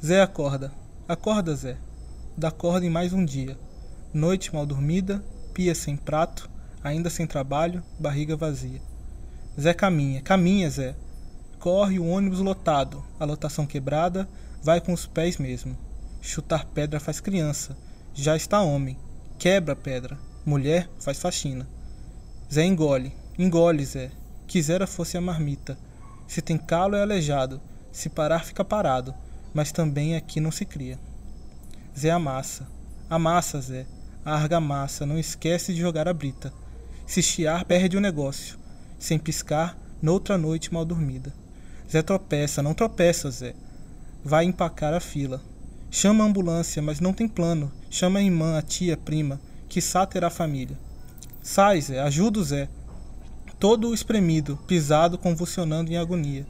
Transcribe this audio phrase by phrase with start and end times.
[0.00, 0.72] Zé acorda.
[1.08, 1.76] Acorda, Zé.
[2.36, 3.58] Dá corda em mais um dia.
[4.14, 5.22] Noite mal dormida,
[5.52, 6.48] pia sem prato,
[6.82, 8.80] ainda sem trabalho, barriga vazia.
[9.60, 10.94] Zé caminha, caminha, Zé.
[11.58, 14.28] Corre o ônibus lotado, a lotação quebrada,
[14.62, 15.76] vai com os pés mesmo.
[16.20, 17.76] Chutar pedra faz criança,
[18.14, 18.96] já está homem.
[19.38, 21.68] Quebra pedra, mulher faz faxina.
[22.52, 24.10] Zé engole, engole, Zé.
[24.46, 25.78] Quisera fosse a marmita.
[26.26, 29.14] Se tem calo é aleijado, se parar fica parado,
[29.52, 30.98] mas também aqui não se cria.
[31.98, 32.66] Zé amassa,
[33.08, 33.86] amassa, Zé.
[34.24, 36.52] A argamassa, não esquece de jogar a brita.
[37.06, 38.56] Se chiar, perde o negócio.
[38.98, 41.32] Sem piscar, noutra noite mal dormida.
[41.90, 43.54] Zé tropeça, não tropeça, Zé.
[44.24, 45.42] Vai empacar a fila.
[45.90, 47.70] Chama a ambulância, mas não tem plano.
[47.90, 49.40] Chama a irmã, a tia, a prima.
[49.68, 50.78] Que terá família.
[51.42, 52.68] Sai, Zé, ajuda o Zé.
[53.58, 56.46] Todo espremido, pisado, convulsionando em agonia.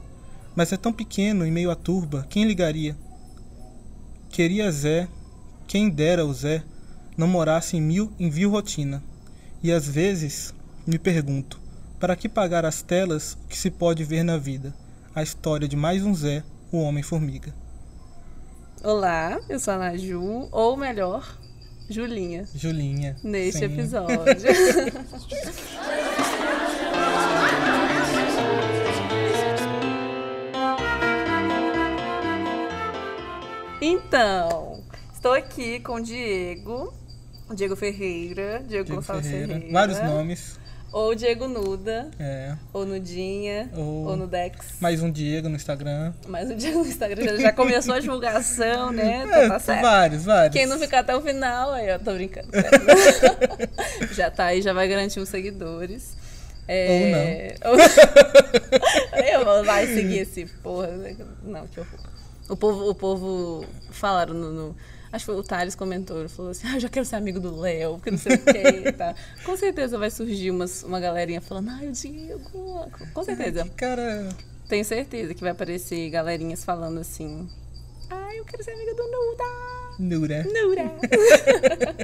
[0.55, 2.95] Mas é tão pequeno, em meio à turba, quem ligaria?
[4.29, 5.07] Queria Zé,
[5.67, 6.63] quem dera o Zé,
[7.17, 9.03] não morasse em mil em vil rotina.
[9.61, 10.53] E às vezes
[10.85, 11.59] me pergunto,
[11.99, 14.73] para que pagar as telas o que se pode ver na vida?
[15.15, 17.53] a história de mais um Zé, o Homem-Formiga.
[18.83, 21.37] Olá, eu sou a Ana Ju, ou melhor,
[21.87, 22.47] Julinha.
[22.55, 23.15] Julinha.
[23.23, 23.65] Neste sim.
[23.65, 24.17] episódio.
[33.83, 34.81] então,
[35.13, 36.93] estou aqui com o Diego,
[37.53, 39.53] Diego Ferreira, Diego, Diego Gonçalves Ferreira.
[39.55, 39.73] Ferreira.
[39.73, 40.59] Vários nomes.
[40.93, 42.09] Ou Diego Nuda.
[42.19, 42.55] É.
[42.71, 43.69] Ou Nudinha.
[43.75, 44.75] Ou, ou no Dex.
[44.79, 46.13] Mais um Diego no Instagram.
[46.27, 47.39] Mais um Diego no Instagram.
[47.39, 49.25] Já começou a divulgação, né?
[49.33, 50.53] É, tá, tá vários, vários.
[50.53, 52.47] Quem não ficar até o final, aí eu tô brincando.
[54.13, 56.15] já tá aí, já vai garantir os seguidores.
[56.67, 57.55] É...
[57.65, 57.83] Ou não.
[59.59, 60.89] eu vai seguir esse porra.
[61.43, 62.12] Não, que horror.
[62.49, 64.75] O povo, o povo falaram no, no
[65.13, 67.97] Acho que o Thales comentou, ele falou assim, ah, já quero ser amigo do Léo,
[67.97, 69.13] porque não sei o que tá.
[69.45, 72.89] Com certeza vai surgir umas, uma galerinha falando, ai, o Diego.
[73.13, 73.69] Com certeza.
[73.77, 74.29] Cara.
[74.67, 77.47] Tenho certeza que vai aparecer galerinhas falando assim,
[78.09, 79.82] ai, eu quero ser amiga do Nuda.
[79.99, 80.43] Nura.
[80.43, 80.91] Nura.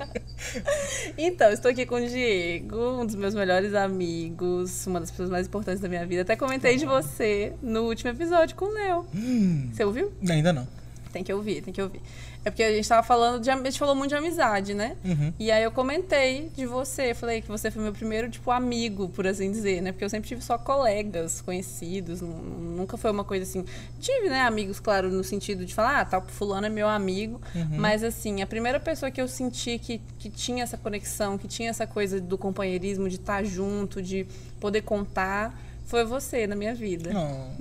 [1.17, 5.47] então, estou aqui com o Diego, um dos meus melhores amigos, uma das pessoas mais
[5.47, 6.21] importantes da minha vida.
[6.21, 9.05] Até comentei de você no último episódio com o Léo.
[9.13, 10.11] Hum, você ouviu?
[10.29, 10.67] Ainda não.
[11.11, 12.01] Tem que ouvir, tem que ouvir.
[12.43, 13.49] É porque a gente tava falando de.
[13.49, 14.95] A gente falou muito de amizade, né?
[15.03, 15.33] Uhum.
[15.37, 17.13] E aí eu comentei de você.
[17.13, 19.91] Falei que você foi meu primeiro, tipo, amigo, por assim dizer, né?
[19.91, 22.21] Porque eu sempre tive só colegas conhecidos.
[22.21, 23.65] Nunca foi uma coisa assim.
[23.99, 27.41] Tive, né, amigos, claro, no sentido de falar, ah, tal, tá, fulano é meu amigo.
[27.53, 27.77] Uhum.
[27.77, 31.69] Mas assim, a primeira pessoa que eu senti que, que tinha essa conexão, que tinha
[31.69, 34.25] essa coisa do companheirismo, de estar tá junto, de
[34.61, 35.53] poder contar
[35.89, 37.09] foi você na minha vida.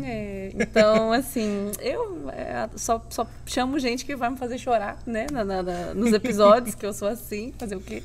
[0.04, 5.26] É, então, assim, eu é, só, só chamo gente que vai me fazer chorar, né?
[5.32, 8.02] Na, na, na, nos episódios, que eu sou assim, fazer o quê?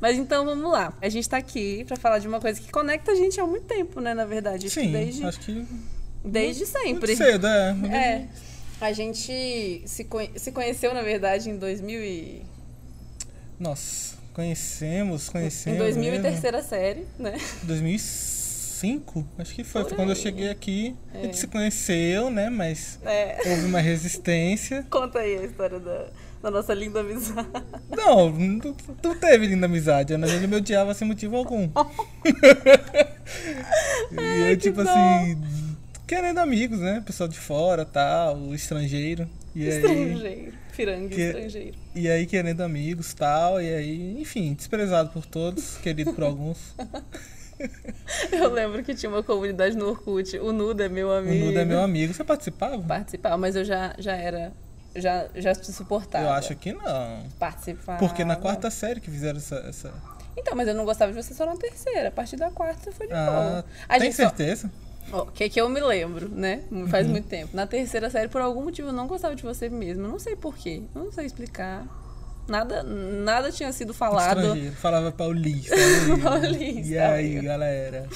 [0.00, 0.94] Mas então vamos lá.
[1.00, 3.66] A gente tá aqui para falar de uma coisa que conecta a gente há muito
[3.66, 4.14] tempo, né?
[4.14, 4.70] Na verdade.
[4.70, 5.66] Sim, desde, acho que.
[6.24, 7.14] Desde sempre.
[7.14, 7.76] Muito cedo, é.
[7.92, 8.28] É.
[8.80, 12.42] A gente se, conhe se conheceu, na verdade, em 2000 e...
[13.58, 15.78] Nossa, conhecemos, conhecemos.
[15.78, 17.38] Em 2000 e terceira série, né?
[17.62, 18.45] 2005.
[18.76, 19.84] 2005, acho que foi.
[19.84, 20.94] Foi quando eu cheguei aqui.
[21.14, 21.20] É.
[21.20, 22.50] A gente se conheceu, né?
[22.50, 23.38] Mas é.
[23.46, 24.84] houve uma resistência.
[24.90, 26.06] Conta aí a história da,
[26.42, 27.48] da nossa linda amizade.
[27.96, 30.16] Não, não, não teve linda amizade.
[30.16, 31.68] Na verdade, eu me odiava sem motivo algum.
[34.12, 35.40] e eu, tipo assim,
[36.06, 37.02] querendo amigos, né?
[37.04, 39.26] Pessoal de fora, tal, estrangeiro.
[39.54, 40.26] E estrangeiro.
[40.26, 41.78] Aí, Piranga que, estrangeiro.
[41.94, 43.62] E aí, querendo amigos tal.
[43.62, 46.58] E aí, enfim, desprezado por todos, querido por alguns.
[48.32, 50.38] Eu lembro que tinha uma comunidade no Orkut.
[50.38, 51.44] O Nuda é meu amigo.
[51.44, 52.12] O Nuda é meu amigo.
[52.12, 52.78] Você participava?
[52.78, 54.52] Participava, mas eu já, já era.
[54.94, 56.24] Já, já te suportava.
[56.24, 57.26] Eu acho que não.
[57.38, 57.98] Participava.
[57.98, 59.92] Porque na quarta série que fizeram essa, essa.
[60.36, 62.08] Então, mas eu não gostava de você só na terceira.
[62.08, 63.64] A partir da quarta foi de ah, boa.
[63.88, 64.70] A tem certeza?
[65.12, 66.62] O oh, que que eu me lembro, né?
[66.88, 67.12] Faz uhum.
[67.12, 67.54] muito tempo.
[67.54, 70.04] Na terceira série, por algum motivo, eu não gostava de você mesmo.
[70.04, 70.82] Eu não sei porquê.
[70.94, 71.86] Eu não sei explicar.
[72.48, 74.40] Nada, nada tinha sido falado.
[74.40, 74.76] Estrangeiro.
[74.76, 75.74] Falava paulista.
[76.22, 76.88] paulista.
[76.88, 78.06] E aí, galera?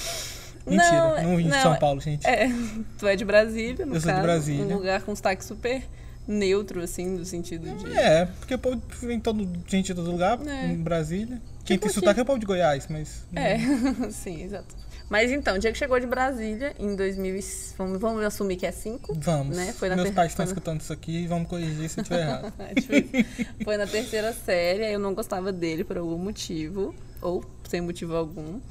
[0.65, 2.25] Mentira, não, não vim de São Paulo, gente.
[2.27, 2.47] É,
[2.97, 4.65] tu é de Brasília, no Eu caso, sou de Brasília.
[4.65, 5.83] Um lugar com sotaque super
[6.27, 7.97] neutro, assim, no sentido de...
[7.97, 10.67] É, porque o povo vem todo, gente de todo lugar, é.
[10.67, 11.41] em Brasília.
[11.65, 13.25] Quem tipo tem sotaque é o povo de Goiás, mas...
[13.35, 13.57] É,
[14.11, 14.75] sim, exato.
[15.11, 17.37] Mas então, o dia que chegou de Brasília, em 2000,
[17.77, 19.13] vamos, vamos assumir que é 5?
[19.19, 19.57] Vamos.
[19.57, 19.73] Né?
[19.73, 20.15] Foi na Meus ter...
[20.15, 22.53] pais estão escutando isso aqui e vamos corrigir se eu estiver errado.
[22.57, 28.15] é Foi na terceira série, eu não gostava dele por algum motivo, ou sem motivo
[28.15, 28.61] algum.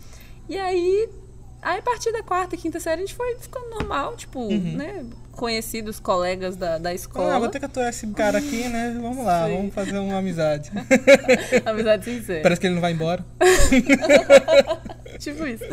[0.49, 1.11] E aí,
[1.63, 4.77] Aí, a partir da quarta e quinta série, a gente foi ficando normal, tipo, uhum.
[4.77, 5.05] né?
[5.33, 7.35] Conhecidos, colegas da, da escola.
[7.35, 8.97] Ah, vou ter que atuar esse cara aqui, né?
[9.01, 9.57] Vamos lá, Sim.
[9.57, 10.71] vamos fazer uma amizade.
[11.65, 12.43] amizade sincera.
[12.43, 13.25] Parece que ele não vai embora.
[15.19, 15.65] tipo isso.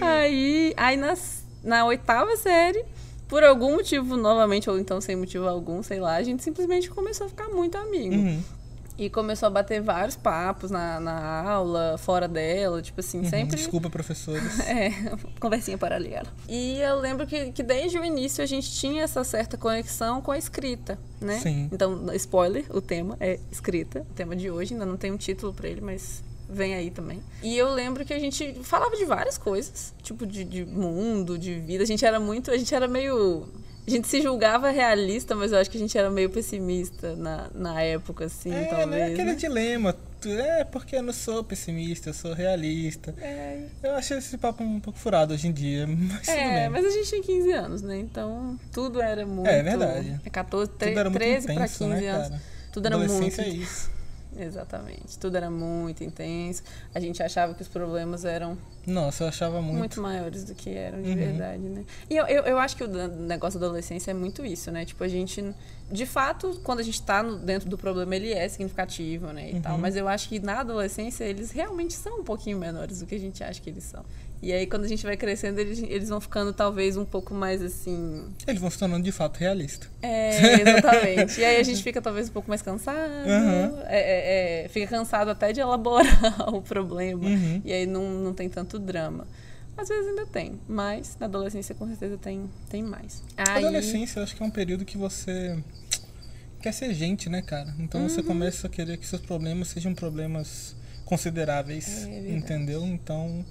[0.00, 2.84] Aí, aí nas, na oitava série,
[3.28, 7.26] por algum motivo, novamente, ou então sem motivo algum, sei lá, a gente simplesmente começou
[7.26, 8.14] a ficar muito amigo.
[8.14, 8.42] Uhum.
[8.96, 13.56] E começou a bater vários papos na, na aula, fora dela, tipo assim, uhum, sempre.
[13.56, 14.60] Desculpa, professores.
[14.66, 14.90] é,
[15.40, 16.28] conversinha paralela.
[16.48, 20.30] E eu lembro que, que desde o início a gente tinha essa certa conexão com
[20.30, 21.40] a escrita, né?
[21.40, 21.68] Sim.
[21.72, 25.52] Então, spoiler, o tema é escrita, o tema de hoje, ainda não tem um título
[25.52, 27.20] para ele, mas vem aí também.
[27.42, 31.58] E eu lembro que a gente falava de várias coisas, tipo de, de mundo, de
[31.58, 31.82] vida.
[31.82, 33.48] A gente era muito, a gente era meio
[33.86, 37.48] a gente se julgava realista, mas eu acho que a gente era meio pessimista na,
[37.54, 38.90] na época, assim, é, talvez.
[38.90, 39.06] Né?
[39.06, 39.34] Aquele né?
[39.34, 39.94] dilema.
[40.26, 43.14] É porque eu não sou pessimista, eu sou realista.
[43.20, 43.60] É.
[43.82, 45.84] Eu acho esse papo um pouco furado hoje em dia.
[45.86, 47.98] Mas é, mas a gente tinha 15 anos, né?
[47.98, 49.46] Então tudo era muito.
[49.46, 50.18] É verdade.
[50.24, 50.94] É 14, 13
[51.52, 52.40] para 15 né, anos.
[52.72, 53.40] Tudo era muito.
[53.40, 53.90] É isso.
[54.38, 55.18] Exatamente.
[55.18, 56.62] Tudo era muito intenso.
[56.94, 58.58] A gente achava que os problemas eram.
[58.86, 59.78] Nossa, eu achava muito.
[59.78, 61.16] Muito maiores do que eram de uhum.
[61.16, 61.84] verdade, né?
[62.10, 64.84] E eu, eu, eu, acho que o negócio da adolescência é muito isso, né?
[64.84, 65.54] Tipo, a gente.
[65.90, 69.50] De fato, quando a gente está dentro do problema, ele é significativo, né?
[69.50, 69.62] E uhum.
[69.62, 69.78] tal.
[69.78, 73.20] Mas eu acho que na adolescência eles realmente são um pouquinho menores do que a
[73.20, 74.04] gente acha que eles são.
[74.44, 77.62] E aí, quando a gente vai crescendo, eles, eles vão ficando talvez um pouco mais
[77.62, 78.26] assim.
[78.46, 79.88] Eles vão se tornando de fato realistas.
[80.02, 81.40] É, exatamente.
[81.40, 82.98] e aí a gente fica talvez um pouco mais cansado.
[82.98, 83.80] Uhum.
[83.86, 87.24] É, é, é, fica cansado até de elaborar o problema.
[87.24, 87.62] Uhum.
[87.64, 89.26] E aí não, não tem tanto drama.
[89.78, 93.22] Às vezes ainda tem, mas na adolescência com certeza tem, tem mais.
[93.38, 93.64] Aí...
[93.64, 95.58] Adolescência, eu acho que é um período que você
[96.60, 97.74] quer ser gente, né, cara?
[97.78, 98.10] Então uhum.
[98.10, 100.76] você começa a querer que seus problemas sejam problemas
[101.06, 102.84] consideráveis, é entendeu?
[102.84, 103.42] Então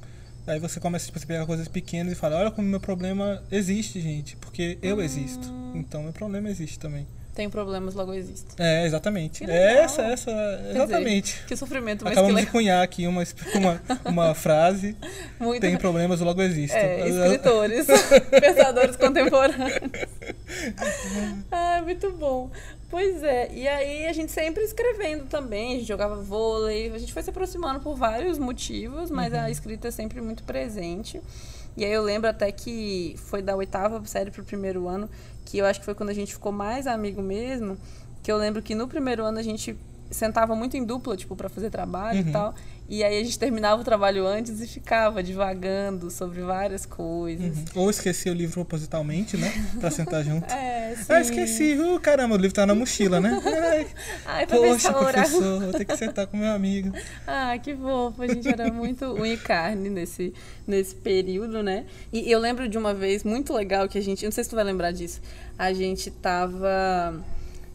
[0.46, 4.02] Aí você começa tipo, a pegar coisas pequenas e fala, olha como meu problema existe,
[4.02, 5.02] gente, porque eu hum.
[5.02, 5.48] existo.
[5.74, 7.08] Então meu problema existe também.
[7.34, 8.50] Tem problemas, logo existe.
[8.60, 9.44] É, exatamente.
[9.50, 10.32] Essa, essa,
[10.70, 11.34] exatamente.
[11.34, 13.24] Dizer, que sofrimento, mas Acabamos que de cunhar aqui uma,
[13.56, 14.96] uma, uma frase.
[15.40, 15.62] Muito...
[15.62, 16.78] Tem problemas, logo existe.
[16.78, 17.88] É, escritores,
[18.40, 19.82] pensadores contemporâneos.
[21.52, 22.52] ah, muito bom.
[22.94, 27.12] Pois é, e aí a gente sempre escrevendo também, a gente jogava vôlei, a gente
[27.12, 29.40] foi se aproximando por vários motivos, mas uhum.
[29.40, 31.20] a escrita é sempre muito presente.
[31.76, 35.10] E aí eu lembro até que foi da oitava série pro primeiro ano,
[35.44, 37.80] que eu acho que foi quando a gente ficou mais amigo mesmo,
[38.22, 39.76] que eu lembro que no primeiro ano a gente
[40.12, 42.30] sentava muito em dupla, tipo, para fazer trabalho uhum.
[42.30, 42.54] e tal.
[42.88, 47.58] E aí a gente terminava o trabalho antes e ficava divagando sobre várias coisas.
[47.58, 47.66] Uhum.
[47.76, 49.52] Ou esquecia o livro propositalmente, né?
[49.80, 50.46] Pra sentar junto.
[50.54, 51.06] é, sim.
[51.08, 51.78] Ah, esqueci.
[51.80, 53.42] Uh, caramba, o livro tá na mochila, né?
[53.46, 53.88] Ai,
[54.26, 56.92] Ai Poxa, professor, vou ter que sentar com meu amigo.
[57.26, 58.22] Ah, que fofo.
[58.22, 60.34] A gente era muito unha e carne nesse,
[60.68, 61.86] nesse período, né?
[62.12, 64.26] E eu lembro de uma vez muito legal que a gente...
[64.26, 65.22] Não sei se tu vai lembrar disso.
[65.58, 67.24] A gente tava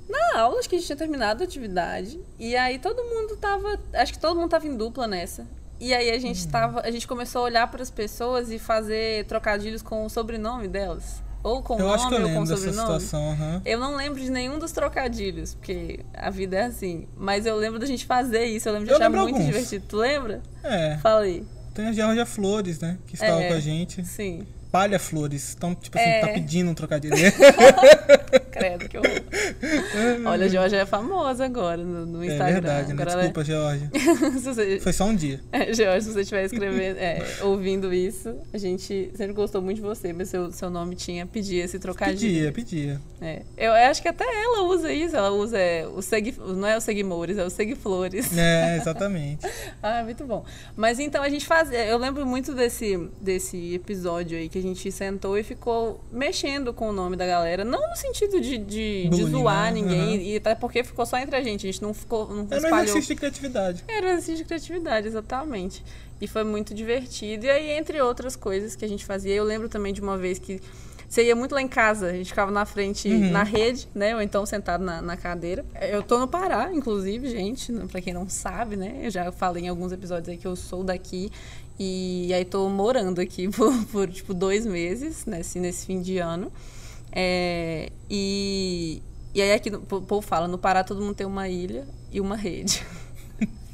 [0.08, 2.18] na aula, acho que a gente tinha terminado a atividade.
[2.38, 3.78] E aí todo mundo tava.
[3.92, 5.46] Acho que todo mundo tava em dupla nessa.
[5.80, 6.50] E aí a gente uhum.
[6.50, 6.80] tava.
[6.80, 11.22] A gente começou a olhar para as pessoas e fazer trocadilhos com o sobrenome delas.
[11.42, 12.72] Ou com o nome ou com o sobrenome.
[12.72, 13.62] Situação, uhum.
[13.64, 17.06] Eu não lembro de nenhum dos trocadilhos, porque a vida é assim.
[17.16, 19.46] Mas eu lembro da gente fazer isso, eu lembro de eu achar muito alguns.
[19.46, 19.84] divertido.
[19.88, 20.42] Tu lembra?
[20.64, 20.98] É.
[20.98, 21.44] Fala aí.
[21.74, 22.98] Tem a Georgia Flores, né?
[23.06, 24.04] Que estava é, com a gente.
[24.04, 24.44] Sim.
[24.70, 25.54] Palha Flores.
[25.56, 26.20] Então, tipo assim, tá é.
[26.20, 27.14] tá pedindo um trocadilho.
[28.50, 29.22] Credo, que horror.
[30.26, 32.48] Olha, a Georgia é famosa agora no, no é Instagram.
[32.48, 33.04] É verdade, né?
[33.04, 33.90] Desculpa, Georgia.
[34.40, 34.80] você...
[34.80, 35.40] Foi só um dia.
[35.52, 39.82] É, Georgia, se você estiver escrevendo, é, ouvindo isso, a gente sempre gostou muito de
[39.82, 42.52] você, mas seu, seu nome tinha pedir esse trocadilho.
[42.52, 43.00] Pedia, pedia.
[43.20, 43.42] É.
[43.56, 46.80] Eu acho que até ela usa isso, ela usa é, o Segui, não é o
[46.80, 48.36] Seguimores, é o Seguiflores.
[48.36, 49.46] É, exatamente.
[49.82, 50.44] ah, muito bom.
[50.76, 54.90] Mas então a gente fazia, eu lembro muito desse, desse episódio aí que a gente
[54.90, 59.08] sentou e ficou mexendo com o nome da galera, não no sentido de de, de,
[59.10, 59.80] Bullying, de zoar né?
[59.80, 60.16] ninguém.
[60.16, 60.22] Uhum.
[60.22, 61.66] E até porque ficou só entre a gente.
[61.66, 62.28] A gente não ficou.
[62.28, 62.78] Não Era espalhou.
[62.78, 63.84] um exercício de criatividade.
[63.86, 65.84] Era um exercício de criatividade, exatamente.
[66.20, 67.46] E foi muito divertido.
[67.46, 70.38] E aí, entre outras coisas que a gente fazia, eu lembro também de uma vez
[70.38, 70.60] que
[71.08, 73.30] você ia muito lá em casa, a gente ficava na frente, uhum.
[73.30, 74.14] na rede, né?
[74.14, 75.64] Ou então sentado na, na, cadeira.
[75.80, 79.00] Eu tô no Pará, inclusive, gente, pra quem não sabe, né?
[79.02, 81.32] Eu já falei em alguns episódios aí que eu sou daqui.
[81.78, 86.52] E aí tô morando aqui por, por tipo, dois meses, nesse, nesse fim de ano.
[87.12, 89.02] É, e,
[89.34, 92.36] e aí aqui o povo fala, no Pará todo mundo tem uma ilha e uma
[92.36, 92.84] rede.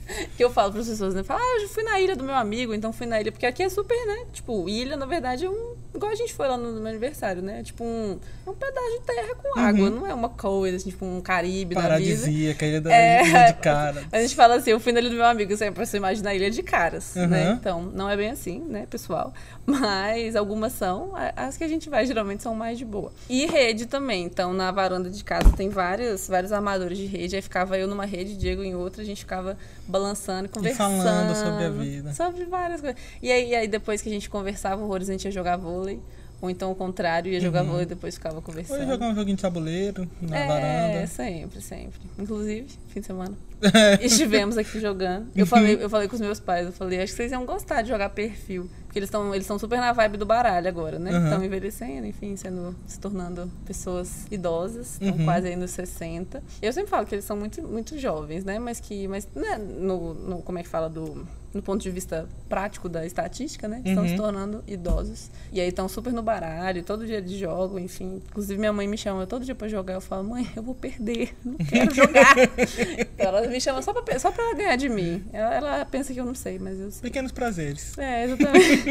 [0.37, 1.23] que eu falo para as pessoas, né?
[1.23, 3.33] Fala, ah, eu fui na ilha do meu amigo, então fui na ilha.
[3.33, 4.27] Porque aqui é super, né?
[4.33, 5.75] Tipo, ilha, na verdade, é um.
[5.95, 7.63] Igual a gente foi lá no, meu aniversário, né?
[7.63, 9.89] Tipo, um, é um pedaço de terra com água.
[9.89, 9.95] Uhum.
[9.95, 14.05] Não é uma coisa, assim, tipo, um Caribe Paradisíaca, ilha da é, ilha de caras.
[14.11, 16.31] A gente fala assim, eu fui na ilha do meu amigo, sempre pra você imaginar
[16.31, 17.29] a ilha de caras, uhum.
[17.29, 17.57] né?
[17.61, 19.33] Então, não é bem assim, né, pessoal?
[19.65, 21.13] Mas algumas são.
[21.37, 23.13] As que a gente vai, geralmente, são mais de boa.
[23.29, 24.25] E rede também.
[24.25, 27.37] Então, na varanda de casa tem vários, vários armadores de rede.
[27.37, 29.57] Aí ficava eu numa rede, Diego em outra, a gente ficava
[29.87, 30.04] balançando,
[30.49, 30.75] conversando.
[30.75, 32.13] E falando sobre a vida.
[32.13, 33.01] Sobre várias coisas.
[33.23, 36.03] E aí, aí depois que a gente conversava horrores, a gente ia jogar vôlei.
[36.45, 37.71] Ou então o contrário, ia jogar uhum.
[37.71, 38.77] vôlei e depois ficava conversando.
[38.77, 40.99] Ou ia jogar um joguinho de tabuleiro na é, varanda.
[40.99, 42.01] É, sempre, sempre.
[42.19, 43.35] Inclusive, fim de semana.
[43.99, 45.27] Estivemos aqui jogando.
[45.35, 47.81] Eu falei, eu falei com os meus pais, eu falei, acho que vocês iam gostar
[47.81, 48.69] de jogar perfil.
[48.85, 51.11] Porque eles estão eles super na vibe do baralho agora, né?
[51.11, 51.45] Estão uhum.
[51.45, 55.25] envelhecendo, enfim, sendo, se tornando pessoas idosas, estão uhum.
[55.25, 56.43] quase aí nos 60.
[56.61, 58.59] Eu sempre falo que eles são muito, muito jovens, né?
[58.59, 62.29] Mas que, mas né, no, no, como é que fala, do, no ponto de vista
[62.49, 63.81] prático da estatística, né?
[63.85, 64.09] Estão uhum.
[64.09, 65.31] se tornando idosos.
[65.53, 68.21] E aí estão super no baralho, todo dia de jogo, enfim.
[68.29, 71.35] Inclusive minha mãe me chama todo dia pra jogar, eu falo, mãe, eu vou perder,
[71.45, 72.37] não quero jogar.
[72.39, 75.25] então ela me chama só pra, só pra ganhar de mim.
[75.33, 77.03] Ela, ela pensa que eu não sei, mas eu sei.
[77.03, 77.97] Pequenos prazeres.
[77.99, 78.85] É, exatamente.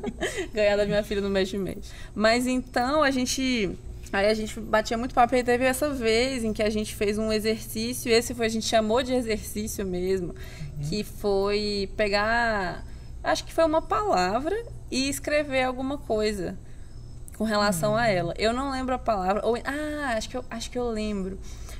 [0.54, 1.92] Ganhar da minha filha no mês de mês.
[2.14, 3.76] Mas então a gente.
[4.14, 7.18] Aí a gente batia muito papo e teve essa vez em que a gente fez
[7.18, 10.88] um exercício, esse foi a gente chamou de exercício mesmo, uhum.
[10.88, 12.84] que foi pegar,
[13.24, 14.54] acho que foi uma palavra
[14.88, 16.56] e escrever alguma coisa
[17.36, 17.96] com relação uhum.
[17.96, 18.34] a ela.
[18.38, 21.36] Eu não lembro a palavra, ou ah, acho que eu, acho que eu lembro.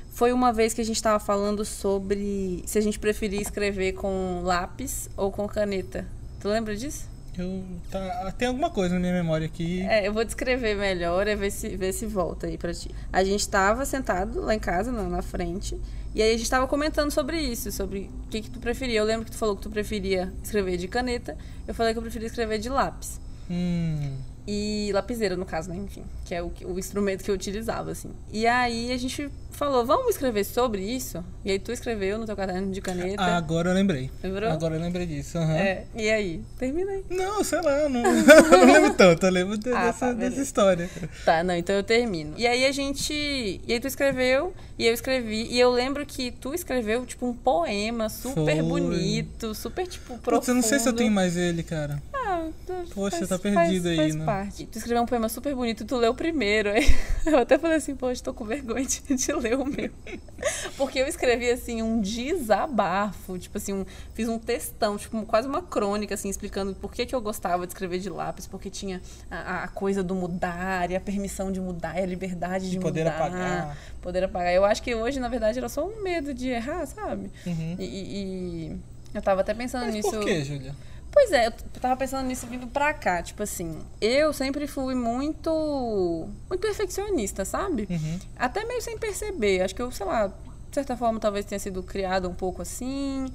[0.09, 4.41] Foi uma vez que a gente estava falando sobre se a gente preferia escrever com
[4.43, 6.05] lápis ou com caneta.
[6.41, 7.14] Tu lembra disso?
[7.37, 9.81] Eu, tá, tem alguma coisa na minha memória aqui.
[9.81, 12.89] É, eu vou descrever melhor e ver se, ver se volta aí pra ti.
[13.11, 15.79] A gente estava sentado lá em casa, na, na frente,
[16.13, 18.99] e aí a gente estava comentando sobre isso, sobre o que, que tu preferia.
[18.99, 21.37] Eu lembro que tu falou que tu preferia escrever de caneta,
[21.67, 23.19] eu falei que eu preferia escrever de lápis.
[23.49, 24.15] Hum.
[24.47, 25.75] E lapiseira, no caso, né?
[25.75, 28.11] Enfim, que é o, o instrumento que eu utilizava, assim.
[28.31, 31.23] E aí a gente falou, vamos escrever sobre isso?
[31.43, 33.21] E aí tu escreveu no teu caderno de caneta.
[33.21, 34.11] Ah, agora eu lembrei.
[34.23, 34.49] Lembrou?
[34.49, 35.37] Agora eu lembrei disso.
[35.37, 35.51] Uhum.
[35.51, 36.41] É, e aí?
[36.57, 37.03] Terminei.
[37.09, 40.89] Não, sei lá, não, não lembro tanto, eu lembro de, ah, dessa, tá, dessa história.
[41.23, 42.33] Tá, não, então eu termino.
[42.37, 43.13] E aí a gente.
[43.13, 47.33] E aí tu escreveu, e eu escrevi, e eu lembro que tu escreveu, tipo, um
[47.33, 48.63] poema super Foi.
[48.63, 50.35] bonito, super, tipo, profundo.
[50.35, 52.01] Putz, eu não sei se eu tenho mais ele, cara.
[52.13, 52.47] Ah,
[52.93, 54.25] Poxa, faz, tá perdido aí, faz né?
[54.25, 54.65] parte.
[54.65, 56.69] Tu escreveu um poema super bonito, tu leu primeiro.
[56.69, 56.85] Aí
[57.25, 59.91] eu até falei assim, poxa, tô com vergonha de, de ler o meu.
[60.77, 63.37] Porque eu escrevi, assim, um desabafo.
[63.37, 67.15] Tipo assim, um, fiz um textão, tipo, quase uma crônica, assim, explicando por que, que
[67.15, 70.99] eu gostava de escrever de lápis, porque tinha a, a coisa do mudar, e a
[70.99, 73.15] permissão de mudar, e a liberdade de, de poder mudar.
[73.15, 73.77] apagar.
[74.01, 74.53] Poder apagar.
[74.53, 77.31] Eu acho que hoje, na verdade, era só um medo de errar, sabe?
[77.45, 77.75] Uhum.
[77.79, 78.77] E, e,
[79.13, 80.11] eu tava até pensando Mas nisso.
[80.11, 80.75] Por que, Júlia?
[81.15, 83.23] Pois é, eu tava pensando nisso vindo pra cá.
[83.23, 86.27] Tipo assim, eu sempre fui muito.
[86.49, 87.87] muito perfeccionista, sabe?
[87.89, 88.19] Uhum.
[88.35, 89.61] Até meio sem perceber.
[89.61, 90.33] Acho que eu, sei lá, de
[90.73, 93.27] certa forma talvez tenha sido criada um pouco assim.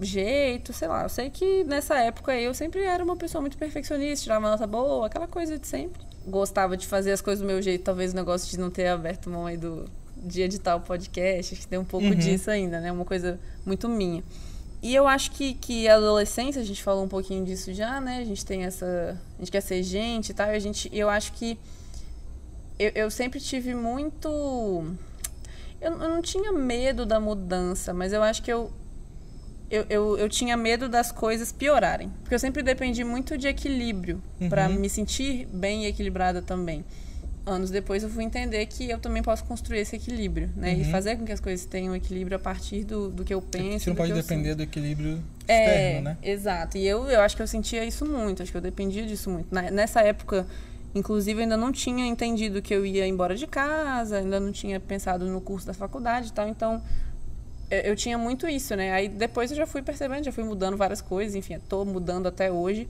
[0.00, 1.02] Jeito, sei lá.
[1.02, 4.66] Eu sei que nessa época eu sempre era uma pessoa muito perfeccionista, tirava uma nota
[4.66, 6.00] boa, aquela coisa de sempre.
[6.26, 9.28] Gostava de fazer as coisas do meu jeito, talvez o negócio de não ter aberto
[9.28, 9.84] mão aí do,
[10.16, 12.14] de editar o podcast, acho que tem um pouco uhum.
[12.14, 12.90] disso ainda, né?
[12.90, 14.24] Uma coisa muito minha.
[14.80, 18.18] E eu acho que, que a adolescência, a gente falou um pouquinho disso já, né?
[18.18, 19.18] A gente tem essa.
[19.36, 20.48] A gente quer ser gente e tal.
[20.48, 21.58] E a gente, eu acho que.
[22.78, 24.28] Eu, eu sempre tive muito.
[25.80, 28.72] Eu, eu não tinha medo da mudança, mas eu acho que eu,
[29.70, 32.10] eu, eu, eu, tinha medo das coisas piorarem.
[32.20, 34.48] Porque eu sempre dependi muito de equilíbrio uhum.
[34.48, 36.84] para me sentir bem e equilibrada também
[37.46, 40.74] anos depois eu fui entender que eu também posso construir esse equilíbrio, né?
[40.74, 40.80] Uhum.
[40.80, 43.84] E fazer com que as coisas tenham equilíbrio a partir do, do que eu penso.
[43.84, 46.16] Você não pode depender do equilíbrio é, externo, né?
[46.22, 46.78] Exato.
[46.78, 49.52] E eu, eu acho que eu sentia isso muito, acho que eu dependia disso muito.
[49.52, 50.46] Na, nessa época,
[50.94, 54.78] inclusive, eu ainda não tinha entendido que eu ia embora de casa, ainda não tinha
[54.78, 56.82] pensado no curso da faculdade e tal, então
[57.70, 58.92] eu, eu tinha muito isso, né?
[58.92, 62.50] Aí depois eu já fui percebendo, já fui mudando várias coisas, enfim, estou mudando até
[62.50, 62.88] hoje.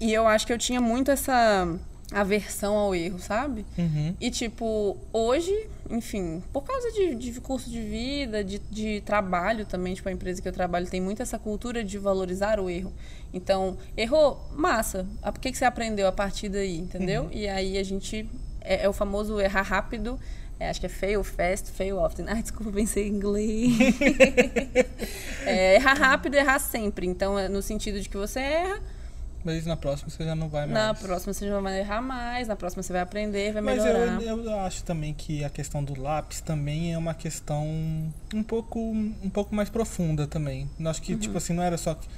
[0.00, 1.66] E eu acho que eu tinha muito essa
[2.12, 3.66] aversão ao erro, sabe?
[3.76, 4.14] Uhum.
[4.20, 5.54] E, tipo, hoje,
[5.90, 10.40] enfim, por causa de, de curso de vida, de, de trabalho também, tipo, a empresa
[10.40, 12.92] que eu trabalho tem muito essa cultura de valorizar o erro.
[13.32, 15.06] Então, errou, massa.
[15.22, 17.24] Ah, por que, que você aprendeu a partir daí, entendeu?
[17.24, 17.32] Uhum.
[17.32, 18.28] E aí a gente.
[18.60, 20.18] É, é o famoso errar rápido.
[20.58, 22.24] É, acho que é fail fast, fail often.
[22.28, 23.76] Ai, desculpa, pensei em inglês.
[25.44, 27.06] é, errar rápido, errar sempre.
[27.06, 28.80] Então, é no sentido de que você erra
[29.44, 30.74] Mas na próxima você já não vai mais.
[30.74, 34.14] Na próxima você já não vai errar mais, na próxima você vai aprender, vai melhorar.
[34.16, 37.64] Mas eu, eu acho também que a questão do lápis também é uma questão
[38.34, 40.68] um pouco, um pouco mais profunda também.
[40.78, 41.18] Eu acho que, uhum.
[41.18, 41.94] tipo assim, não era só.
[41.94, 42.08] Que,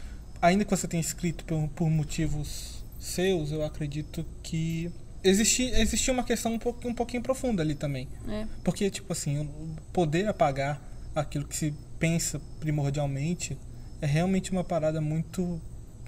[0.40, 4.90] ainda que você tenha escrito por, por motivos seus, eu acredito que
[5.22, 8.08] existia, existia uma questão um, pouco, um pouquinho profunda ali também.
[8.28, 8.46] É.
[8.64, 9.48] Porque, tipo assim,
[9.92, 10.80] poder apagar
[11.14, 13.58] aquilo que se pensa primordialmente
[14.00, 15.60] é realmente uma parada muito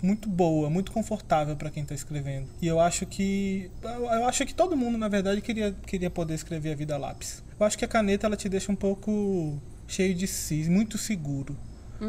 [0.03, 2.49] muito boa, muito confortável para quem está escrevendo.
[2.61, 6.73] E eu acho que eu acho que todo mundo, na verdade, queria queria poder escrever
[6.73, 7.43] a vida a lápis.
[7.59, 9.57] Eu acho que a caneta ela te deixa um pouco
[9.87, 11.57] cheio de si, muito seguro.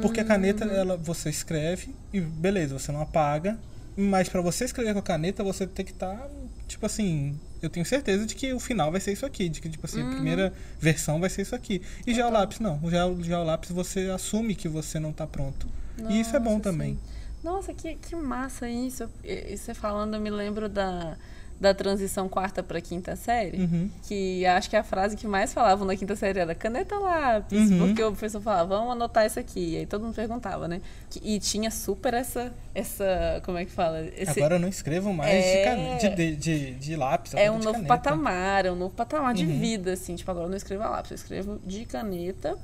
[0.02, 0.72] Porque a caneta, uhum.
[0.72, 3.60] ela, você escreve e beleza, você não apaga.
[3.96, 6.30] Mas para você escrever com a caneta, você tem que estar, tá,
[6.68, 9.70] tipo assim, eu tenho certeza de que o final vai ser isso aqui, de que
[9.70, 10.12] tipo assim, a uhum.
[10.14, 11.80] primeira versão vai ser isso aqui.
[12.08, 15.28] E já o lápis não, já, já o lápis você assume que você não está
[15.28, 15.68] pronto.
[15.98, 16.96] Nossa, e isso é bom também.
[16.96, 17.13] Sim.
[17.44, 19.10] Nossa, que, que massa isso.
[19.24, 21.18] E você falando, eu me lembro da,
[21.60, 23.90] da transição quarta para quinta série, uhum.
[24.04, 27.80] que acho que a frase que mais falavam na quinta série era caneta lápis, uhum.
[27.80, 29.74] porque o professor falava, vamos anotar isso aqui.
[29.74, 30.82] E aí todo mundo perguntava, né?
[31.22, 34.06] E tinha super essa, essa como é que fala?
[34.18, 37.34] Esse, Agora eu não escrevo mais é, de, de, de, de, lápis.
[37.34, 37.88] É um novo caneta.
[37.88, 39.60] patamar, é um novo patamar de uhum.
[39.60, 40.16] vida, assim.
[40.16, 42.58] Tipo, agora eu não escrevo a lápis, eu escrevo de caneta.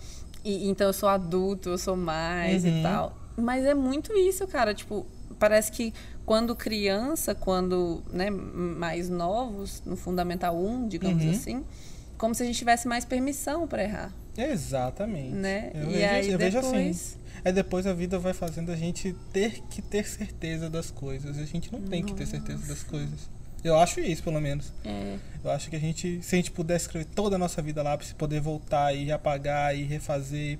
[0.43, 2.83] E, então eu sou adulto, eu sou mais e uhum.
[2.83, 3.17] tal.
[3.39, 4.73] Mas é muito isso, cara.
[4.73, 5.05] Tipo,
[5.37, 5.93] parece que
[6.25, 11.31] quando criança, quando né, mais novos, no Fundamental 1, digamos uhum.
[11.31, 11.65] assim,
[12.17, 14.13] como se a gente tivesse mais permissão para errar.
[14.37, 15.35] Exatamente.
[15.35, 15.71] Né?
[15.73, 16.53] Eu, e vejo, aí, eu depois...
[16.53, 17.19] vejo assim.
[17.43, 21.37] Aí depois a vida vai fazendo a gente ter que ter certeza das coisas.
[21.37, 22.13] A gente não tem Nossa.
[22.13, 23.29] que ter certeza das coisas.
[23.63, 24.73] Eu acho isso, pelo menos.
[24.85, 25.17] É.
[25.43, 27.97] Eu acho que a gente, se a gente pudesse escrever toda a nossa vida lá,
[27.97, 30.59] para poder voltar e apagar e refazer.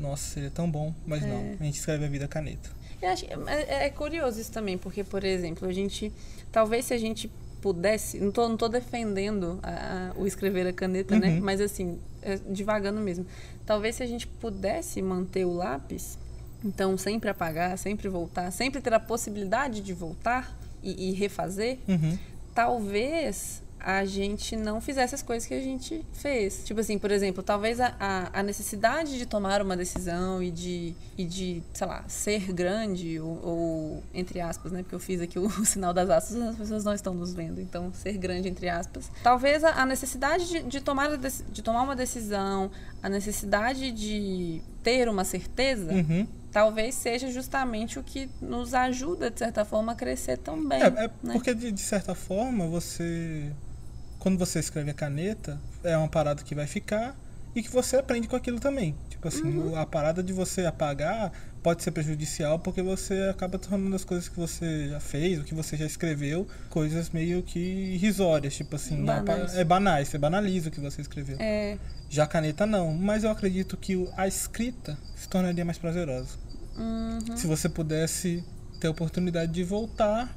[0.00, 1.26] Nossa, seria tão bom, mas é.
[1.26, 1.56] não.
[1.60, 2.70] A gente escreve a vida caneta.
[3.02, 6.12] Acho, é, é, curioso isso também, porque, por exemplo, a gente.
[6.50, 7.30] Talvez se a gente
[7.60, 8.18] pudesse.
[8.18, 11.28] Não tô, não tô defendendo a, a, o escrever a caneta, né?
[11.28, 11.34] uhum.
[11.34, 11.40] né?
[11.40, 13.26] Mas assim, é, devagando mesmo.
[13.64, 16.18] Talvez se a gente pudesse manter o lápis,
[16.64, 22.18] então sempre apagar, sempre voltar, sempre ter a possibilidade de voltar e, e refazer, uhum.
[22.54, 26.62] talvez a gente não fizesse as coisas que a gente fez.
[26.64, 30.94] Tipo assim, por exemplo, talvez a, a, a necessidade de tomar uma decisão e de,
[31.16, 34.82] e de, sei lá, ser grande, ou, ou, entre aspas, né?
[34.82, 37.60] Porque eu fiz aqui o, o, sinal das aspas, as pessoas não estão nos vendo,
[37.60, 39.10] então ser grande, entre aspas.
[39.22, 42.70] Talvez a, a necessidade de, de, tomar, de tomar uma decisão,
[43.02, 45.92] a necessidade de ter uma certeza.
[45.92, 50.82] Uhum talvez seja justamente o que nos ajuda, de certa forma, a crescer também.
[50.82, 51.32] É, é né?
[51.32, 53.52] porque, de, de, certa forma, você
[54.20, 57.16] quando você escreve a caneta, é uma parada que vai ficar
[57.54, 58.94] e que você aprende com aquilo também.
[59.08, 59.76] Tipo assim, uhum.
[59.76, 64.36] a parada de você apagar pode ser prejudicial porque você acaba tornando as coisas que
[64.38, 69.56] você já fez, o que você já escreveu, coisas meio que irrisórias, tipo assim, banais.
[69.56, 71.36] é banais, você banaliza o que você escreveu.
[71.40, 71.78] É.
[72.08, 76.38] Já a caneta não, mas eu acredito que a escrita se tornaria mais prazerosa.
[76.76, 77.36] Uhum.
[77.36, 78.44] Se você pudesse
[78.80, 80.34] ter a oportunidade de voltar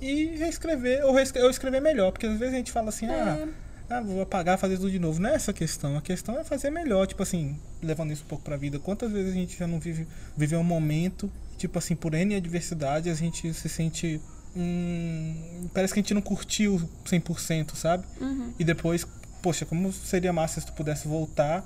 [0.00, 3.10] e reescrever, ou, reescrever, ou escrever melhor, porque às vezes a gente fala assim, é.
[3.10, 3.48] ah,
[3.90, 5.20] ah, vou apagar, fazer tudo de novo.
[5.20, 8.28] Não é essa a questão, a questão é fazer melhor, tipo assim, levando isso um
[8.28, 8.78] pouco pra vida.
[8.78, 13.10] Quantas vezes a gente já não vive, vive um momento, tipo assim, por N adversidade,
[13.10, 14.20] a gente se sente
[14.56, 18.06] Hum, parece que a gente não curtiu 100%, sabe?
[18.20, 18.52] Uhum.
[18.58, 19.06] E depois,
[19.42, 21.64] poxa, como seria massa se tu pudesse voltar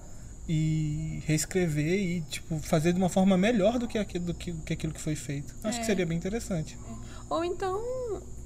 [0.49, 4.63] e reescrever e tipo fazer de uma forma melhor do que aquilo, do que, do
[4.63, 5.55] que aquilo que foi feito.
[5.63, 5.81] Acho é.
[5.81, 6.79] que seria bem interessante.
[6.91, 6.98] É.
[7.29, 7.83] Ou então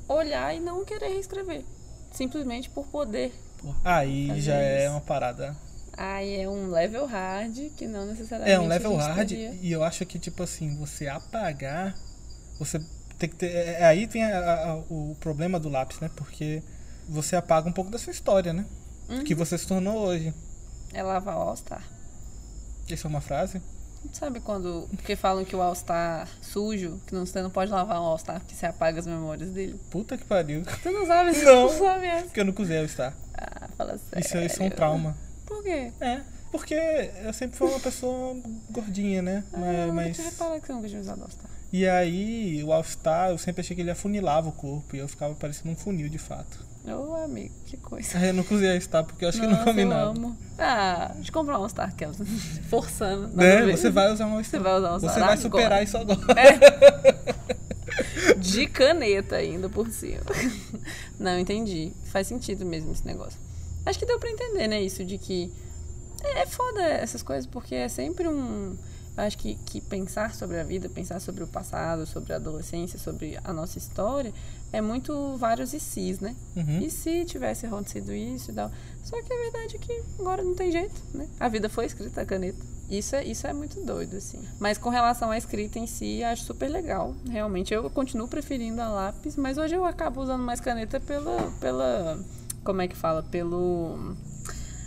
[0.09, 1.65] olhar e não querer reescrever.
[2.11, 3.33] Simplesmente por poder.
[3.85, 5.57] Aí já é uma parada.
[5.97, 8.57] Aí é um level hard que não necessariamente.
[8.57, 9.55] É um level hard teria.
[9.61, 11.97] e eu acho que, tipo assim, você apagar.
[12.59, 12.81] Você
[13.19, 13.53] tem que ter.
[13.53, 16.11] É, é aí tem a, a, o problema do lápis, né?
[16.17, 16.63] Porque
[17.09, 18.67] você apaga um pouco da sua história, né?
[19.09, 19.25] Uhum.
[19.25, 20.35] Que você se tornou hoje.
[20.93, 21.83] É lavar o All-Star.
[22.89, 23.63] Isso é uma frase?
[24.13, 24.89] Sabe quando.
[24.91, 28.55] Porque falam que o All-Star sujo, que não, você não pode lavar um All-Star porque
[28.55, 29.81] você apaga as memórias dele.
[29.91, 30.63] Puta que pariu.
[30.83, 31.45] Tu não sabe isso?
[31.45, 31.63] Não.
[31.63, 32.25] não sabe essa.
[32.25, 33.15] Porque eu nunca usei All-Star.
[33.35, 34.25] Ah, fala sério.
[34.25, 35.17] Isso, isso é um trauma.
[35.47, 35.93] Por quê?
[36.01, 36.21] É.
[36.51, 38.37] Porque eu sempre fui uma pessoa
[38.71, 39.45] gordinha, né?
[39.53, 39.95] Ah, mas.
[39.95, 40.19] mas...
[40.19, 41.51] Eu repara que você nunca tinha usado All-Star.
[41.73, 45.35] E aí, o All-Star, eu sempre achei que ele afunilava o corpo e eu ficava
[45.35, 46.72] parecendo um funil de fato.
[46.85, 48.19] Ô, amigo, que coisa.
[48.27, 50.03] eu não cozinhei Star porque eu acho Nossa, que não combinava.
[50.03, 50.37] Eu amo.
[50.59, 52.17] Ah, deixa eu comprar um Star Aquelas.
[52.69, 53.29] Forçando.
[53.29, 53.67] Né?
[53.71, 54.45] Você vai usar um Star.
[54.45, 55.13] Você vai usar um Star.
[55.15, 55.83] Você vai superar agora.
[55.85, 56.41] isso agora.
[56.41, 57.43] É.
[58.39, 60.23] De caneta ainda por cima.
[61.19, 61.93] Não, entendi.
[62.07, 63.39] Faz sentido mesmo esse negócio.
[63.87, 64.83] Acho que deu pra entender, né?
[64.83, 65.53] Isso de que.
[66.23, 68.77] É, é foda essas coisas, porque é sempre um.
[69.17, 73.39] Acho que, que pensar sobre a vida, pensar sobre o passado, sobre a adolescência, sobre
[73.45, 74.33] a nossa história,
[74.73, 76.35] é muito vários e sis, né?
[76.57, 76.81] Uhum.
[76.81, 78.71] E se tivesse acontecido isso e tal.
[79.05, 81.29] Só que a verdade é que agora não tem jeito, né?
[81.39, 82.59] A vida foi escrita a caneta.
[82.89, 84.39] Isso é, isso é muito doido, assim.
[84.59, 87.15] Mas com relação à escrita em si, acho super legal.
[87.29, 91.51] Realmente, eu continuo preferindo a lápis, mas hoje eu acabo usando mais caneta pela.
[91.61, 92.19] pela
[92.65, 93.23] como é que fala?
[93.23, 94.15] Pelo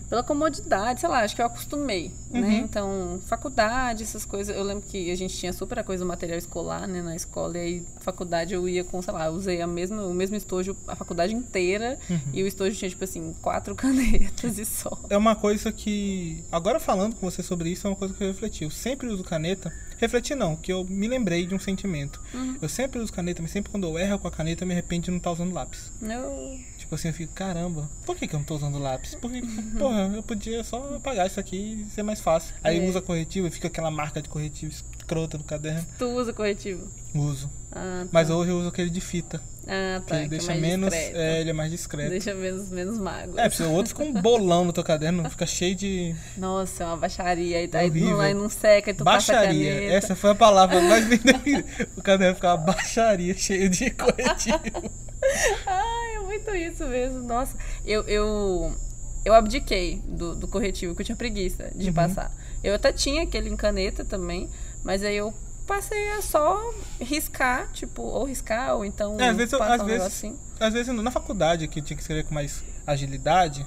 [0.10, 2.40] pela comodidade, sei lá, acho que eu acostumei, né?
[2.40, 2.48] uhum.
[2.48, 2.56] né?
[2.58, 4.56] Então, faculdade, essas coisas.
[4.56, 7.58] Eu lembro que a gente tinha super a coisa do material escolar, né, na escola,
[7.58, 10.96] e aí faculdade eu ia com, sei lá, usei a mesma, o mesmo estojo a
[10.96, 12.20] faculdade inteira, uhum.
[12.34, 14.98] e o estojo tinha, tipo assim, quatro canetas e só.
[15.10, 18.28] É uma coisa que, agora falando com você sobre isso, é uma coisa que eu
[18.28, 18.64] refleti.
[18.64, 22.22] Eu sempre uso caneta, refleti não, que eu me lembrei de um sentimento.
[22.34, 22.58] Uhum.
[22.62, 25.06] Eu sempre uso caneta, mas sempre quando eu erro com a caneta, eu me arrependo
[25.06, 25.92] de não estar usando lápis.
[26.02, 26.60] Não.
[26.86, 29.16] Tipo assim, eu fico, caramba, por que, que eu não tô usando lápis?
[29.16, 29.42] Porque,
[29.78, 32.54] porra, eu podia só apagar isso aqui e ser mais fácil.
[32.64, 32.88] Aí é.
[32.88, 35.84] usa corretivo e fica aquela marca de corretivo escrota no caderno.
[35.98, 36.88] Tu usa corretivo?
[37.16, 37.50] Uso.
[37.72, 38.10] Ah, tá.
[38.12, 39.42] Mas hoje eu uso aquele de fita.
[39.68, 40.16] Ah, tá.
[40.16, 40.94] Que ele deixa é menos.
[40.94, 42.12] É, ele é mais discreto.
[42.12, 43.40] Deixa menos, menos mago.
[43.40, 46.16] É, porque o outro fica um bolão no teu caderno, fica cheio de.
[46.38, 47.58] Nossa, é uma baixaria.
[47.58, 49.92] Aí, aí, não, aí não seca, aí tu baixaria.
[49.92, 51.66] Essa foi a palavra mais bem definida.
[51.98, 54.92] O caderno ficava baixaria, cheio de corretivo.
[55.66, 57.24] Ai, é muito isso mesmo.
[57.24, 58.76] Nossa, eu, eu,
[59.24, 61.94] eu abdiquei do, do corretivo, que eu tinha preguiça de uhum.
[61.94, 62.32] passar.
[62.64, 64.50] Eu até tinha aquele em caneta também,
[64.84, 65.34] mas aí eu
[65.66, 69.20] passei a só riscar, tipo, ou riscar, ou então.
[69.20, 70.40] É, às vezes, às, um vezes assim.
[70.60, 73.66] às vezes na faculdade, que tinha que escrever com mais agilidade,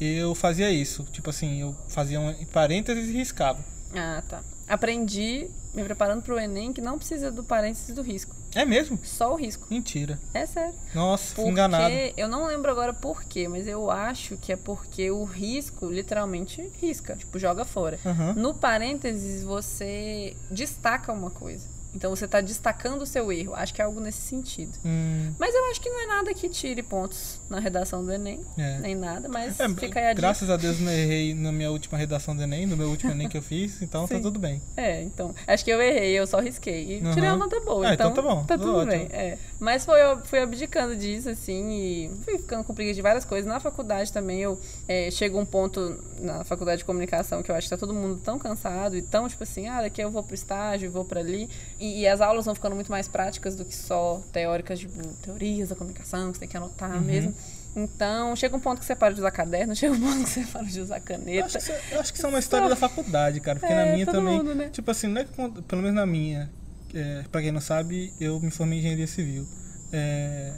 [0.00, 1.04] eu fazia isso.
[1.10, 3.64] Tipo assim, eu fazia um parênteses e riscava.
[3.94, 4.42] Ah, tá.
[4.70, 8.36] Aprendi, me preparando para o Enem, que não precisa do parênteses do risco.
[8.54, 9.00] É mesmo?
[9.02, 9.66] Só o risco.
[9.68, 10.16] Mentira.
[10.32, 10.74] É sério.
[10.94, 11.92] Nossa, fui enganado.
[12.16, 16.70] Eu não lembro agora por quê, mas eu acho que é porque o risco literalmente
[16.80, 17.98] risca, tipo, joga fora.
[18.04, 18.34] Uhum.
[18.34, 21.66] No parênteses, você destaca uma coisa.
[21.92, 23.54] Então você está destacando o seu erro.
[23.56, 24.78] Acho que é algo nesse sentido.
[24.84, 25.32] Hum.
[25.36, 28.40] Mas eu acho que não é nada que tire pontos na redação do Enem.
[28.56, 28.78] É.
[28.78, 30.54] Nem nada, mas é, fica aí a Graças dica.
[30.54, 33.36] a Deus não errei na minha última redação do Enem, no meu último Enem que
[33.36, 34.62] eu fiz, então tá tudo bem.
[34.76, 35.34] É, então.
[35.46, 36.98] Acho que eu errei, eu só risquei.
[36.98, 37.12] E uhum.
[37.12, 37.90] tirei uma nota boa.
[37.90, 38.44] É, então, então tá bom.
[38.44, 38.90] Tá tudo ótimo.
[38.90, 39.08] bem.
[39.10, 39.38] É.
[39.58, 43.46] Mas foi, eu fui abdicando disso, assim, e fui ficando com preguiça de várias coisas.
[43.46, 44.58] Na faculdade também eu
[44.88, 48.20] é, chego um ponto na faculdade de comunicação que eu acho que tá todo mundo
[48.22, 51.48] tão cansado e tão, tipo assim, ah, daqui eu vou pro estágio, vou para ali.
[51.78, 55.68] E, e, as aulas vão ficando muito mais práticas do que só teóricas, tipo, teorias
[55.70, 57.00] da comunicação, que você tem que anotar uhum.
[57.00, 57.34] mesmo.
[57.74, 60.44] Então, chega um ponto que você para de usar caderno, chega um ponto que você
[60.44, 61.38] para de usar caneta.
[61.38, 63.58] Eu acho que, eu acho que isso é uma história da faculdade, cara.
[63.58, 64.38] Porque é, na minha também.
[64.38, 64.68] Mundo, né?
[64.70, 66.50] Tipo assim, não é que, pelo menos na minha,
[66.94, 69.46] é, pra quem não sabe, eu me formei em engenharia civil.
[69.92, 70.54] É,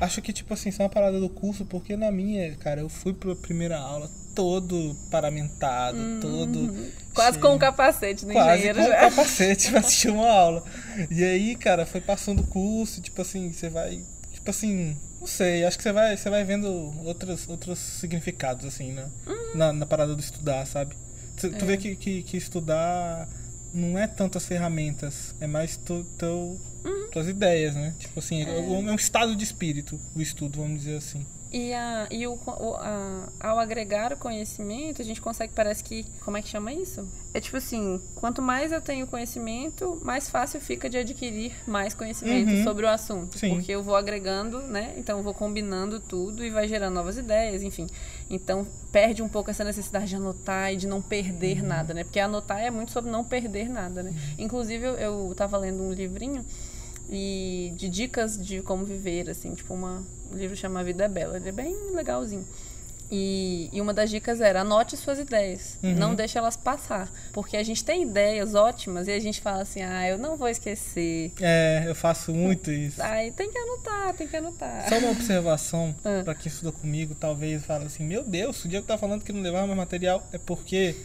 [0.00, 2.88] acho que, tipo assim, isso é uma parada do curso, porque na minha, cara, eu
[2.88, 6.92] fui pra primeira aula todo paramentado, hum, todo.
[7.14, 8.90] Quase cheio, com um capacete no quase engenheiro com já.
[8.90, 10.64] um capacete pra assistir uma aula.
[11.10, 14.02] E aí, cara, foi passando o curso, tipo assim, você vai.
[14.32, 16.66] Tipo assim, não sei, acho que você vai, você vai vendo
[17.06, 19.08] outros, outros significados, assim, né?
[19.24, 19.56] Uhum.
[19.56, 20.96] Na, na parada do estudar, sabe?
[21.36, 21.50] Tu, é.
[21.50, 23.28] tu vê que, que, que, estudar
[23.72, 27.08] não é tanto as ferramentas, é mais tu, teu, uhum.
[27.12, 27.94] tuas ideias, né?
[28.00, 28.58] Tipo assim, é.
[28.58, 31.24] é um estado de espírito o estudo, vamos dizer assim.
[31.52, 32.38] E, a, e o,
[32.78, 36.06] a, ao agregar o conhecimento, a gente consegue, parece que.
[36.24, 37.06] Como é que chama isso?
[37.34, 42.50] É tipo assim: quanto mais eu tenho conhecimento, mais fácil fica de adquirir mais conhecimento
[42.50, 42.64] uhum.
[42.64, 43.38] sobre o assunto.
[43.38, 43.50] Sim.
[43.54, 44.94] Porque eu vou agregando, né?
[44.96, 47.86] Então eu vou combinando tudo e vai gerando novas ideias, enfim.
[48.30, 51.68] Então perde um pouco essa necessidade de anotar e de não perder uhum.
[51.68, 52.04] nada, né?
[52.04, 54.10] Porque anotar é muito sobre não perder nada, né?
[54.10, 54.44] Uhum.
[54.44, 56.44] Inclusive, eu, eu tava lendo um livrinho
[57.12, 61.36] e de dicas de como viver, assim, tipo uma o livro chama Vida é Bela,
[61.36, 62.46] ele é bem legalzinho.
[63.14, 65.94] E, e uma das dicas era anote suas ideias, uhum.
[65.94, 69.82] não deixe elas passar, porque a gente tem ideias ótimas e a gente fala assim,
[69.82, 71.30] ah, eu não vou esquecer.
[71.38, 73.02] É, eu faço muito isso.
[73.02, 74.88] Aí tem que anotar, tem que anotar.
[74.88, 76.22] Só uma observação ah.
[76.24, 79.32] para quem estudou comigo, talvez fala assim, meu Deus, o dia que tá falando que
[79.32, 80.96] não levava mais material é porque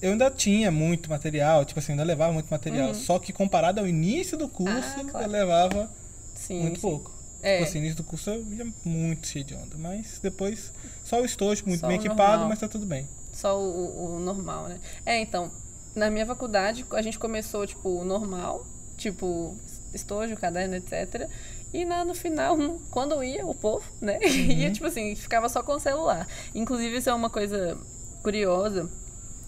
[0.00, 2.88] eu ainda tinha muito material, tipo assim, ainda levava muito material.
[2.88, 2.94] Uhum.
[2.94, 5.26] Só que comparado ao início do curso, ah, claro.
[5.26, 5.90] eu levava
[6.34, 6.80] sim, muito sim.
[6.80, 7.20] pouco.
[7.42, 7.58] É.
[7.58, 9.76] Tipo assim, início do curso eu ia muito cheio de onda.
[9.76, 10.72] Mas depois,
[11.04, 12.48] só o estojo, muito só bem equipado, normal.
[12.48, 13.08] mas tá tudo bem.
[13.32, 14.78] Só o, o, normal, né?
[15.04, 15.50] É, então,
[15.94, 19.56] na minha faculdade, a gente começou, tipo, o normal, tipo,
[19.94, 21.28] estojo, caderno, etc.
[21.72, 22.56] E na, no final,
[22.90, 24.18] quando ia, o povo, né?
[24.24, 24.30] Uhum.
[24.30, 26.26] ia, tipo assim, ficava só com o celular.
[26.54, 27.78] Inclusive, isso é uma coisa
[28.22, 28.90] curiosa.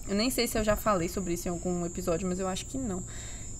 [0.07, 2.65] Eu nem sei se eu já falei sobre isso em algum episódio, mas eu acho
[2.65, 3.03] que não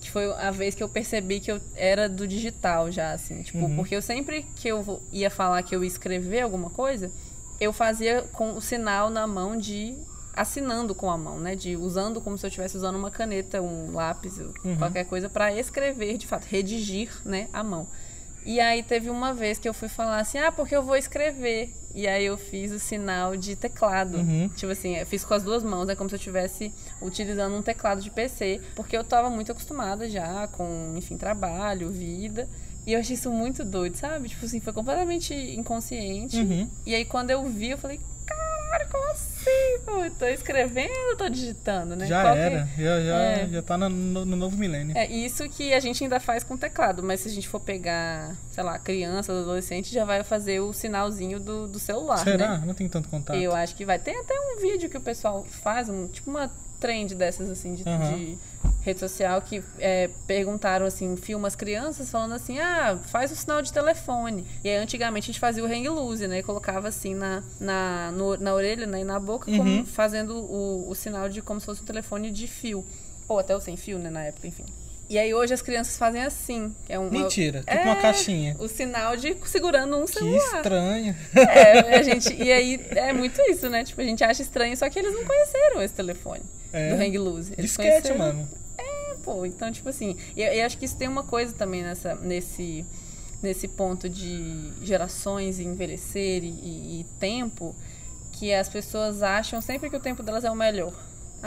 [0.04, 3.42] que foi a vez que eu percebi que eu era do digital já, assim.
[3.42, 3.76] Tipo, uhum.
[3.76, 7.10] porque eu sempre que eu ia falar que eu ia escrever alguma coisa,
[7.58, 9.96] eu fazia com o sinal na mão de
[10.36, 11.56] assinando com a mão, né?
[11.56, 14.76] De usando como se eu estivesse usando uma caneta, um lápis, uhum.
[14.76, 17.86] qualquer coisa para escrever, de fato, redigir, né, a mão.
[18.44, 21.72] E aí teve uma vez que eu fui falar assim, ah, porque eu vou escrever.
[21.94, 24.18] E aí eu fiz o sinal de teclado.
[24.18, 24.48] Uhum.
[24.48, 27.62] Tipo assim, eu fiz com as duas mãos, é como se eu estivesse utilizando um
[27.62, 32.48] teclado de PC, porque eu estava muito acostumada já com, enfim, trabalho, vida.
[32.86, 34.28] E eu achei isso muito doido, sabe?
[34.28, 36.36] Tipo assim, foi completamente inconsciente.
[36.36, 36.68] Uhum.
[36.84, 38.00] E aí quando eu vi, eu falei,
[40.18, 42.06] tô escrevendo, tô digitando, né?
[42.06, 42.82] Já Qual era, que...
[42.82, 43.48] já, já, é.
[43.48, 44.96] já tá no, no, no, novo milênio.
[44.96, 48.34] É isso que a gente ainda faz com teclado, mas se a gente for pegar,
[48.50, 52.58] sei lá, criança, adolescente, já vai fazer o sinalzinho do, do celular, Será?
[52.58, 52.64] Né?
[52.66, 53.36] Não tem tanto contato.
[53.36, 53.98] Eu acho que vai.
[53.98, 56.50] Tem até um vídeo que o pessoal faz, um, tipo uma
[56.84, 58.14] trend dessas, assim, de, uhum.
[58.14, 58.38] de
[58.82, 63.62] rede social que é, perguntaram assim, filma as crianças falando assim, ah, faz o sinal
[63.62, 64.44] de telefone.
[64.62, 66.40] E aí antigamente a gente fazia o hang loose, né?
[66.40, 69.00] E colocava assim na, na, no, na orelha né?
[69.00, 69.56] e na boca, uhum.
[69.56, 72.84] como, fazendo o, o sinal de como se fosse um telefone de fio.
[73.26, 74.66] Ou até o sem fio, né, na época, enfim.
[75.08, 76.74] E aí hoje as crianças fazem assim.
[76.88, 78.56] É uma, Mentira, tipo é, uma caixinha.
[78.58, 80.50] O sinal de segurando um celular.
[80.50, 81.16] Que estranho.
[81.34, 83.84] É, a gente, e aí é muito isso, né?
[83.84, 86.94] Tipo, a gente acha estranho, só que eles não conheceram esse telefone é.
[86.94, 87.52] do Hang Loose.
[87.52, 88.48] Eles Disquete, mano
[89.24, 89.44] pô.
[89.46, 92.84] Então, tipo assim, e eu, acho que isso tem uma coisa também nessa, nesse,
[93.42, 97.74] nesse ponto de gerações e envelhecer e, e, e tempo,
[98.32, 100.92] que as pessoas acham sempre que o tempo delas é o melhor.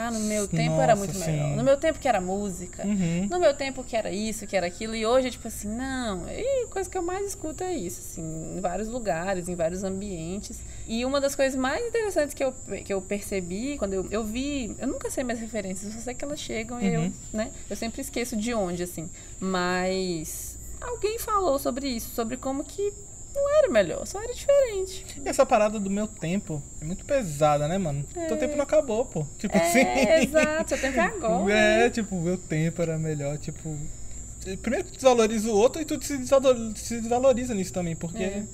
[0.00, 1.26] Ah, no meu tempo Nossa, era muito sim.
[1.26, 1.56] melhor.
[1.56, 2.86] No meu tempo que era música.
[2.86, 3.26] Uhum.
[3.28, 4.94] No meu tempo que era isso, que era aquilo.
[4.94, 6.28] E hoje é tipo assim, não.
[6.28, 9.82] E a coisa que eu mais escuto é isso, assim, em vários lugares, em vários
[9.82, 10.60] ambientes.
[10.86, 14.76] E uma das coisas mais interessantes que eu, que eu percebi quando eu, eu vi.
[14.78, 16.84] Eu nunca sei minhas referências, só sei que elas chegam uhum.
[16.84, 17.12] e eu, uhum.
[17.32, 17.50] né?
[17.68, 19.10] Eu sempre esqueço de onde, assim.
[19.40, 22.92] Mas alguém falou sobre isso, sobre como que
[23.38, 25.04] não era melhor, só era diferente.
[25.24, 28.04] E essa parada do meu tempo é muito pesada, né, mano?
[28.14, 28.26] É.
[28.26, 29.26] Teu tempo não acabou, pô.
[29.38, 30.28] Tipo é, assim.
[30.28, 31.52] Exato, seu tempo é agora.
[31.58, 31.90] É, né?
[31.90, 33.76] tipo, meu tempo era melhor, tipo.
[34.62, 36.16] Primeiro tu desvaloriza o outro e tu se
[36.98, 38.44] desvaloriza, nisso também, porque é.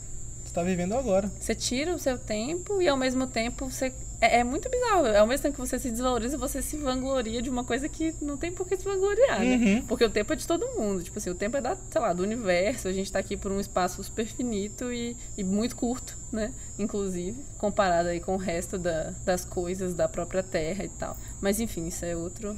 [0.44, 1.30] tu tá vivendo agora.
[1.38, 3.92] Você tira o seu tempo e ao mesmo tempo você
[4.24, 5.06] é, é, muito bizarro.
[5.16, 8.36] Ao mesmo tempo que você se desvaloriza, você se vangloria de uma coisa que não
[8.36, 9.56] tem por que se vangloriar, né?
[9.56, 9.74] uhum.
[9.76, 9.84] né?
[9.86, 11.02] Porque o tempo é de todo mundo.
[11.02, 12.88] Tipo assim, o tempo é da, sei lá, do universo.
[12.88, 16.52] A gente tá aqui por um espaço super finito e, e muito curto, né?
[16.78, 21.16] Inclusive, comparado aí com o resto da, das coisas da própria Terra e tal.
[21.44, 22.56] Mas enfim, isso é outro.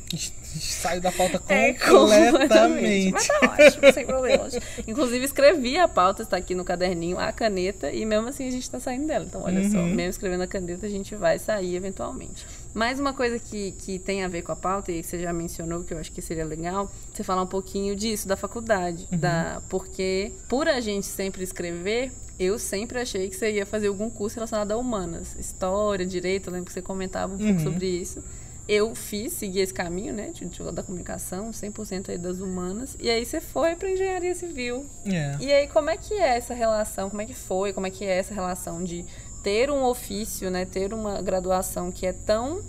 [0.61, 3.11] Sai da pauta é, completamente.
[3.11, 4.57] Mas tá ótimo, sem problemas.
[4.87, 8.71] Inclusive, escrevi a pauta, está aqui no caderninho, a caneta, e mesmo assim a gente
[8.71, 9.25] tá saindo dela.
[9.25, 9.73] Então, olha uhum.
[9.73, 12.47] só, mesmo escrevendo a caneta, a gente vai sair sair eventualmente.
[12.75, 15.33] Mais uma coisa que, que tem a ver com a pauta, e que você já
[15.33, 19.09] mencionou, que eu acho que seria legal, você falar um pouquinho disso, da faculdade.
[19.11, 19.19] Uhum.
[19.19, 24.11] Da, porque, por a gente sempre escrever, eu sempre achei que você ia fazer algum
[24.11, 25.35] curso relacionado a humanas.
[25.39, 27.61] História, direito, eu lembro que você comentava um pouco uhum.
[27.61, 28.23] sobre isso
[28.69, 33.09] eu fiz, segui esse caminho, né, de, de, da comunicação, 100% aí das humanas, e
[33.09, 34.85] aí você foi para engenharia civil.
[35.07, 35.39] Yeah.
[35.41, 35.45] É.
[35.45, 37.09] E aí como é que é essa relação?
[37.09, 37.73] Como é que foi?
[37.73, 39.05] Como é que é essa relação de
[39.47, 42.61] ter um ofício, né, ter uma graduação que é tão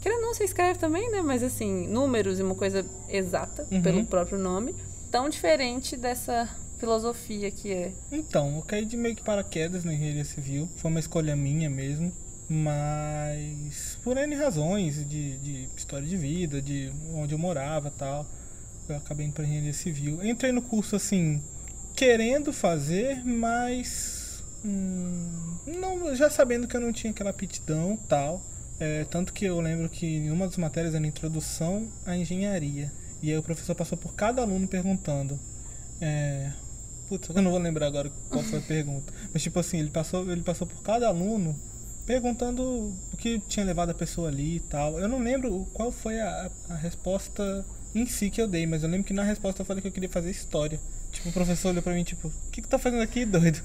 [0.00, 3.80] que não se escreve também, né, mas assim, números e uma coisa exata uhum.
[3.80, 4.74] pelo próprio nome,
[5.12, 7.92] tão diferente dessa filosofia que é.
[8.10, 12.12] Então, eu caí de meio que paraquedas na engenharia civil, foi uma escolha minha mesmo,
[12.48, 18.26] mas por N razões de, de história de vida, de onde eu morava tal,
[18.88, 20.18] eu acabei indo para engenharia civil.
[20.24, 21.40] Entrei no curso assim,
[21.94, 24.17] querendo fazer, mas
[24.64, 28.42] Hum, não, já sabendo que eu não tinha aquela aptidão tal.
[28.80, 32.92] É, tanto que eu lembro que em uma das matérias era introdução à engenharia.
[33.22, 35.38] E aí o professor passou por cada aluno perguntando.
[36.00, 36.52] É,
[37.08, 39.12] putz, eu não vou lembrar agora qual foi a pergunta.
[39.32, 41.58] Mas tipo assim, ele passou, ele passou por cada aluno
[42.06, 44.98] perguntando o que tinha levado a pessoa ali e tal.
[44.98, 48.88] Eu não lembro qual foi a, a resposta em si que eu dei, mas eu
[48.88, 50.80] lembro que na resposta eu falei que eu queria fazer história.
[51.10, 53.60] Tipo, o professor olhou pra mim, tipo, o que que tá fazendo aqui, doido?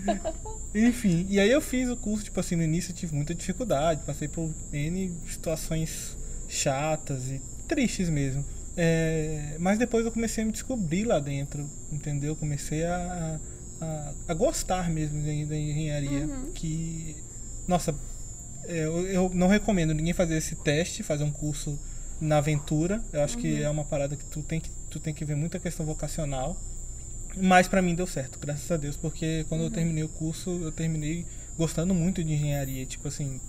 [0.74, 4.02] Enfim, e aí eu fiz o curso, tipo assim, no início eu tive muita dificuldade,
[4.04, 6.16] passei por N situações
[6.48, 8.44] chatas e tristes mesmo.
[8.76, 12.36] É, mas depois eu comecei a me descobrir lá dentro, entendeu?
[12.36, 13.40] Comecei a,
[13.80, 16.26] a, a gostar mesmo da, engenharia.
[16.26, 16.52] Uhum.
[16.52, 17.16] Que,
[17.66, 17.94] nossa,
[18.64, 21.78] é, eu, eu, não recomendo ninguém fazer esse teste, fazer um curso
[22.20, 23.02] na aventura.
[23.12, 23.42] Eu acho uhum.
[23.42, 26.56] que é uma parada que tu tem que, tu tem que ver muita questão vocacional.
[27.36, 29.66] Mas para mim deu certo, graças a Deus, porque quando uhum.
[29.66, 31.26] eu terminei o curso, eu terminei
[31.58, 33.40] gostando muito de engenharia, tipo assim,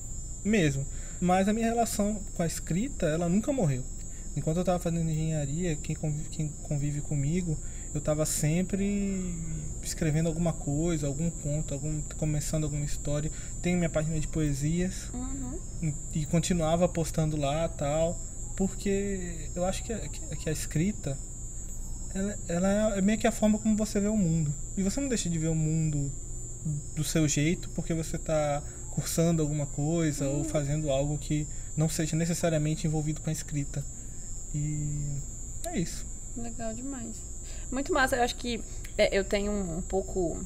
[0.43, 0.85] mesmo.
[1.21, 3.83] Mas a minha relação com a escrita, ela nunca morreu.
[4.35, 7.57] Enquanto eu estava fazendo engenharia, quem convive, quem convive comigo
[7.93, 9.33] eu estava sempre
[9.81, 13.31] escrevendo alguma coisa, algum conto, algum, começando alguma história.
[13.61, 15.59] Tenho minha página de poesias uhum.
[15.81, 18.19] e, e, continuava postando lá tal,
[18.57, 21.17] porque eu acho que a, que a escrita
[22.13, 24.53] ela, ela é, é meio que a forma como você vê o mundo.
[24.75, 26.11] E você não deixa de ver o mundo
[26.95, 30.39] do seu jeito porque você está cursando alguma coisa uhum.
[30.39, 33.85] ou fazendo algo que não seja necessariamente envolvido com a escrita.
[34.53, 35.19] E
[35.67, 36.05] é isso.
[36.35, 37.15] Legal demais.
[37.71, 38.15] Muito massa.
[38.15, 38.59] Eu acho que
[38.97, 40.43] é, eu tenho um, um, pouco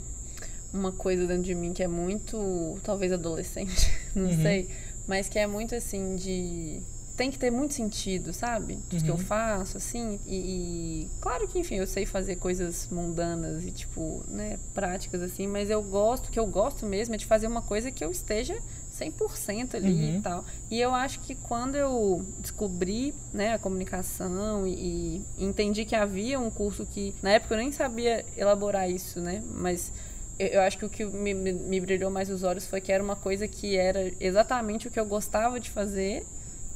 [0.73, 4.41] uma coisa dentro de mim que é muito, talvez adolescente, não uhum.
[4.41, 4.69] sei,
[5.07, 6.81] mas que é muito assim de
[7.15, 8.77] tem que ter muito sentido, sabe?
[8.89, 9.05] Tudo uhum.
[9.05, 9.21] que eu uhum.
[9.21, 10.19] faço, assim.
[10.25, 15.47] E, e, claro que, enfim, eu sei fazer coisas mundanas e, tipo, né, práticas, assim,
[15.47, 18.11] mas eu gosto, o que eu gosto mesmo é de fazer uma coisa que eu
[18.11, 18.57] esteja
[18.97, 20.17] 100% ali uhum.
[20.17, 20.45] e tal.
[20.69, 26.39] E eu acho que quando eu descobri, né, a comunicação e, e entendi que havia
[26.39, 29.91] um curso que, na época eu nem sabia elaborar isso, né, mas
[30.39, 33.15] eu acho que o que me, me, brilhou mais os olhos foi que era uma
[33.15, 36.25] coisa que era exatamente o que eu gostava de fazer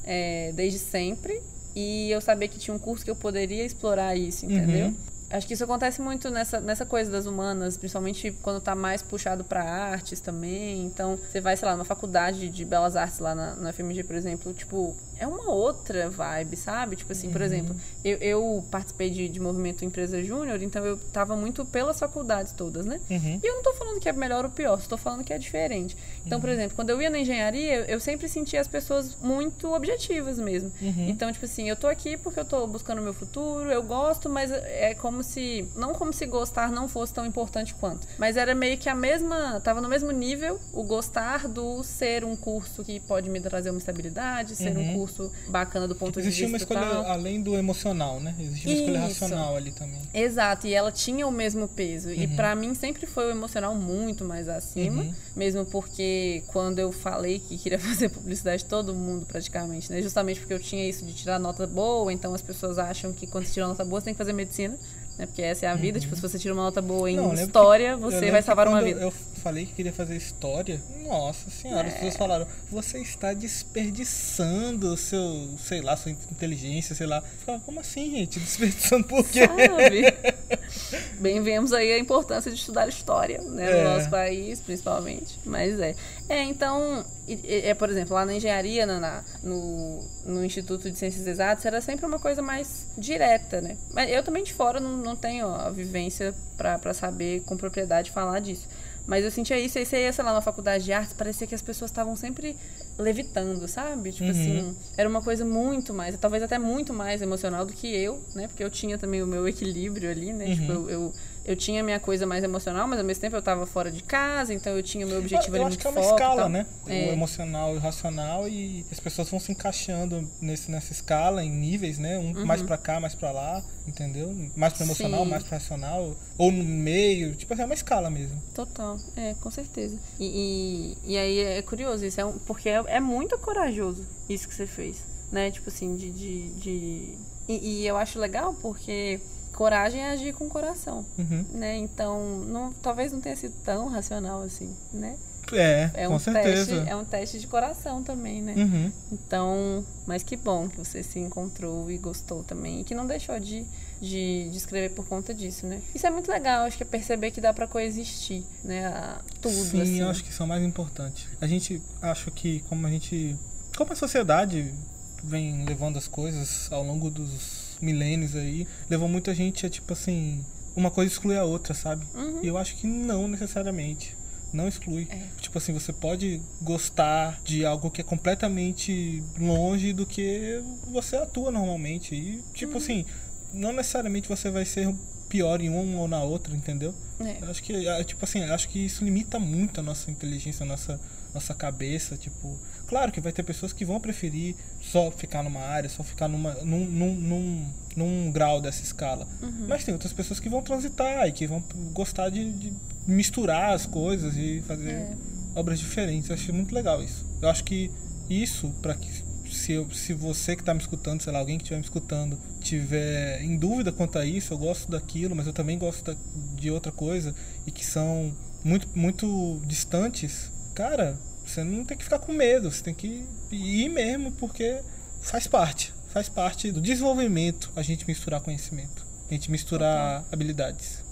[0.06, 1.42] é, desde sempre.
[1.74, 4.86] E eu sabia que tinha um curso que eu poderia explorar isso, entendeu?
[4.86, 4.96] Uhum.
[5.28, 9.42] Acho que isso acontece muito nessa, nessa coisa das humanas, principalmente quando tá mais puxado
[9.44, 10.84] para artes também.
[10.86, 14.14] Então, você vai, sei lá, numa faculdade de belas artes lá na, na FMG, por
[14.14, 16.96] exemplo, tipo, é uma outra vibe, sabe?
[16.96, 17.32] Tipo assim, uhum.
[17.32, 21.98] por exemplo, eu, eu participei de, de movimento Empresa Júnior, então eu tava muito pelas
[21.98, 23.00] faculdades todas, né?
[23.10, 23.40] Uhum.
[23.42, 25.38] E eu não tô falando que é melhor ou pior, só tô falando que é
[25.38, 25.96] diferente.
[26.24, 26.42] Então, uhum.
[26.42, 30.72] por exemplo, quando eu ia na engenharia, eu sempre sentia as pessoas muito objetivas mesmo.
[30.80, 31.08] Uhum.
[31.08, 34.28] Então, tipo assim, eu tô aqui porque eu tô buscando o meu futuro, eu gosto,
[34.28, 35.68] mas é como se.
[35.74, 38.06] Não como se gostar não fosse tão importante quanto.
[38.18, 39.60] Mas era meio que a mesma.
[39.60, 43.78] Tava no mesmo nível o gostar do ser um curso que pode me trazer uma
[43.78, 44.94] estabilidade, ser um uhum.
[44.94, 46.64] curso curso bacana do ponto Existia de vista.
[46.64, 47.12] Existia uma escolha tal.
[47.12, 48.34] além do emocional, né?
[48.38, 50.00] Existia uma escolha racional ali também.
[50.12, 52.08] Exato, e ela tinha o mesmo peso.
[52.08, 52.14] Uhum.
[52.14, 55.14] E para mim sempre foi o emocional muito mais acima, uhum.
[55.34, 60.02] mesmo porque quando eu falei que queria fazer publicidade, todo mundo praticamente, né?
[60.02, 63.46] Justamente porque eu tinha isso de tirar nota boa, então as pessoas acham que quando
[63.46, 64.78] você tira nota boa, você tem que fazer medicina
[65.18, 65.26] né?
[65.26, 65.98] Porque essa é a vida.
[65.98, 66.02] Uhum.
[66.02, 69.00] Tipo, se você tira uma nota boa em não, história, você vai salvar uma vida.
[69.00, 69.10] Eu
[69.42, 70.80] falei que queria fazer história.
[71.02, 71.88] Nossa senhora, é.
[71.88, 77.18] as pessoas falaram, você está desperdiçando o seu, sei lá, sua inteligência, sei lá.
[77.18, 78.40] Eu falava, como assim, gente?
[78.40, 79.40] Desperdiçando por quê?
[79.46, 80.36] Sabe?
[81.20, 83.70] Bem, vemos aí a importância de estudar história, né?
[83.70, 83.84] É.
[83.84, 85.38] No nosso país, principalmente.
[85.44, 85.94] Mas é.
[86.28, 91.64] É, então, é, por exemplo, lá na engenharia, na, no, no Instituto de Ciências Exatas,
[91.64, 93.76] era sempre uma coisa mais direta, né?
[93.92, 98.40] Mas eu também de fora não, não tenho a vivência para saber com propriedade falar
[98.40, 98.66] disso.
[99.06, 101.54] Mas eu sentia isso, aí você ia, sei lá, na faculdade de artes, parecia que
[101.54, 102.56] as pessoas estavam sempre
[102.98, 104.10] levitando, sabe?
[104.10, 104.30] Tipo uhum.
[104.30, 108.48] assim, era uma coisa muito mais, talvez até muito mais emocional do que eu, né?
[108.48, 110.46] Porque eu tinha também o meu equilíbrio ali, né?
[110.56, 110.78] Tipo, uhum.
[110.78, 111.12] Tipo, eu, eu
[111.46, 114.52] eu tinha minha coisa mais emocional, mas ao mesmo tempo eu estava fora de casa,
[114.52, 116.48] então eu tinha o meu objetivo eu, eu ali muito acho que é uma escala,
[116.48, 116.66] né?
[116.88, 117.10] É.
[117.10, 121.50] O emocional e o racional e as pessoas vão se encaixando nesse, nessa escala, em
[121.50, 122.18] níveis, né?
[122.18, 122.44] Um uhum.
[122.44, 124.34] mais para cá, mais para lá, entendeu?
[124.56, 125.30] Mais para emocional, Sim.
[125.30, 128.42] mais para racional, ou no meio, tipo assim, é uma escala mesmo.
[128.52, 129.96] Total, é, com certeza.
[130.18, 134.48] E, e, e aí é curioso isso, é um, porque é, é, muito corajoso isso
[134.48, 134.98] que você fez,
[135.30, 135.52] né?
[135.52, 136.10] Tipo assim, de...
[136.10, 137.14] de, de...
[137.48, 139.20] E, e eu acho legal porque
[139.56, 141.44] coragem é agir com o coração, uhum.
[141.52, 141.76] né?
[141.76, 145.16] Então, não, talvez não tenha sido tão racional assim, né?
[145.52, 146.74] É, é um com certeza.
[146.74, 148.54] Teste, é um teste de coração também, né?
[148.56, 148.92] Uhum.
[149.12, 152.80] Então, mas que bom que você se encontrou e gostou também.
[152.80, 153.64] E que não deixou de,
[154.00, 155.80] de, de escrever por conta disso, né?
[155.94, 158.86] Isso é muito legal, acho que é perceber que dá para coexistir, né?
[158.88, 160.00] A, tudo, Sim, assim.
[160.00, 161.28] eu acho que são mais importantes.
[161.40, 163.36] A gente, acho que como a gente...
[163.76, 164.74] Como a sociedade
[165.22, 170.44] vem levando as coisas ao longo dos milênios aí, levou muita gente a, tipo assim,
[170.74, 172.06] uma coisa exclui a outra, sabe?
[172.14, 172.40] Uhum.
[172.42, 174.16] E eu acho que não necessariamente.
[174.52, 175.08] Não exclui.
[175.10, 175.22] É.
[175.40, 181.50] Tipo assim, você pode gostar de algo que é completamente longe do que você atua
[181.50, 182.14] normalmente.
[182.14, 182.78] E, tipo uhum.
[182.78, 183.06] assim,
[183.52, 184.94] não necessariamente você vai ser
[185.28, 186.94] pior em um ou na outra, entendeu?
[187.20, 187.44] É.
[187.46, 191.00] Acho que, é, tipo assim, acho que isso limita muito a nossa inteligência, a nossa,
[191.34, 195.88] nossa cabeça, tipo, Claro que vai ter pessoas que vão preferir só ficar numa área,
[195.88, 199.26] só ficar numa, num, num, num, num grau dessa escala.
[199.42, 199.66] Uhum.
[199.68, 202.72] Mas tem outras pessoas que vão transitar e que vão gostar de, de
[203.06, 205.16] misturar as coisas e fazer é.
[205.54, 206.28] obras diferentes.
[206.28, 207.26] Eu acho muito legal isso.
[207.42, 207.90] Eu acho que
[208.30, 209.10] isso, para que
[209.50, 212.38] se, eu, se você que está me escutando, sei lá, alguém que estiver me escutando,
[212.60, 216.16] tiver em dúvida quanto a isso, eu gosto daquilo, mas eu também gosto da,
[216.54, 217.34] de outra coisa
[217.66, 218.32] e que são
[218.64, 223.88] muito, muito distantes, cara, você não tem que ficar com medo, você tem que ir
[223.88, 224.80] mesmo, porque
[225.20, 225.94] faz parte.
[226.08, 229.06] Faz parte do desenvolvimento a gente misturar conhecimento.
[229.30, 230.32] A gente misturar Total.
[230.32, 231.04] habilidades.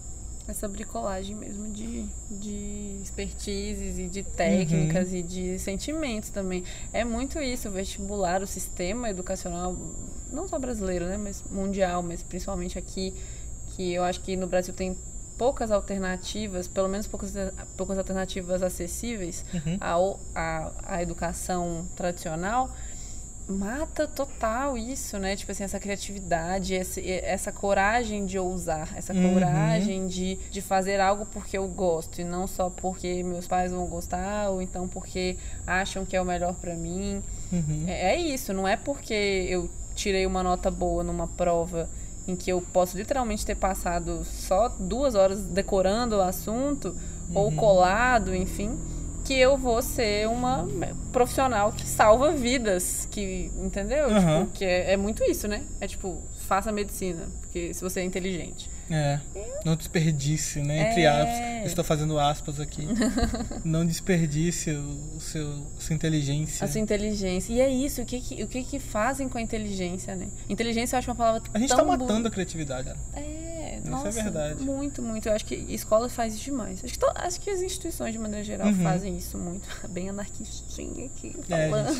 [0.46, 5.16] Essa bricolagem mesmo de, de expertises e de técnicas uhum.
[5.16, 6.64] e de sentimentos também.
[6.92, 9.74] É muito isso, o vestibular, o sistema educacional,
[10.30, 13.14] não só brasileiro, né, mas mundial, mas principalmente aqui,
[13.74, 14.96] que eu acho que no Brasil tem
[15.36, 17.32] poucas alternativas, pelo menos poucas,
[17.76, 19.78] poucas alternativas acessíveis uhum.
[19.80, 19.94] à,
[20.34, 22.70] à, à educação tradicional,
[23.48, 25.36] mata total isso, né?
[25.36, 29.34] Tipo assim, essa criatividade, esse, essa coragem de ousar, essa uhum.
[29.34, 33.86] coragem de, de fazer algo porque eu gosto e não só porque meus pais vão
[33.86, 37.22] gostar ou então porque acham que é o melhor para mim.
[37.52, 37.84] Uhum.
[37.86, 39.14] É, é isso, não é porque
[39.48, 41.88] eu tirei uma nota boa numa prova
[42.26, 46.88] em que eu posso literalmente ter passado só duas horas decorando o assunto
[47.28, 47.36] uhum.
[47.36, 48.78] ou colado, enfim
[49.24, 50.68] que eu vou ser uma
[51.10, 54.08] profissional que salva vidas, que entendeu?
[54.08, 54.44] Uhum.
[54.44, 55.62] Tipo, que é, é, muito isso, né?
[55.80, 58.70] É tipo, faça medicina, porque se você é inteligente.
[58.90, 59.18] É.
[59.64, 60.90] Não desperdice, né?
[60.90, 61.08] Entre é...
[61.08, 61.66] aspas.
[61.66, 62.86] Estou fazendo aspas aqui.
[63.64, 66.64] não desperdice o seu, a sua inteligência.
[66.64, 67.52] A sua inteligência.
[67.52, 70.28] E é isso, o que que, o que que fazem com a inteligência, né?
[70.48, 72.92] Inteligência eu acho uma palavra A gente está matando a criatividade.
[73.14, 73.44] É
[73.84, 74.62] nossa, Isso é verdade.
[74.62, 75.28] Muito, muito.
[75.28, 76.82] Eu acho que escola faz isso demais.
[76.82, 78.82] Acho que, to, acho que as instituições, de maneira geral, uhum.
[78.82, 79.68] fazem isso muito.
[79.90, 80.08] Bem
[80.82, 81.96] aqui, é, falando.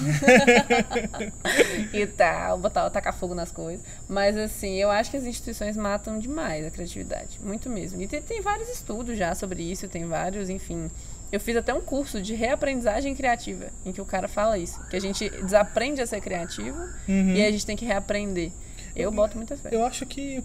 [1.92, 3.84] É, e tal, botar, tacar fogo nas coisas.
[4.08, 7.40] Mas, assim, eu acho que as instituições matam demais a criatividade.
[7.42, 8.00] Muito mesmo.
[8.00, 10.90] E tem, tem vários estudos já sobre isso, tem vários, enfim.
[11.30, 14.80] Eu fiz até um curso de reaprendizagem criativa, em que o cara fala isso.
[14.88, 17.34] Que a gente desaprende a ser criativo uhum.
[17.34, 18.52] e a gente tem que reaprender.
[18.94, 19.70] Eu boto muita fé.
[19.72, 20.42] Eu acho que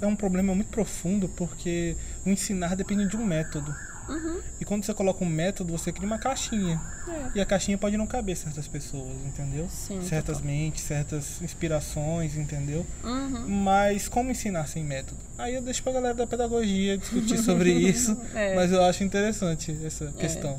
[0.00, 1.96] é um problema muito profundo porque
[2.26, 3.74] o ensinar depende de um método.
[4.08, 4.40] Uhum.
[4.60, 6.80] E quando você coloca um método, você cria uma caixinha.
[7.06, 7.30] É.
[7.34, 9.68] E a caixinha pode não caber certas pessoas, entendeu?
[9.68, 10.50] Sim, certas total.
[10.50, 12.86] mentes, certas inspirações, entendeu?
[13.04, 13.48] Uhum.
[13.48, 15.20] Mas como ensinar sem método?
[15.36, 18.16] Aí eu deixo pra galera da pedagogia discutir sobre isso.
[18.34, 18.54] É.
[18.54, 20.12] Mas eu acho interessante essa é.
[20.12, 20.58] questão.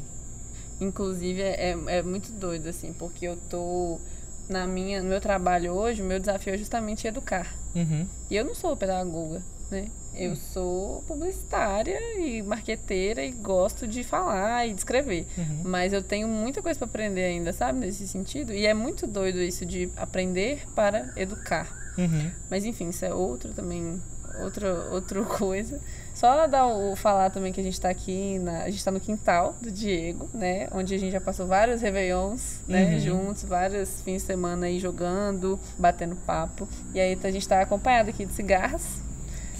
[0.80, 4.00] Inclusive, é, é muito doido, assim, porque eu tô
[4.48, 7.54] na minha, no meu trabalho hoje, o meu desafio é justamente educar.
[7.76, 8.08] Uhum.
[8.30, 9.88] E eu não sou pedagoga, né?
[10.16, 10.36] Eu uhum.
[10.36, 15.26] sou publicitária e marqueteira e gosto de falar e de escrever.
[15.38, 15.62] Uhum.
[15.64, 17.80] Mas eu tenho muita coisa para aprender ainda, sabe?
[17.80, 18.54] Nesse sentido.
[18.54, 21.74] E é muito doido isso de aprender para educar.
[21.98, 22.32] Uhum.
[22.50, 24.02] Mas enfim, isso é outro também
[24.44, 25.80] outra, outra coisa.
[26.14, 29.00] Só dar o falar também que a gente está aqui, na, a gente está no
[29.00, 30.68] quintal do Diego, né?
[30.72, 32.94] Onde a gente já passou vários réveillons, né?
[32.94, 33.00] Uhum.
[33.00, 36.68] Juntos, vários fins de semana aí jogando, batendo papo.
[36.94, 39.02] E aí a gente está acompanhado aqui de cigarras.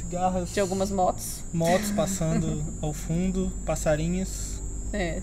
[0.10, 0.52] Cigarras.
[0.52, 1.44] De algumas motos.
[1.54, 4.60] Motos passando ao fundo, passarinhos.
[4.92, 5.22] É,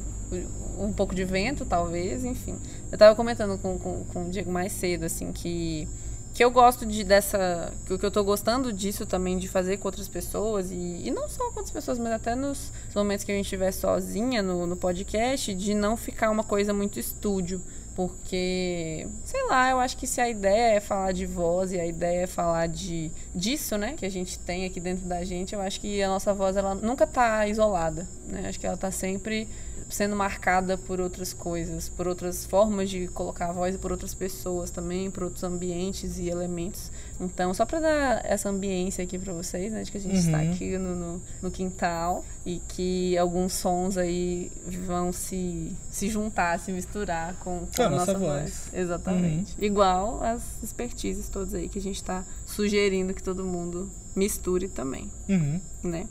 [0.79, 2.57] um pouco de vento, talvez, enfim.
[2.91, 5.89] Eu estava comentando com, com, com o Diego mais cedo, assim, que
[6.33, 10.07] que eu gosto de dessa que eu tô gostando disso também de fazer com outras
[10.07, 13.47] pessoas e, e não só com outras pessoas mas até nos momentos que a gente
[13.47, 17.63] estiver sozinha no, no podcast de não ficar uma coisa muito estúdio
[17.97, 21.87] porque sei lá eu acho que se a ideia é falar de voz e a
[21.87, 25.61] ideia é falar de disso né que a gente tem aqui dentro da gente eu
[25.63, 29.49] acho que a nossa voz ela nunca tá isolada né acho que ela tá sempre
[29.89, 34.71] sendo marcada por outras coisas, por outras formas de colocar a voz por outras pessoas
[34.71, 36.91] também, por outros ambientes e elementos.
[37.19, 40.21] Então, só para dar essa ambiência aqui para vocês, né, de que a gente uhum.
[40.21, 44.53] está aqui no, no, no, quintal e que alguns sons aí
[44.85, 48.41] vão se, se juntar, se misturar com, com a, nossa, nossa voz.
[48.41, 48.75] voz.
[48.75, 49.57] Exatamente.
[49.59, 49.65] Uhum.
[49.65, 55.11] Igual as expertises todas aí que a gente está sugerindo que todo mundo misture também,
[55.29, 55.61] uhum.
[55.83, 56.07] né?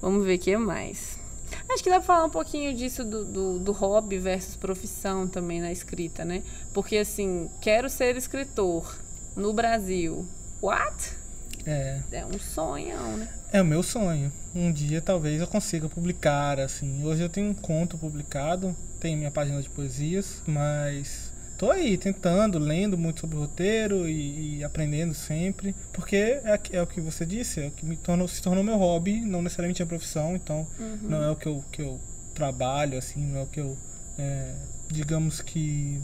[0.00, 1.18] Vamos ver o que mais.
[1.68, 5.60] Acho que dá pra falar um pouquinho disso do, do, do, hobby versus profissão também
[5.60, 6.42] na escrita, né?
[6.72, 8.98] Porque assim, quero ser escritor
[9.36, 10.26] no Brasil.
[10.64, 11.12] What?
[11.66, 12.00] É.
[12.10, 13.28] É um sonho, né?
[13.52, 14.32] É o meu sonho.
[14.54, 17.04] Um dia talvez eu consiga publicar, assim.
[17.04, 22.58] Hoje eu tenho um conto publicado, tenho minha página de poesias, mas tô aí tentando,
[22.58, 27.26] lendo muito sobre o roteiro e, e aprendendo sempre, porque é, é, o que você
[27.26, 30.66] disse, é o que me tornou, se tornou meu hobby, não necessariamente a profissão, então
[30.80, 30.98] uhum.
[31.02, 32.00] não é o que eu, que eu
[32.34, 33.76] trabalho, assim, não é o que eu,
[34.18, 34.54] é,
[34.90, 36.00] digamos que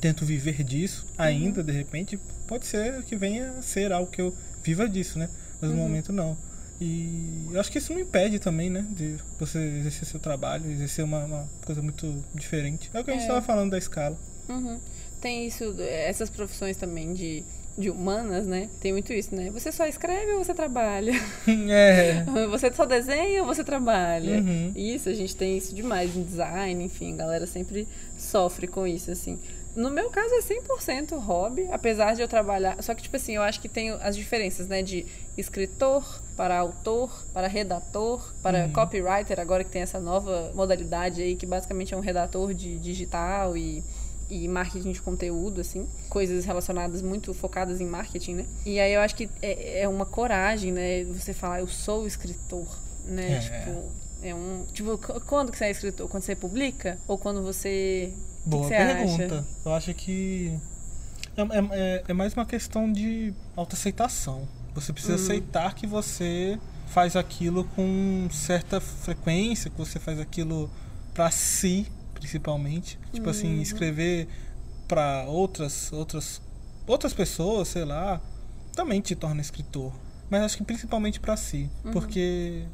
[0.00, 1.66] tento viver disso ainda, uhum.
[1.66, 5.28] de repente, pode ser que venha a ser algo que eu viva disso, né?
[5.60, 5.82] Mas no uhum.
[5.82, 6.36] momento não.
[6.80, 8.86] E eu acho que isso não impede também, né?
[8.90, 12.90] De você exercer seu trabalho, exercer uma, uma coisa muito diferente.
[12.92, 13.42] É o que a gente estava é.
[13.42, 14.18] falando da escala.
[14.48, 14.78] Uhum.
[15.20, 17.44] Tem isso, essas profissões também de
[17.76, 18.68] de humanas, né?
[18.80, 19.50] Tem muito isso, né?
[19.50, 21.12] Você só escreve ou você trabalha?
[21.68, 22.24] É.
[22.50, 24.38] Você só desenha ou você trabalha?
[24.38, 24.72] Uhum.
[24.76, 27.86] Isso, a gente tem isso demais em design, enfim, a galera sempre
[28.16, 29.38] sofre com isso, assim.
[29.74, 32.80] No meu caso é 100% hobby, apesar de eu trabalhar.
[32.82, 34.82] Só que, tipo assim, eu acho que tem as diferenças, né?
[34.82, 35.06] De
[35.36, 38.72] escritor para autor, para redator, para uhum.
[38.72, 43.56] copywriter, agora que tem essa nova modalidade aí, que basicamente é um redator de digital
[43.56, 43.82] e
[44.30, 48.46] e marketing de conteúdo, assim, coisas relacionadas muito focadas em marketing, né?
[48.64, 51.04] E aí eu acho que é, é uma coragem, né?
[51.04, 52.66] Você falar, eu sou escritor,
[53.04, 53.36] né?
[53.36, 53.40] É.
[53.40, 54.64] Tipo, é um.
[54.72, 56.08] Tipo, quando que você é escritor?
[56.08, 56.98] Quando você publica?
[57.06, 58.12] Ou quando você.
[58.46, 59.38] Boa que que pergunta.
[59.40, 59.46] Acha?
[59.64, 60.58] Eu acho que.
[61.36, 64.48] É, é, é, é mais uma questão de autoaceitação.
[64.74, 65.16] Você precisa hum.
[65.16, 70.70] aceitar que você faz aquilo com certa frequência, que você faz aquilo
[71.12, 71.86] para si
[72.24, 72.98] principalmente.
[73.12, 73.62] Tipo assim, uhum.
[73.62, 74.28] escrever
[74.88, 76.40] para outras outras
[76.86, 78.20] outras pessoas, sei lá,
[78.74, 79.92] também te torna escritor.
[80.30, 81.92] Mas acho que principalmente para si, uhum.
[81.92, 82.64] porque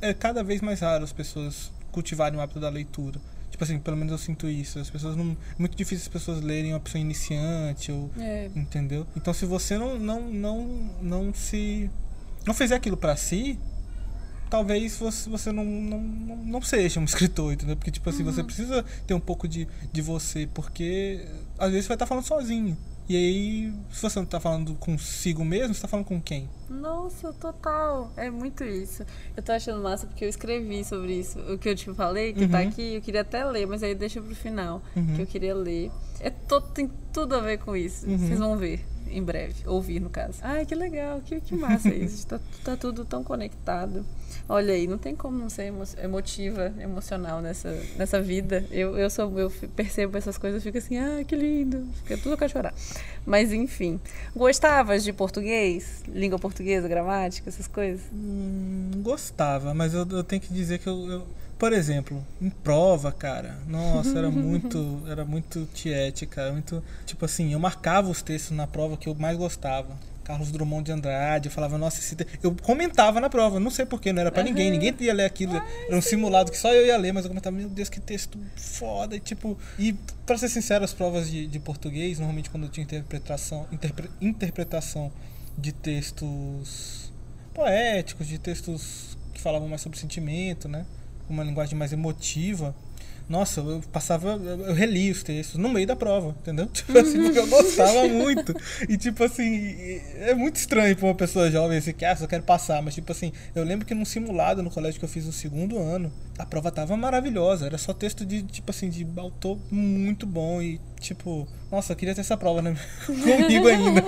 [0.00, 3.20] é cada vez mais raro as pessoas cultivarem o hábito da leitura.
[3.62, 4.80] Tipo assim, pelo menos eu sinto isso.
[4.80, 5.32] As pessoas não.
[5.32, 8.10] É muito difícil as pessoas lerem uma pessoa iniciante, ou.
[8.18, 8.50] É.
[8.56, 9.06] Entendeu?
[9.16, 11.88] Então se você não, não, não, não se.
[12.44, 13.56] Não fizer aquilo para si,
[14.50, 17.76] talvez você, você não, não, não seja um escritor, entendeu?
[17.76, 18.32] Porque, tipo assim, uhum.
[18.32, 21.24] você precisa ter um pouco de, de você, porque
[21.56, 22.76] às vezes você vai estar falando sozinho.
[23.08, 26.48] E aí, se você não está falando consigo mesmo, você está falando com quem?
[26.70, 28.12] Nossa, total.
[28.16, 29.04] É muito isso.
[29.36, 31.38] Eu tô achando massa porque eu escrevi sobre isso.
[31.52, 32.64] O que eu te falei, que tá uhum.
[32.64, 35.16] tá aqui, eu queria até ler, mas aí deixa pro final, uhum.
[35.16, 35.90] que eu queria ler.
[36.20, 38.06] É todo, tem tudo a ver com isso.
[38.06, 38.18] Uhum.
[38.18, 39.54] Vocês vão ver em breve.
[39.66, 40.38] Ouvir, no caso.
[40.42, 42.26] Ai, que legal, que, que massa isso.
[42.26, 44.04] tá, tá tudo tão conectado.
[44.48, 48.64] Olha aí, não tem como não ser emotiva, emocional nessa, nessa vida.
[48.70, 51.86] Eu, eu, sou, eu percebo essas coisas fico assim, ah, que lindo.
[52.02, 52.74] Fica tudo com chorar.
[53.24, 54.00] Mas enfim.
[54.34, 56.02] Gostavas de português?
[56.08, 58.00] Língua portuguesa, gramática, essas coisas?
[58.12, 61.26] Hum, gostava, mas eu, eu, tenho que dizer que eu, eu
[61.62, 67.52] por exemplo, em prova, cara, nossa, era muito, era muito tiete, cara, muito, tipo assim,
[67.52, 69.96] eu marcava os textos na prova que eu mais gostava.
[70.24, 72.26] Carlos Drummond de Andrade, eu falava, nossa, esse te...
[72.42, 74.48] eu comentava na prova, não sei porquê, não era para uhum.
[74.48, 76.08] ninguém, ninguém ia ler aquilo, Ai, era um sim.
[76.10, 79.20] simulado que só eu ia ler, mas eu comentava, meu Deus, que texto foda, e
[79.20, 79.92] tipo, e
[80.26, 84.10] para ser sincero, as provas de, de português, normalmente quando eu tinha interpretação, interpre...
[84.20, 85.12] interpretação
[85.56, 87.12] de textos
[87.54, 90.84] poéticos, de textos que falavam mais sobre sentimento, né,
[91.28, 92.74] uma linguagem mais emotiva,
[93.28, 96.66] nossa, eu passava, eu reli os textos no meio da prova, entendeu?
[96.72, 98.54] Tipo assim, porque eu gostava muito.
[98.88, 99.74] E tipo assim,
[100.16, 103.10] é muito estranho pra uma pessoa jovem assim, que ah, só quero passar, mas tipo
[103.10, 106.44] assim, eu lembro que num simulado no colégio que eu fiz no segundo ano, a
[106.44, 111.48] prova tava maravilhosa, era só texto de tipo assim, de autor muito bom e tipo,
[111.72, 112.76] nossa, eu queria ter essa prova né?
[113.06, 114.02] comigo ainda.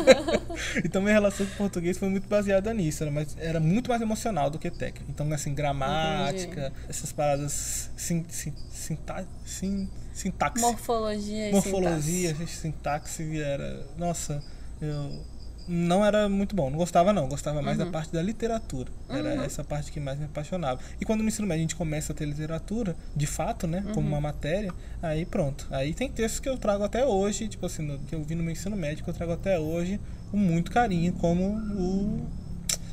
[0.84, 4.02] então minha relação com o português foi muito baseada nisso, era, mas era muito mais
[4.02, 5.06] emocional do que técnica.
[5.08, 6.86] Então, assim, gramática, Entendi.
[6.90, 10.60] essas paradas sim, sim, sinta, sim, sintaxe.
[10.60, 12.56] Morfologia e Morfologia, sintaxe.
[12.56, 13.86] sintaxe era.
[13.96, 14.44] Nossa,
[14.82, 15.24] eu
[15.66, 16.70] não era muito bom.
[16.70, 17.28] Não gostava, não.
[17.28, 17.86] Gostava mais uhum.
[17.86, 18.90] da parte da literatura.
[19.08, 19.42] Era uhum.
[19.42, 20.80] essa parte que mais me apaixonava.
[21.00, 23.84] E quando no ensino médio a gente começa a ter literatura, de fato, né?
[23.92, 24.22] Como uma uhum.
[24.22, 25.66] matéria, aí pronto.
[25.70, 28.42] Aí tem textos que eu trago até hoje, tipo assim, no, que eu vi no
[28.42, 30.00] meu ensino médio, que eu trago até hoje
[30.30, 32.26] com muito carinho, como o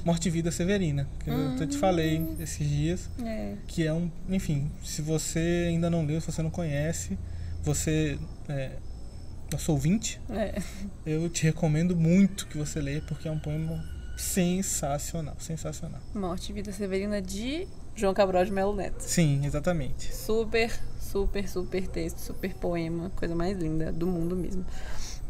[0.03, 1.29] Morte e Vida Severina, que
[1.63, 2.35] eu te falei uhum.
[2.39, 3.09] esses dias.
[3.23, 3.55] É.
[3.67, 4.09] Que é um.
[4.29, 7.17] Enfim, se você ainda não leu, se você não conhece,
[7.63, 8.17] você.
[8.49, 8.71] É,
[9.51, 10.61] nosso ouvinte, é.
[11.05, 13.83] eu te recomendo muito que você leia, porque é um poema
[14.17, 16.01] sensacional, sensacional.
[16.13, 18.99] Morte e Vida Severina de João Cabral de Melo Neto.
[18.99, 20.13] Sim, exatamente.
[20.15, 24.65] Super, super, super texto, super poema, coisa mais linda do mundo mesmo.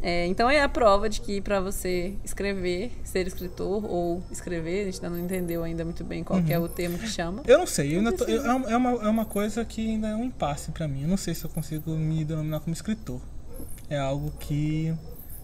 [0.04, 4.84] É, então é a prova de que para você escrever, ser escritor ou escrever, a
[4.86, 6.50] gente ainda não entendeu ainda muito bem qual uhum.
[6.50, 7.42] é o termo que chama.
[7.46, 10.24] Eu não sei, eu tô, eu, é, uma, é uma coisa que ainda é um
[10.24, 11.02] impasse para mim.
[11.02, 13.20] Eu não sei se eu consigo me denominar como escritor
[13.94, 14.94] é algo que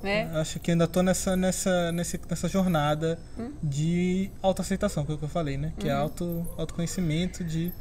[0.03, 0.23] é.
[0.35, 3.53] acho que ainda estou nessa, nessa, nessa, jornada hum?
[3.63, 5.73] de autoaceitação, que é o que eu falei, né?
[5.79, 5.99] Que é uhum.
[5.99, 7.73] é auto, autoconhecimento de.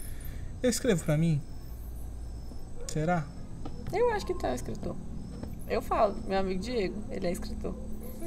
[0.61, 1.41] Eu escrevo para mim?
[2.87, 3.25] Será?
[3.93, 4.95] Eu acho que um escritor.
[5.69, 7.75] Eu falo, meu amigo Diego, ele é escritor.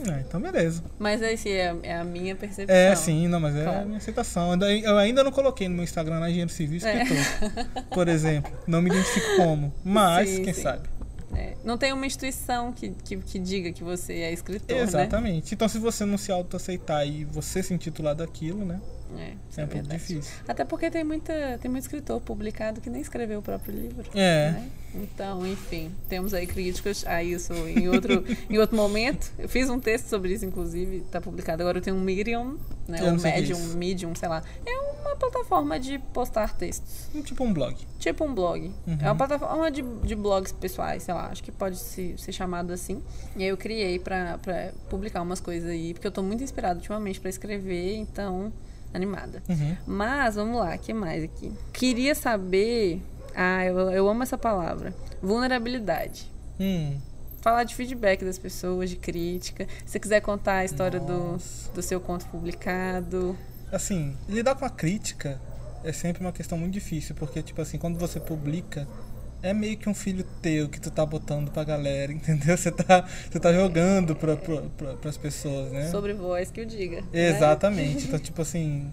[0.09, 0.83] É, então beleza.
[0.99, 2.75] Mas esse é, é, a minha percepção.
[2.75, 3.81] É, sim, não, mas é claro.
[3.81, 4.55] a minha aceitação.
[4.63, 7.03] Eu ainda não coloquei no meu Instagram na engenheiro civil é.
[7.03, 7.69] escritor.
[7.75, 7.83] É.
[7.93, 8.51] Por exemplo.
[8.67, 9.75] Não me identifico como.
[9.85, 10.63] Mas, sim, quem sim.
[10.63, 10.89] sabe?
[11.35, 14.83] É, não tem uma instituição que, que, que, diga que você é escritor, né?
[14.83, 15.45] Exatamente.
[15.45, 15.51] Né?
[15.53, 18.81] Então, se você não se autoaceitar e você se intitular daquilo, né?
[19.17, 20.33] É, é, é um pouco difícil.
[20.47, 24.05] Até porque tem, muita, tem muito escritor publicado que nem escreveu o próprio livro.
[24.15, 24.53] É.
[24.53, 24.71] Né?
[24.95, 29.33] Então, enfim, temos aí críticas a isso em outro, em outro momento.
[29.39, 31.63] Eu fiz um texto sobre isso, inclusive, está publicado.
[31.63, 32.59] Agora eu tenho um Medium,
[32.89, 33.03] né?
[33.05, 34.43] Um Medium, é Medium, sei lá.
[34.67, 37.09] É uma plataforma de postar textos.
[37.25, 37.77] Tipo um blog.
[37.99, 38.73] Tipo um blog.
[38.87, 38.99] Uhum.
[39.01, 41.27] É uma plataforma de, de blogs pessoais, sei lá.
[41.27, 43.03] Acho que pode se, ser chamado assim.
[43.37, 44.39] E aí eu criei para
[44.89, 48.53] publicar umas coisas aí, porque eu estou muito inspirada ultimamente para escrever, então
[48.93, 49.43] animada.
[49.49, 49.77] Uhum.
[49.87, 51.53] Mas, vamos lá, o que mais aqui?
[51.73, 53.01] Queria saber
[53.35, 54.95] ah, eu, eu amo essa palavra.
[55.23, 56.31] Vulnerabilidade.
[56.59, 56.99] Hum.
[57.41, 59.67] Falar de feedback das pessoas, de crítica.
[59.85, 61.39] Se você quiser contar a história do,
[61.75, 63.37] do seu conto publicado.
[63.73, 65.41] Assim, lidar com a crítica
[65.85, 68.87] é sempre uma questão muito difícil, porque, tipo assim, quando você publica,
[69.43, 72.57] é meio que um filho teu que tu tá botando pra galera, entendeu?
[72.57, 75.89] Você tá, você tá jogando pra, pra, pra, pras pessoas, né?
[75.91, 77.01] Sobre voz que o diga.
[77.01, 77.29] Né?
[77.29, 78.07] Exatamente.
[78.07, 78.11] Né?
[78.11, 78.91] Então, tipo assim,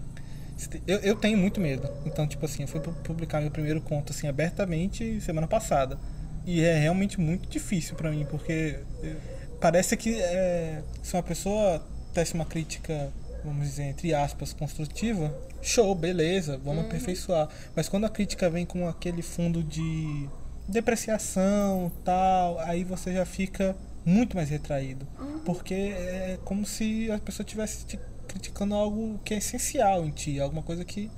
[0.86, 1.88] eu, eu tenho muito medo.
[2.06, 5.98] Então, tipo assim, eu fui publicar meu primeiro conto assim abertamente semana passada.
[6.46, 9.16] E é realmente muito difícil para mim, porque eh,
[9.60, 13.12] parece que é, se uma pessoa tece uma crítica,
[13.44, 16.88] vamos dizer, entre aspas, construtiva, show, beleza, vamos uhum.
[16.88, 17.48] aperfeiçoar.
[17.74, 20.28] Mas quando a crítica vem com aquele fundo de
[20.68, 25.06] depreciação, tal, aí você já fica muito mais retraído.
[25.18, 25.38] Uhum.
[25.40, 30.38] Porque é como se a pessoa tivesse te criticando algo que é essencial em ti,
[30.38, 31.10] alguma coisa que,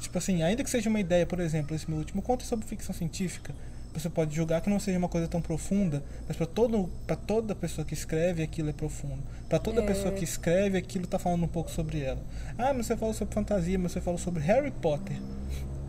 [0.00, 2.66] tipo assim, ainda que seja uma ideia, por exemplo, esse meu último conto é sobre
[2.66, 3.54] ficção científica,
[4.00, 7.54] você pode julgar que não seja uma coisa tão profunda, mas para todo para toda
[7.54, 9.22] pessoa que escreve aquilo é profundo.
[9.48, 9.86] Para toda é.
[9.86, 12.22] pessoa que escreve aquilo está falando um pouco sobre ela.
[12.58, 15.16] Ah, mas você falou sobre fantasia, mas você falou sobre Harry Potter.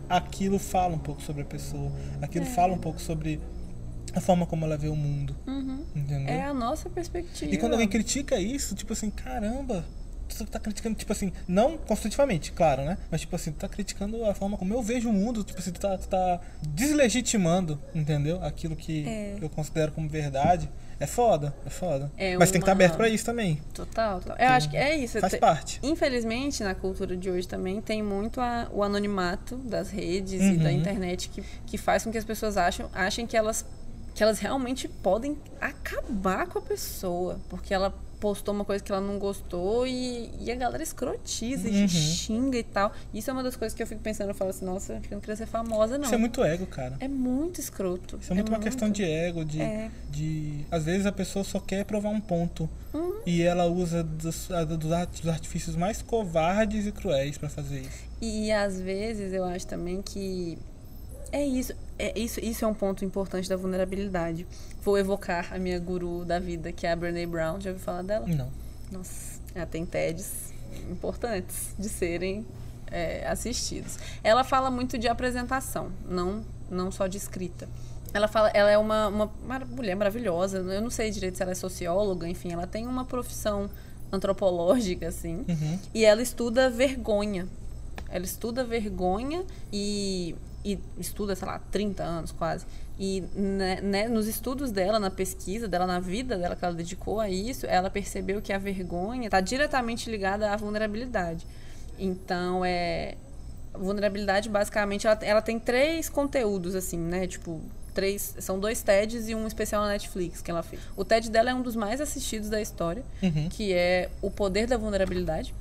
[0.08, 1.92] Aquilo fala um pouco sobre a pessoa.
[2.22, 2.48] Aquilo é.
[2.48, 3.40] fala um pouco sobre
[4.14, 5.36] a forma como ela vê o mundo.
[5.46, 5.84] Uhum.
[5.94, 6.28] Entendeu?
[6.28, 7.52] É a nossa perspectiva.
[7.52, 9.84] E quando alguém critica isso, tipo assim, caramba,
[10.36, 12.98] tu tá criticando, tipo assim, não construtivamente, claro, né?
[13.10, 15.72] Mas, tipo assim, tu tá criticando a forma como eu vejo o mundo, tipo assim,
[15.72, 18.42] tu tá, tu tá deslegitimando, entendeu?
[18.42, 19.36] Aquilo que é.
[19.40, 20.68] eu considero como verdade.
[21.00, 22.10] É foda, é foda.
[22.16, 22.52] É Mas uma...
[22.52, 23.62] tem que estar tá aberto para isso também.
[23.72, 24.36] Total, total.
[24.36, 25.20] Eu acho que é isso.
[25.20, 25.78] Faz parte.
[25.80, 30.54] Infelizmente, na cultura de hoje também tem muito a, o anonimato das redes uhum.
[30.54, 30.76] e da uhum.
[30.76, 33.64] internet que, que faz com que as pessoas acham, achem que elas
[34.18, 39.00] que elas realmente podem acabar com a pessoa, porque ela postou uma coisa que ela
[39.00, 41.84] não gostou e, e a galera escrotiza uhum.
[41.84, 42.92] e xinga e tal.
[43.12, 45.20] Isso é uma das coisas que eu fico pensando, eu falo assim, nossa, eu não
[45.20, 46.04] queria ser famosa, não.
[46.04, 46.96] Isso é muito ego, cara.
[47.00, 48.18] É muito escroto.
[48.20, 48.70] Isso é muito é uma muito...
[48.70, 49.90] questão de ego, de, é.
[50.10, 50.64] de.
[50.70, 52.68] Às vezes a pessoa só quer provar um ponto.
[52.92, 53.20] Uhum.
[53.26, 54.48] E ela usa dos,
[54.78, 58.08] dos artifícios mais covardes e cruéis para fazer isso.
[58.20, 60.58] E às vezes eu acho também que
[61.30, 61.72] é isso.
[61.98, 64.46] É, isso, isso é um ponto importante da vulnerabilidade.
[64.82, 67.60] Vou evocar a minha guru da vida, que é a Brené Brown.
[67.60, 68.26] Já ouviu falar dela?
[68.26, 68.48] Não.
[68.90, 70.52] Nossa, ela tem TEDs
[70.90, 72.46] importantes de serem
[72.90, 73.98] é, assistidos.
[74.22, 77.68] Ela fala muito de apresentação, não, não só de escrita.
[78.14, 80.58] Ela fala, ela é uma, uma, uma mulher maravilhosa.
[80.58, 83.68] Eu não sei direito se ela é socióloga, enfim, ela tem uma profissão
[84.10, 85.44] antropológica, assim.
[85.48, 85.78] Uhum.
[85.92, 87.46] E ela estuda vergonha.
[88.08, 90.34] Ela estuda vergonha e
[90.64, 92.66] e estuda, sei lá, 30 anos quase.
[92.98, 97.20] E né, né, nos estudos dela, na pesquisa dela, na vida dela que ela dedicou
[97.20, 101.46] a isso, ela percebeu que a vergonha está diretamente ligada à vulnerabilidade.
[101.98, 103.14] Então, é.
[103.72, 107.28] Vulnerabilidade, basicamente, ela, ela tem três conteúdos, assim, né?
[107.28, 107.60] Tipo,
[107.94, 108.34] três.
[108.40, 110.82] São dois TEDs e um especial na Netflix que ela fez.
[110.96, 113.48] O TED dela é um dos mais assistidos da história, uhum.
[113.48, 115.54] que é O Poder da Vulnerabilidade,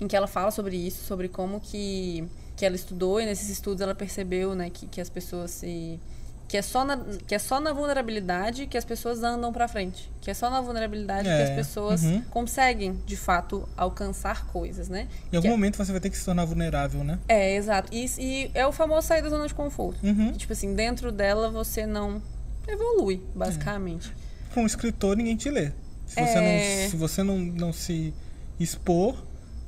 [0.00, 2.26] em que ela fala sobre isso, sobre como que
[2.56, 5.98] que ela estudou e nesses estudos ela percebeu né, que, que as pessoas se
[6.46, 10.10] que é só na, que é só na vulnerabilidade que as pessoas andam para frente
[10.20, 12.20] que é só na vulnerabilidade é, que as é, pessoas uhum.
[12.30, 15.84] conseguem de fato alcançar coisas né em algum que é momento é...
[15.84, 19.06] você vai ter que se tornar vulnerável né é exato e, e é o famoso
[19.06, 20.32] sair da zona de conforto uhum.
[20.32, 22.22] que, tipo assim dentro dela você não
[22.68, 24.12] evolui basicamente
[24.54, 24.60] é.
[24.60, 25.72] um escritor ninguém te lê
[26.06, 26.88] se você não é.
[26.88, 28.12] se você não, não se
[28.60, 29.16] expor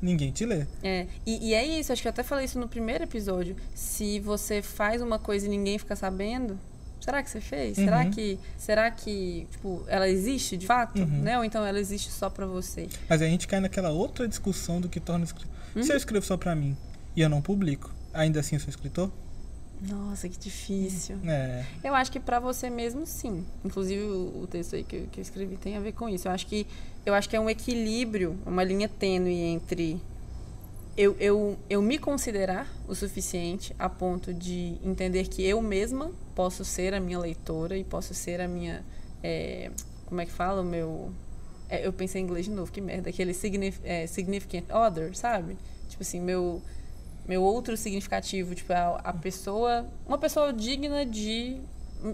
[0.00, 0.66] ninguém te lê.
[0.82, 3.56] É, e, e, é isso, acho que eu até falei isso no primeiro episódio.
[3.74, 6.58] Se você faz uma coisa e ninguém fica sabendo,
[7.00, 7.78] será que você fez?
[7.78, 7.84] Uhum.
[7.84, 11.22] Será que, será que, tipo, ela existe de fato, uhum.
[11.22, 11.38] né?
[11.38, 12.88] Ou então ela existe só para você?
[13.08, 15.54] Mas a gente cai naquela outra discussão do que torna escritor.
[15.74, 15.82] Uhum.
[15.82, 16.76] Se eu escrevo só para mim
[17.14, 19.10] e eu não publico, ainda assim eu sou escritor?
[19.80, 21.18] Nossa, que difícil.
[21.26, 21.64] É.
[21.84, 23.44] Eu acho que para você mesmo, sim.
[23.64, 26.28] Inclusive o, o texto aí que que eu, escrevi tem a ver com isso.
[26.28, 26.66] Eu acho que
[27.06, 30.00] eu acho que é um equilíbrio, uma linha tênue entre
[30.96, 36.64] eu, eu, eu me considerar o suficiente a ponto de entender que eu mesma posso
[36.64, 38.82] ser a minha leitora e posso ser a minha
[39.22, 39.70] é,
[40.06, 41.12] como é que fala o meu
[41.68, 45.56] é, eu pensei em inglês de novo, que merda, aquele signif, é, significant other, sabe?
[45.88, 46.62] Tipo assim, meu
[47.26, 51.60] meu outro significativo, tipo, a, a pessoa, uma pessoa digna de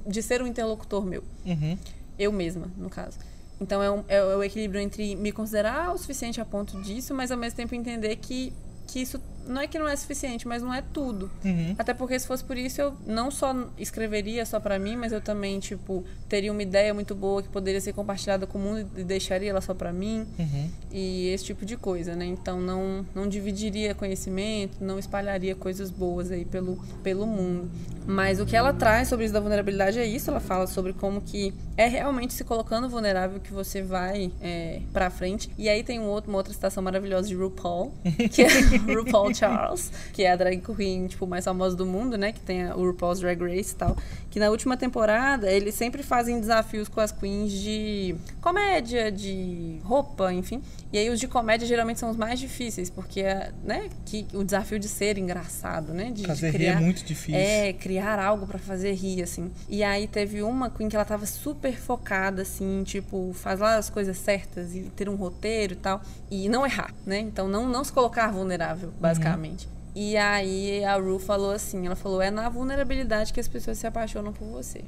[0.07, 1.23] de ser um interlocutor meu.
[1.45, 1.77] Uhum.
[2.19, 3.19] Eu mesma, no caso.
[3.63, 7.31] Então é, um, é, o equilíbrio entre me considerar o suficiente a ponto disso, mas
[7.31, 8.53] ao mesmo tempo entender que,
[8.87, 11.31] que isso não é que não é suficiente, mas não é tudo.
[11.45, 11.75] Uhum.
[11.79, 15.21] Até porque se fosse por isso, eu não só escreveria só para mim, mas eu
[15.21, 19.05] também, tipo, teria uma ideia muito boa que poderia ser compartilhada com o mundo e
[19.05, 20.27] deixaria ela só para mim.
[20.39, 20.71] Uhum.
[20.91, 22.25] E esse tipo de coisa, né?
[22.25, 27.71] Então não não dividiria conhecimento, não espalharia coisas boas aí pelo pelo mundo.
[28.07, 31.21] Mas o que ela traz sobre isso da vulnerabilidade é isso, ela fala sobre como
[31.21, 35.51] que é realmente se colocando vulnerável que você vai é, para frente.
[35.57, 37.93] E aí tem um outro, uma outra citação maravilhosa de RuPaul,
[38.31, 38.49] que é
[38.93, 42.33] RuPaul Charles, que é a drag queen, tipo, mais famosa do mundo, né?
[42.33, 43.97] Que tem a RuPaul's Drag Race e tal.
[44.31, 50.33] Que na última temporada, eles sempre fazem desafios com as queens de comédia, de roupa,
[50.33, 50.63] enfim.
[50.93, 53.23] E aí os de comédia geralmente são os mais difíceis, porque
[53.65, 56.11] né, que o desafio de ser engraçado, né?
[56.11, 57.41] De, fazer de criar, rir é muito difícil.
[57.41, 59.51] É, criar algo para fazer rir, assim.
[59.69, 63.89] E aí teve uma queen que ela tava super focada, assim, tipo, faz lá as
[63.89, 66.03] coisas certas e ter um roteiro e tal.
[66.31, 67.19] E não errar, né?
[67.19, 69.22] Então não, não se colocar vulnerável, basicamente.
[69.25, 69.69] Basicamente.
[69.95, 73.87] E aí a Ru falou assim, ela falou, é na vulnerabilidade que as pessoas se
[73.87, 74.83] apaixonam por você.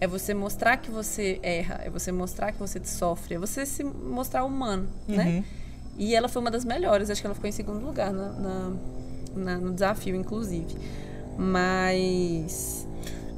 [0.00, 3.84] É você mostrar que você erra, é você mostrar que você sofre, é você se
[3.84, 5.16] mostrar humano, né?
[5.16, 5.24] uhum.
[5.24, 5.44] né?
[5.98, 8.72] E ela foi uma das melhores, acho que ela ficou em segundo lugar na, na,
[9.34, 10.74] na, no desafio, inclusive.
[11.36, 12.86] Mas.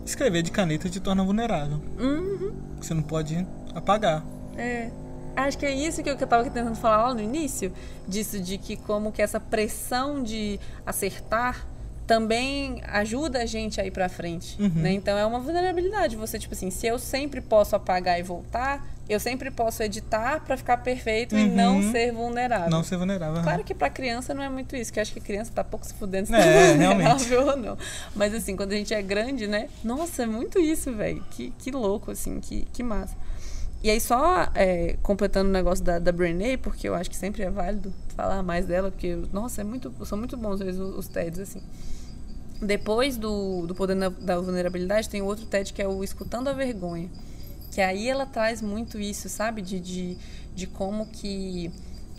[0.06, 1.80] Escrever de caneta te torna vulnerável.
[1.98, 2.52] Uhum.
[2.80, 4.24] Você não pode apagar.
[4.56, 4.90] É.
[5.34, 7.72] Acho que é isso que eu estava tentando falar lá no início,
[8.06, 11.66] disso de que como que essa pressão de acertar
[12.06, 14.70] também ajuda a gente a ir para frente, uhum.
[14.74, 14.92] né?
[14.92, 16.16] Então é uma vulnerabilidade.
[16.16, 20.56] Você tipo assim, se eu sempre posso apagar e voltar, eu sempre posso editar para
[20.56, 21.40] ficar perfeito uhum.
[21.40, 22.70] e não ser vulnerável.
[22.70, 23.42] Não ser vulnerável.
[23.42, 25.86] Claro que para criança não é muito isso, que eu acho que criança tá pouco
[25.86, 27.78] se fudendo se é, tá vulnerável ou não.
[28.14, 29.68] Mas assim, quando a gente é grande, né?
[29.82, 31.24] Nossa, é muito isso, velho.
[31.30, 33.16] Que, que louco assim, que que massa.
[33.82, 37.42] E aí, só é, completando o negócio da, da Brené, porque eu acho que sempre
[37.42, 41.40] é válido falar mais dela, porque, nossa, é muito, são muito bons os, os TEDs,
[41.40, 41.62] assim.
[42.60, 47.10] Depois do, do Poder da Vulnerabilidade, tem outro TED que é o Escutando a Vergonha.
[47.72, 49.60] Que aí ela traz muito isso, sabe?
[49.62, 50.16] De, de,
[50.54, 51.72] de como que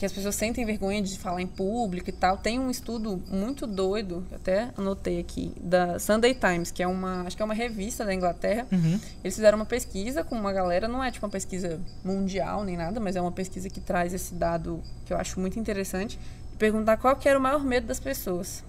[0.03, 2.35] que as pessoas sentem vergonha de falar em público e tal.
[2.35, 7.37] Tem um estudo muito doido, até anotei aqui, da Sunday Times, que é uma, acho
[7.37, 8.67] que é uma revista da Inglaterra.
[8.69, 8.99] Uhum.
[9.23, 12.99] Eles fizeram uma pesquisa com uma galera, não é tipo uma pesquisa mundial nem nada,
[12.99, 16.19] mas é uma pesquisa que traz esse dado que eu acho muito interessante,
[16.51, 18.61] e perguntar qual que era o maior medo das pessoas.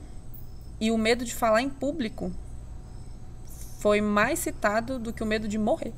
[0.80, 2.30] E o medo de falar em público
[3.80, 5.92] foi mais citado do que o medo de morrer.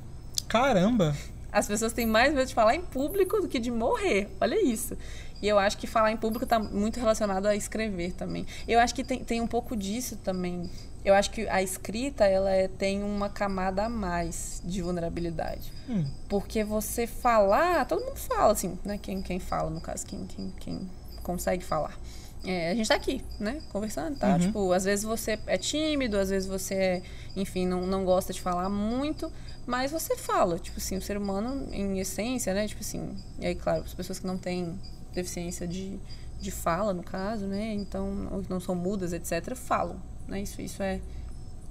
[0.48, 1.14] Caramba!
[1.52, 4.28] As pessoas têm mais medo de falar em público do que de morrer.
[4.38, 4.94] Olha isso.
[5.42, 8.46] E eu acho que falar em público está muito relacionado a escrever também.
[8.66, 10.70] Eu acho que tem, tem um pouco disso também.
[11.04, 15.72] Eu acho que a escrita ela é, tem uma camada a mais de vulnerabilidade.
[15.88, 16.04] Hum.
[16.28, 18.98] Porque você falar, todo mundo fala, assim, né?
[18.98, 20.90] Quem, quem fala, no caso, quem, quem, quem
[21.22, 21.96] consegue falar.
[22.44, 23.60] É, a gente está aqui, né?
[23.72, 24.32] Conversando, tá?
[24.32, 24.38] Uhum.
[24.38, 27.02] Tipo, às vezes você é tímido, às vezes você, é,
[27.34, 29.30] enfim, não, não gosta de falar muito,
[29.66, 30.58] mas você fala.
[30.58, 32.66] Tipo assim, o ser humano, em essência, né?
[32.68, 34.78] Tipo assim, e aí, claro, as pessoas que não têm
[35.16, 35.98] deficiência de,
[36.40, 37.72] de fala, no caso, né?
[37.74, 40.40] Então, ou não são mudas, etc., falam, né?
[40.40, 41.00] Isso, isso é,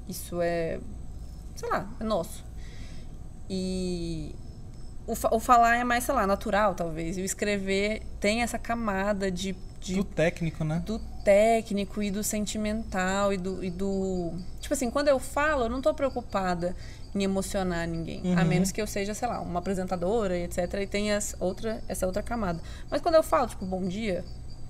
[0.07, 0.79] isso é,
[1.55, 2.43] sei lá, é nosso.
[3.49, 4.35] E
[5.07, 7.17] o, o falar é mais, sei lá, natural, talvez.
[7.17, 9.95] E o escrever tem essa camada de, de...
[9.95, 10.81] Do técnico, né?
[10.85, 14.33] Do técnico e do sentimental e do, e do...
[14.59, 16.75] Tipo assim, quando eu falo, eu não estou preocupada
[17.15, 18.21] em emocionar ninguém.
[18.23, 18.37] Uhum.
[18.37, 20.57] A menos que eu seja, sei lá, uma apresentadora, etc.
[20.81, 22.59] E tenha essa outra, essa outra camada.
[22.91, 24.23] Mas quando eu falo, tipo, bom dia,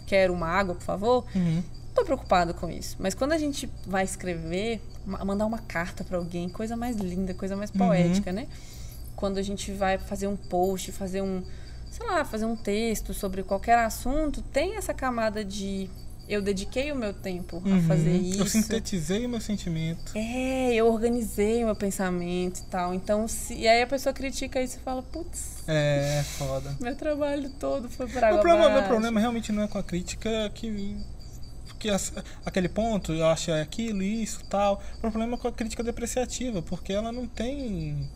[0.05, 1.55] quero uma água, por favor, uhum.
[1.55, 2.95] não tô preocupado com isso.
[2.99, 7.55] Mas quando a gente vai escrever, mandar uma carta para alguém, coisa mais linda, coisa
[7.55, 7.77] mais uhum.
[7.77, 8.35] poética, uhum.
[8.35, 8.47] né?
[9.15, 11.41] Quando a gente vai fazer um post, fazer um,
[11.89, 15.89] sei lá, fazer um texto sobre qualquer assunto, tem essa camada de
[16.27, 17.77] eu dediquei o meu tempo uhum.
[17.77, 18.41] a fazer isso.
[18.41, 20.11] Eu sintetizei o meu sentimento.
[20.15, 22.93] É, eu organizei o meu pensamento e tal.
[22.93, 25.63] Então, se, e aí a pessoa critica isso e fala, putz.
[25.67, 26.75] É, foda.
[26.81, 29.83] Meu trabalho todo foi para água o problema, Meu problema realmente não é com a
[29.83, 30.95] crítica que
[31.79, 31.89] que
[32.45, 34.81] aquele ponto eu acho é aquilo, isso, tal.
[34.97, 38.09] O problema é com a crítica depreciativa, porque ela não tem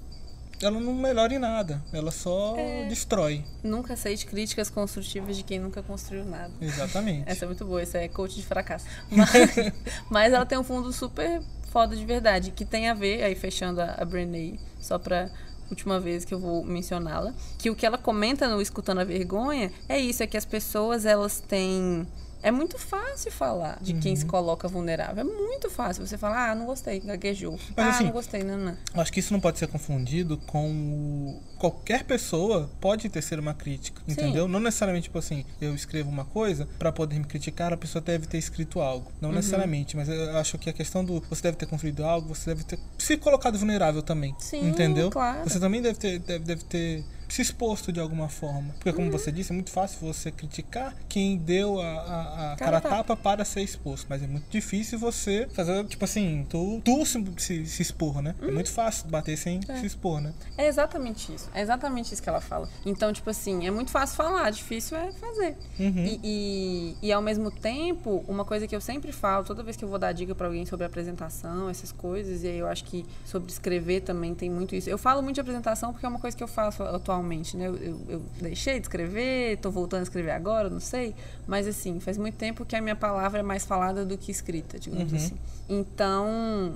[0.61, 2.85] ela não melhora em nada, ela só é...
[2.87, 3.43] destrói.
[3.63, 6.51] Nunca aceite críticas construtivas de quem nunca construiu nada.
[6.61, 7.23] Exatamente.
[7.29, 8.85] Essa é muito boa, essa é coach de fracasso.
[9.09, 9.29] Mas,
[10.09, 11.41] mas ela tem um fundo super
[11.71, 15.29] foda de verdade, que tem a ver, aí fechando a, a Brené, só pra
[15.69, 19.71] última vez que eu vou mencioná-la, que o que ela comenta no Escutando a Vergonha
[19.87, 22.07] é isso, é que as pessoas elas têm
[22.41, 23.99] é muito fácil falar de uhum.
[23.99, 24.29] quem se uhum.
[24.29, 25.21] coloca vulnerável.
[25.21, 27.59] É muito fácil você falar, ah, não gostei, gaguejou.
[27.75, 28.77] Mas, ah, assim, não gostei, não, não.
[28.93, 34.01] Acho que isso não pode ser confundido com qualquer pessoa pode ter ser uma crítica,
[34.05, 34.13] Sim.
[34.13, 34.47] entendeu?
[34.47, 38.25] Não necessariamente, tipo assim, eu escrevo uma coisa para poder me criticar, a pessoa deve
[38.25, 39.11] ter escrito algo.
[39.19, 39.35] Não uhum.
[39.35, 42.63] necessariamente, mas eu acho que a questão do você deve ter construído algo, você deve
[42.63, 44.33] ter se colocado vulnerável também.
[44.39, 45.09] Sim, entendeu?
[45.09, 45.47] Claro.
[45.47, 47.03] Você também deve ter, deve, deve ter
[47.33, 48.73] se exposto de alguma forma.
[48.73, 49.11] Porque, como uhum.
[49.11, 53.15] você disse, é muito fácil você criticar quem deu a, a, a cara, cara tapa
[53.15, 54.07] para ser exposto.
[54.09, 58.35] Mas é muito difícil você fazer, tipo assim, tu, tu se, se, se expor, né?
[58.39, 58.49] É uhum.
[58.49, 59.75] É muito fácil bater sem é.
[59.77, 60.33] se expor, né?
[60.57, 61.49] É exatamente isso.
[61.53, 62.67] É exatamente isso que ela fala.
[62.85, 65.55] Então, tipo assim, é muito fácil falar, difícil é fazer.
[65.79, 66.05] Uhum.
[66.05, 69.85] E, e, e, ao mesmo tempo, uma coisa que eu sempre falo, toda vez que
[69.85, 73.05] eu vou dar dica para alguém sobre apresentação, essas coisas, e aí eu acho que
[73.25, 74.89] sobre escrever também tem muito isso.
[74.89, 77.67] Eu falo muito de apresentação porque é uma coisa que eu faço atualmente atualmente, né?
[77.67, 81.13] Eu, eu, eu deixei de escrever, estou voltando a escrever agora, não sei.
[81.45, 84.79] Mas, assim, faz muito tempo que a minha palavra é mais falada do que escrita,
[84.79, 85.17] digamos uhum.
[85.17, 85.37] assim.
[85.67, 86.75] Então,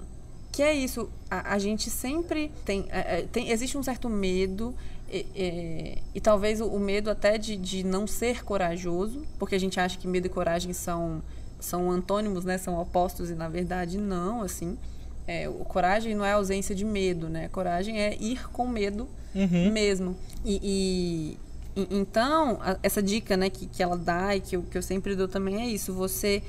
[0.52, 1.10] que é isso.
[1.32, 4.76] A, a gente sempre tem, é, é tem, Existe um certo medo.
[5.10, 9.60] E, e, e talvez o, o, medo até de, de não ser corajoso, porque a
[9.60, 11.22] gente acha que medo e coragem são,
[11.60, 12.58] são antônimos, né?
[12.58, 14.78] São opostos, e na verdade não, assim.
[15.26, 17.48] É, o coragem não é ausência de medo, né?
[17.50, 19.72] Coragem é ir com medo uhum.
[19.72, 20.16] mesmo.
[20.46, 21.38] E,
[21.76, 25.16] e, então, essa dica né, que, que ela dá e que eu, que eu sempre
[25.16, 25.94] dou também é isso.
[25.94, 26.44] Você,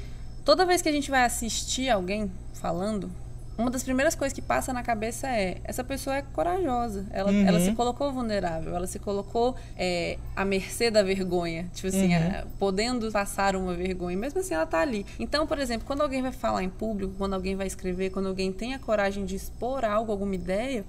[0.45, 3.11] toda vez que a gente vai assistir alguém falando,
[3.57, 7.47] uma das primeiras coisas que passa na cabeça é essa pessoa é corajosa ela, uhum.
[7.47, 12.21] ela se colocou vulnerável ela se colocou é, à mercê da vergonha tipo assim uhum.
[12.21, 16.21] é, podendo passar uma vergonha mesmo assim ela tá ali então por exemplo quando alguém
[16.21, 19.85] vai falar em público quando alguém vai escrever quando alguém tem a coragem de expor
[19.85, 20.85] algo alguma ideia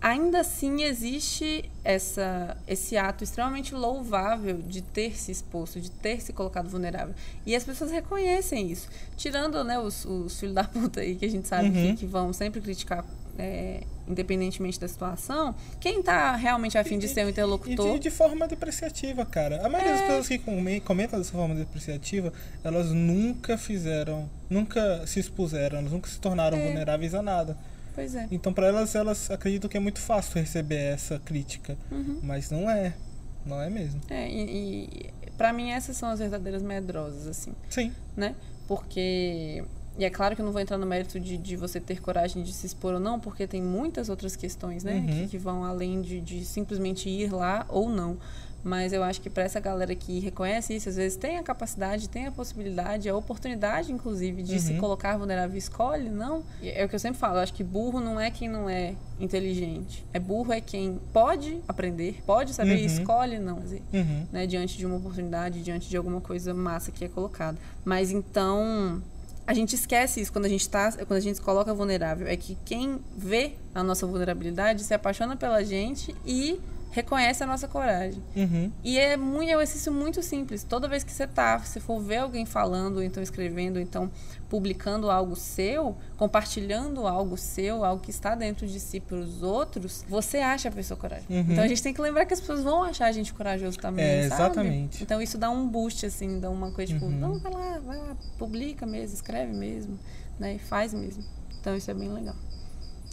[0.00, 6.32] ainda assim existe essa, esse ato extremamente louvável de ter se exposto, de ter se
[6.32, 7.14] colocado vulnerável.
[7.44, 8.88] E as pessoas reconhecem isso.
[9.16, 11.90] Tirando né, os, os filhos da puta aí, que a gente sabe uhum.
[11.90, 13.04] que, que, vão sempre criticar,
[13.38, 17.88] é, independentemente da situação, quem está realmente afim de ser um interlocutor.
[17.88, 19.64] E de, de, forma depreciativa, cara.
[19.64, 19.96] A maioria é...
[19.96, 22.32] das pessoas que comentam dessa forma depreciativa,
[22.64, 26.66] elas nunca fizeram, nunca se expuseram, elas nunca se tornaram é.
[26.66, 27.56] vulneráveis a nada.
[27.94, 28.28] Pois é.
[28.30, 31.76] Então, para elas, elas acreditam que é muito fácil receber essa crítica.
[31.90, 32.20] Uhum.
[32.22, 32.94] Mas não é.
[33.44, 34.00] Não é mesmo.
[34.10, 37.52] É, e, e para mim essas são as verdadeiras medrosas, assim.
[37.68, 37.92] Sim.
[38.16, 38.34] Né?
[38.68, 39.64] Porque.
[39.98, 42.42] E é claro que eu não vou entrar no mérito de, de você ter coragem
[42.42, 44.94] de se expor ou não, porque tem muitas outras questões, né?
[44.94, 45.06] Uhum.
[45.06, 48.16] Que, que, vão além de, de simplesmente ir lá ou não.
[48.62, 52.08] Mas eu acho que para essa galera que reconhece isso, às vezes tem a capacidade,
[52.08, 54.58] tem a possibilidade, a oportunidade, inclusive, de uhum.
[54.58, 56.42] se colocar vulnerável, escolhe, não.
[56.62, 58.94] É o que eu sempre falo, eu acho que burro não é quem não é
[59.18, 60.04] inteligente.
[60.12, 62.78] É burro é quem pode aprender, pode saber uhum.
[62.78, 63.82] e escolhe não fazer.
[63.92, 64.26] Uhum.
[64.32, 67.58] Né, diante de uma oportunidade, diante de alguma coisa massa que é colocada.
[67.84, 69.02] Mas então
[69.46, 72.26] a gente esquece isso quando a gente tá, quando a gente se coloca vulnerável.
[72.26, 77.68] É que quem vê a nossa vulnerabilidade se apaixona pela gente e reconhece a nossa
[77.68, 78.22] coragem.
[78.34, 78.70] Uhum.
[78.82, 80.64] E é, muito, é um exercício muito simples.
[80.64, 84.10] Toda vez que você tá, se for ver alguém falando, ou então escrevendo, ou então
[84.48, 90.04] publicando algo seu, compartilhando algo seu, algo que está dentro de si para os outros,
[90.08, 91.26] você acha a pessoa corajosa.
[91.30, 91.46] Uhum.
[91.48, 94.04] Então a gente tem que lembrar que as pessoas vão achar a gente corajoso também,
[94.04, 94.42] é, sabe?
[94.42, 95.02] Exatamente.
[95.02, 97.12] Então isso dá um boost, assim, dá uma coisa tipo, uhum.
[97.12, 99.96] não, vai lá, vai lá, publica mesmo, escreve mesmo,
[100.38, 100.54] né?
[100.54, 101.24] E faz mesmo.
[101.60, 102.34] Então isso é bem legal.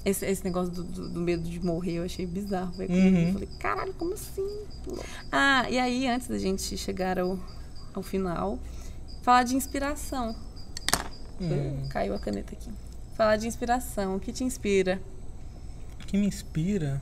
[0.05, 2.73] Esse, esse negócio do, do, do, medo de morrer eu achei bizarro.
[2.77, 3.27] Uhum.
[3.27, 4.47] Eu falei, caralho, como assim?
[5.31, 7.37] Ah, e aí, antes da gente chegar ao,
[7.93, 8.57] ao final,
[9.21, 10.35] falar de inspiração.
[11.39, 11.87] Uhum.
[11.89, 12.71] Caiu a caneta aqui.
[13.15, 14.15] Falar de inspiração.
[14.15, 15.01] O que te inspira?
[16.01, 17.01] O que me inspira?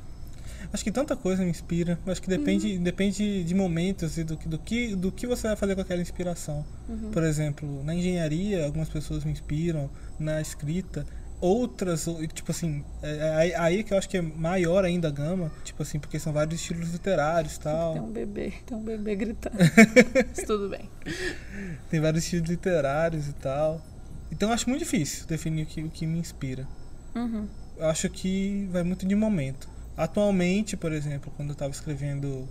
[0.73, 1.99] Acho que tanta coisa me inspira.
[2.07, 2.83] Acho que depende, uhum.
[2.83, 6.65] depende de momentos e do, do, que, do que você vai fazer com aquela inspiração.
[6.89, 7.11] Uhum.
[7.11, 9.89] Por exemplo, na engenharia, algumas pessoas me inspiram.
[10.19, 11.05] Na escrita,
[11.45, 15.51] outras, tipo assim, é, é aí que eu acho que é maior ainda a gama,
[15.63, 17.93] tipo assim, porque são vários estilos literários e tal.
[17.93, 19.55] Tem um bebê, tem um bebê gritando.
[20.35, 20.89] Mas tudo bem.
[21.89, 23.79] Tem vários estilos literários e tal.
[24.31, 26.67] Então eu acho muito difícil definir o que, o que me inspira.
[27.15, 27.47] Uhum.
[27.77, 29.69] Eu acho que vai muito de momento.
[29.95, 32.49] Atualmente, por exemplo, quando eu estava escrevendo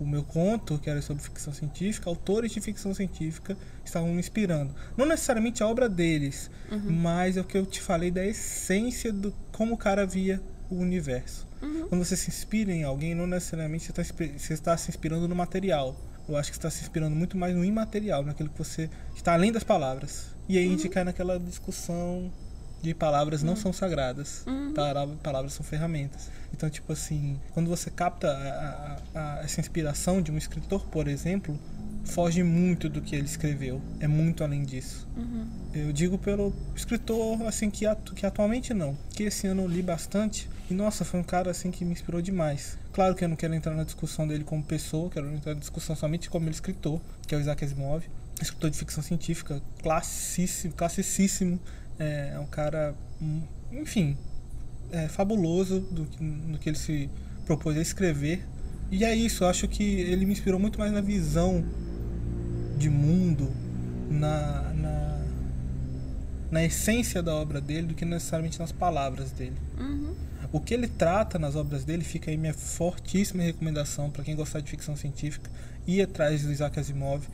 [0.00, 4.74] o meu conto, que era sobre ficção científica, autores de ficção científica estavam me inspirando.
[4.96, 6.90] Não necessariamente a obra deles, uhum.
[6.90, 10.40] mas é o que eu te falei da essência do como o cara via
[10.70, 11.46] o universo.
[11.60, 11.88] Uhum.
[11.88, 15.94] Quando você se inspira em alguém, não necessariamente você está, está se inspirando no material.
[16.26, 19.34] Eu acho que você está se inspirando muito mais no imaterial, naquilo que você está
[19.34, 20.28] além das palavras.
[20.48, 20.92] E aí a gente uhum.
[20.92, 22.32] cai naquela discussão
[22.82, 23.56] de palavras não uhum.
[23.56, 24.44] são sagradas.
[24.46, 24.74] Uhum.
[25.22, 26.30] Palavras são ferramentas.
[26.52, 31.08] Então, tipo assim, quando você capta a, a, a, essa inspiração de um escritor, por
[31.08, 31.58] exemplo,
[32.04, 33.80] foge muito do que ele escreveu.
[34.00, 35.06] É muito além disso.
[35.16, 35.46] Uhum.
[35.72, 39.82] Eu digo pelo escritor assim que, atu que atualmente não, que esse ano eu li
[39.82, 42.78] bastante e nossa, foi um cara assim que me inspirou demais.
[42.92, 45.96] Claro que eu não quero entrar na discussão dele como pessoa, quero entrar na discussão
[45.96, 48.04] somente como ele escritor, que é o Isaac Asimov,
[48.40, 51.58] escritor de ficção científica, classíssimo, classicíssimo,
[52.00, 54.16] é, é um cara, hum, enfim,
[54.90, 57.10] é, fabuloso do, do que ele se
[57.44, 58.44] propôs a escrever.
[58.90, 61.64] E é isso, eu acho que ele me inspirou muito mais na visão
[62.76, 63.52] de mundo,
[64.10, 65.24] na, na,
[66.50, 69.56] na essência da obra dele, do que necessariamente nas palavras dele.
[69.78, 70.14] Uhum.
[70.50, 74.60] O que ele trata nas obras dele fica aí minha fortíssima recomendação para quem gostar
[74.60, 75.48] de ficção científica
[75.86, 77.28] ir atrás do Isaac Asimov,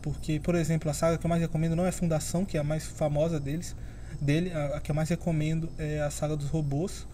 [0.00, 2.64] porque, por exemplo, a saga que eu mais recomendo não é Fundação, que é a
[2.64, 3.74] mais famosa deles,
[4.20, 7.06] dele, a, a que eu mais recomendo é a saga dos robôs,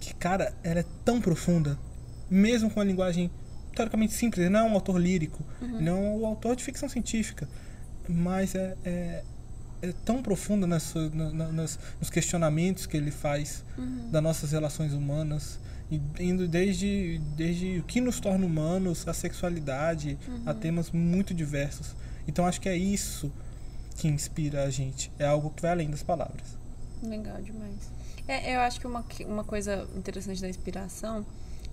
[0.00, 1.78] que cara, ela é tão profunda,
[2.30, 3.30] mesmo com a linguagem
[3.74, 5.78] teoricamente simples, ele não é um autor lírico, uhum.
[5.78, 7.46] ele é um autor de ficção científica,
[8.08, 9.22] mas é, é,
[9.82, 14.10] é tão profunda nas, nas, nos questionamentos que ele faz uhum.
[14.10, 15.60] das nossas relações humanas,
[16.18, 20.42] indo desde, desde o que nos torna humanos, a sexualidade, uhum.
[20.46, 21.94] a temas muito diversos.
[22.26, 23.30] Então acho que é isso
[24.06, 26.56] que inspira a gente, é algo que vai além das palavras.
[27.02, 27.90] Legal demais.
[28.28, 31.24] É, eu acho que uma, uma coisa interessante da inspiração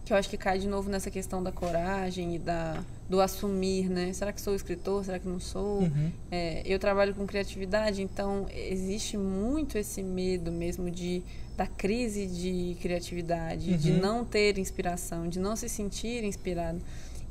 [0.06, 3.90] que eu acho que cai de novo nessa questão da coragem e da, do assumir,
[3.90, 4.12] né?
[4.12, 5.06] Será que sou escritor?
[5.06, 5.80] Será que não sou?
[5.80, 6.12] Uhum.
[6.30, 11.24] É, eu trabalho com criatividade, então existe muito esse medo mesmo de
[11.56, 13.78] da crise de criatividade, uhum.
[13.78, 16.82] de não ter inspiração, de não se sentir inspirado.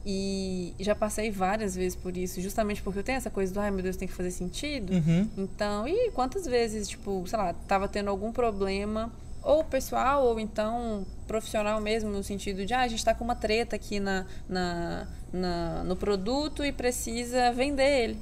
[0.04, 3.70] E já passei várias vezes por isso, justamente porque eu tenho essa coisa do, ai
[3.70, 4.92] meu Deus, tem que fazer sentido.
[4.92, 5.28] Uhum.
[5.38, 11.04] Então, e quantas vezes, tipo, sei lá, tava tendo algum problema ou pessoal, ou então
[11.26, 15.06] profissional mesmo, no sentido de ah, a gente está com uma treta aqui na, na,
[15.32, 18.18] na, no produto e precisa vender ele.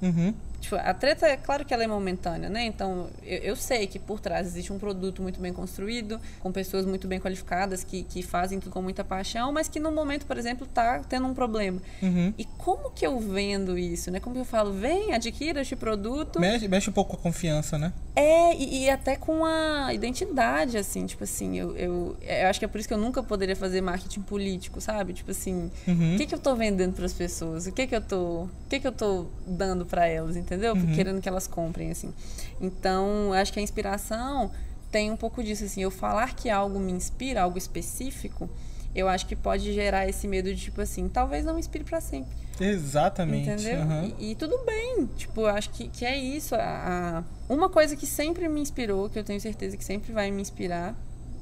[0.00, 0.34] Uhum.
[0.62, 2.64] Tipo, a treta, é claro que ela é momentânea, né?
[2.64, 6.86] Então, eu, eu, sei que por trás existe um produto muito bem construído, com pessoas
[6.86, 10.38] muito bem qualificadas, que, que fazem tudo com muita paixão, mas que no momento, por
[10.38, 11.82] exemplo, tá tendo um problema.
[12.00, 12.32] Uhum.
[12.38, 14.20] E como que eu vendo isso, né?
[14.20, 16.38] Como que eu falo, vem, adquira este produto.
[16.38, 17.92] Mexe, mexe um pouco com a confiança, né?
[18.14, 22.64] É, e, e, até com a identidade, assim, tipo assim, eu, eu, eu, acho que
[22.64, 25.14] é por isso que eu nunca poderia fazer marketing político, sabe?
[25.14, 26.14] Tipo assim, uhum.
[26.14, 27.66] o que, que eu tô vendendo para as pessoas?
[27.66, 30.51] O que que eu tô, o que que eu tô dando para elas, entendeu?
[30.56, 30.94] Uhum.
[30.94, 32.12] Querendo que elas comprem, assim.
[32.60, 34.50] Então, acho que a inspiração
[34.90, 38.48] tem um pouco disso, assim, eu falar que algo me inspira, algo específico,
[38.94, 42.00] eu acho que pode gerar esse medo de, tipo assim, talvez não me inspire para
[42.00, 42.30] sempre.
[42.60, 43.48] Exatamente.
[43.48, 43.80] Entendeu?
[43.80, 44.14] Uhum.
[44.18, 45.06] E, e, tudo bem.
[45.16, 46.54] Tipo, eu acho que, que é isso.
[46.54, 50.30] A, a, uma coisa que sempre me inspirou, que eu tenho certeza que sempre vai
[50.30, 50.94] me inspirar,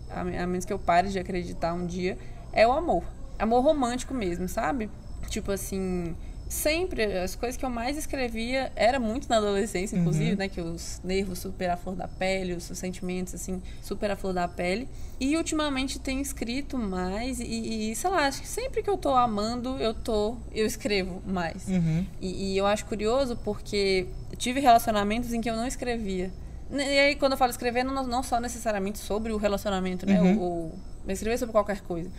[0.09, 2.17] a, a menos que eu pare de acreditar um dia,
[2.53, 3.03] é o amor.
[3.39, 4.89] Amor romântico mesmo, sabe?
[5.29, 6.15] Tipo assim,
[6.53, 10.37] sempre as coisas que eu mais escrevia era muito na adolescência inclusive Uhum.
[10.37, 14.33] né que os nervos super à flor da pele os sentimentos assim super à flor
[14.35, 14.89] da pele
[15.21, 19.15] e ultimamente tenho escrito mais e, e sei lá acho que sempre que eu tô
[19.15, 22.05] amando eu tô eu escrevo mais Uhum.
[22.21, 26.33] e, e eu acho curioso porque tive relacionamentos em que eu não escrevia
[26.73, 30.39] e aí quando eu falo escrever não, não só necessariamente sobre o relacionamento né Uhum.
[30.41, 30.73] ou,
[31.07, 32.11] ou escrever sobre qualquer coisa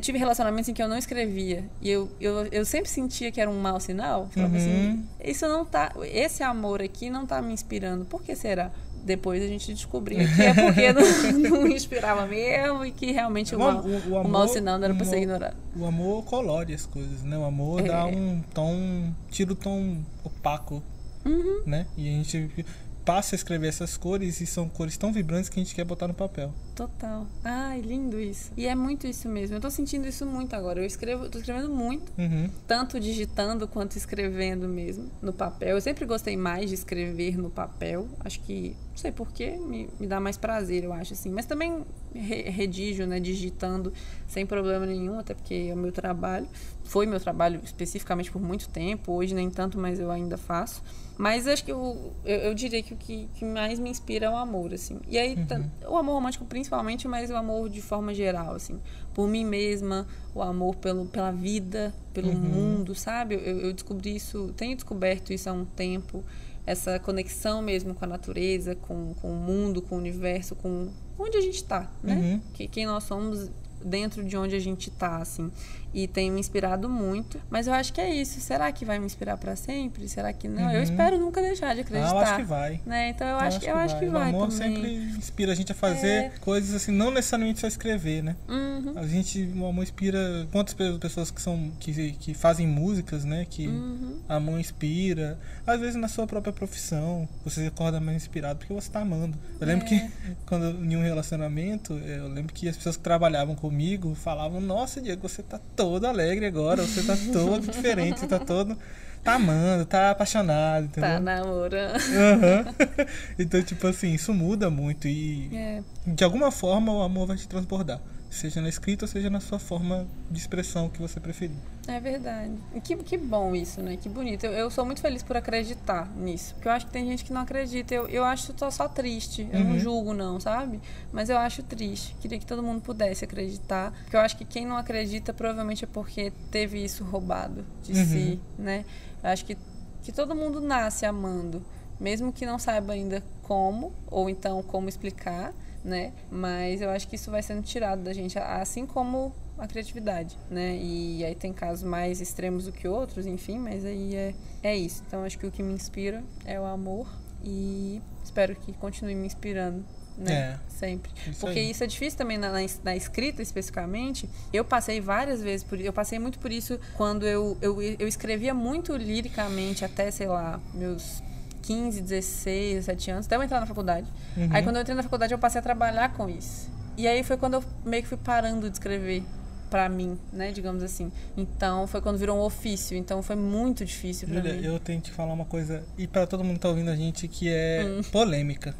[0.00, 1.64] tive relacionamentos em que eu não escrevia.
[1.82, 4.28] E eu, eu, eu sempre sentia que era um mau sinal.
[4.30, 4.58] Falava Uhum.
[4.58, 8.04] assim isso não tá esse amor aqui não tá me inspirando.
[8.04, 8.70] Por que será?
[9.04, 13.54] Depois a gente descobriu que é porque não, não me inspirava mesmo e que realmente
[13.54, 15.56] o, mal, o, o, o mau sinal não era para ser ignorado.
[15.76, 17.38] o amor colore as coisas né?
[17.38, 17.88] O amor É.
[17.88, 20.82] dá um tom tira o tom opaco
[21.24, 21.62] Uhum.
[21.66, 21.86] né?
[21.96, 22.66] E a gente
[23.04, 26.08] passa a escrever essas cores e são cores tão vibrantes que a gente quer botar
[26.08, 27.26] no papel Total.
[27.42, 28.52] Ai, lindo isso.
[28.54, 29.56] E é muito isso mesmo.
[29.56, 30.78] Eu tô sentindo isso muito agora.
[30.78, 32.50] Eu escrevo, eu tô escrevendo muito, Uhum.
[32.66, 35.70] tanto digitando quanto escrevendo mesmo no papel.
[35.70, 38.06] Eu sempre gostei mais de escrever no papel.
[38.22, 41.30] Acho que, não sei porquê, me, me dá mais prazer, eu acho assim.
[41.30, 41.82] Mas também
[42.14, 43.90] re- redijo, né, digitando
[44.28, 46.46] sem problema nenhum, até porque é o meu trabalho.
[46.84, 49.12] Foi meu trabalho especificamente por muito tempo.
[49.12, 50.82] Hoje nem tanto, mas eu ainda faço.
[51.18, 54.30] Mas acho que eu, eu, eu diria que o que, que mais me inspira é
[54.30, 55.00] o amor, assim.
[55.08, 55.58] E aí, tá-
[55.88, 58.80] o amor romântico principalmente, mas o amor de forma geral, assim.
[59.14, 62.34] Por mim mesma, o amor pelo, pela vida, pelo Uhum.
[62.34, 63.36] mundo, sabe?
[63.36, 66.24] Eu, eu descobri isso, tenho descoberto isso há um tempo.
[66.66, 71.36] Essa conexão mesmo com a natureza, com, com o mundo, com o universo, com onde
[71.36, 72.16] a gente está, né?
[72.16, 72.40] Uhum.
[72.52, 73.48] Que, quem nós somos
[73.84, 75.50] dentro de onde a gente está, assim.
[75.96, 77.40] E tem me inspirado muito.
[77.48, 78.38] Mas eu acho que é isso.
[78.38, 80.06] Será que vai me inspirar para sempre?
[80.06, 80.64] Será que não?
[80.64, 80.72] Uhum.
[80.72, 82.10] Eu espero nunca deixar de acreditar.
[82.10, 82.80] Ah, eu acho que vai.
[82.84, 83.08] Né?
[83.08, 84.30] Então eu, eu acho, que, eu acho que vai.
[84.30, 84.74] O amor também.
[84.74, 86.32] sempre inspira a gente a fazer é.
[86.42, 88.36] coisas assim, não necessariamente só escrever, né?
[88.46, 88.92] Uhum.
[88.94, 93.46] A gente, o amor inspira quantas pessoas que são que, que fazem músicas, né?
[93.48, 94.18] Que uhum.
[94.28, 95.38] amor inspira.
[95.66, 99.38] Às vezes na sua própria profissão, você acorda mais inspirado porque você está amando.
[99.58, 99.88] Eu lembro é.
[99.88, 100.10] que
[100.44, 105.26] quando em um relacionamento, eu lembro que as pessoas que trabalhavam comigo falavam: "Nossa, Diego,
[105.26, 108.76] você tá todo alegre agora, você tá todo diferente, você tá todo
[109.22, 111.10] tá amando, tá apaixonado, entendeu?
[111.10, 111.94] Tá namorando.
[111.96, 113.06] Uhum.
[113.36, 115.82] então, tipo assim, isso muda muito e é.
[116.06, 118.00] de alguma forma o amor vai te transbordar
[118.36, 121.56] seja na escrita, seja na sua forma de expressão que você preferir.
[121.88, 122.52] É verdade.
[122.82, 123.96] Que, que bom isso, né?
[123.96, 124.44] Que bonito.
[124.44, 126.54] Eu, eu sou muito feliz por acreditar nisso.
[126.54, 127.94] Porque eu acho que tem gente que não acredita.
[127.94, 129.48] Eu, eu acho só, só triste.
[129.52, 129.68] Eu uhum.
[129.70, 130.80] não julgo, não, sabe?
[131.12, 132.14] Mas eu acho triste.
[132.20, 133.92] Queria que todo mundo pudesse acreditar.
[134.02, 138.04] Porque eu acho que quem não acredita provavelmente é porque teve isso roubado de uhum.
[138.04, 138.84] si, né?
[139.22, 139.56] Eu acho que,
[140.02, 141.64] que todo mundo nasce amando.
[141.98, 145.54] Mesmo que não saiba ainda como, ou então como explicar
[145.86, 146.12] né?
[146.30, 150.76] Mas eu acho que isso vai sendo tirado da gente, assim como a criatividade, né?
[150.76, 155.02] E aí tem casos mais extremos do que outros, enfim, mas aí é, é isso.
[155.06, 157.06] Então acho que o que me inspira é o amor
[157.42, 159.84] e espero que continue me inspirando.
[160.18, 160.32] Né?
[160.32, 161.10] É, Sempre.
[161.26, 161.70] Isso Porque aí.
[161.70, 164.28] isso é difícil também na, na, na, escrita, especificamente.
[164.50, 168.54] Eu passei várias vezes por Eu passei muito por isso quando eu, eu, eu escrevia
[168.54, 171.22] muito liricamente, até, sei lá, meus
[171.66, 174.06] 15, 16, 17 anos, até eu entrar na faculdade.
[174.36, 174.48] Uhum.
[174.52, 176.70] Aí quando eu entrei na faculdade eu passei a trabalhar com isso.
[176.96, 179.24] E aí foi quando eu meio que fui parando de escrever
[179.68, 181.10] para mim, né, digamos assim.
[181.36, 184.64] Então foi quando virou um ofício, então foi muito difícil para mim.
[184.64, 187.26] Eu tenho que falar uma coisa e para todo mundo que tá ouvindo a gente
[187.26, 188.02] que é hum.
[188.12, 188.74] polêmica.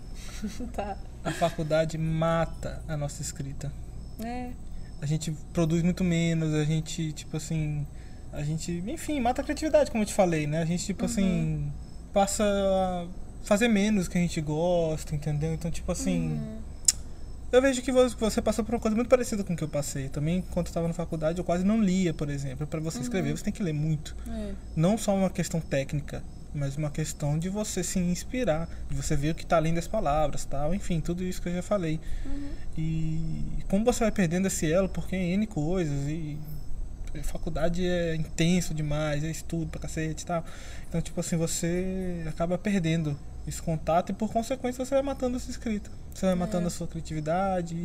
[0.73, 0.97] tá.
[1.25, 3.73] A faculdade mata a nossa escrita.
[4.25, 4.51] É.
[5.03, 7.85] A gente produz muito menos, a gente tipo assim,
[8.33, 10.63] a gente, enfim, mata a criatividade, como eu te falei, né?
[10.63, 11.11] A gente tipo uhum.
[11.11, 11.73] assim
[12.17, 13.07] passa a
[13.45, 15.53] fazer menos que a gente gosta, entendeu?
[15.53, 16.31] Então, tipo assim.
[16.31, 16.59] Uhum.
[17.53, 20.09] Eu vejo que você passou por uma coisa muito parecida com o que eu passei.
[20.09, 22.67] Também, quando eu estava na faculdade, eu quase não lia, por exemplo.
[22.67, 23.37] Para você escrever, uhum.
[23.37, 24.17] você tem que ler muito.
[24.27, 24.53] É.
[24.75, 29.33] Não só uma questão técnica, mas uma questão de você se inspirar, de você ver
[29.33, 30.75] o que está além das palavras, tal.
[30.75, 32.01] Enfim, tudo isso que eu já falei.
[32.25, 32.49] Uhum.
[32.79, 36.39] E como você vai perdendo esse elo, porque é N coisas e
[37.23, 40.45] faculdade é intenso demais, é estudo pra cacete e tal.
[40.89, 45.51] Então, tipo assim, você acaba perdendo esse contato e por consequência você vai matando essa
[45.51, 45.91] escrita.
[46.13, 46.35] Você vai é.
[46.35, 47.77] matando a sua criatividade.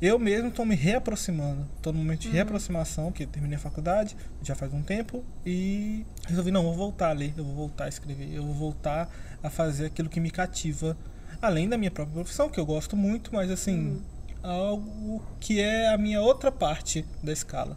[0.00, 1.66] Eu mesmo estou me reaproximando.
[1.76, 2.34] Estou no momento de uhum.
[2.34, 5.24] reaproximação, que terminei a faculdade já faz um tempo.
[5.44, 9.08] E resolvi, não, vou voltar a ler, eu vou voltar a escrever, eu vou voltar
[9.42, 10.96] a fazer aquilo que me cativa.
[11.40, 14.02] Além da minha própria profissão, que eu gosto muito, mas assim, uhum.
[14.42, 17.76] algo que é a minha outra parte da escala.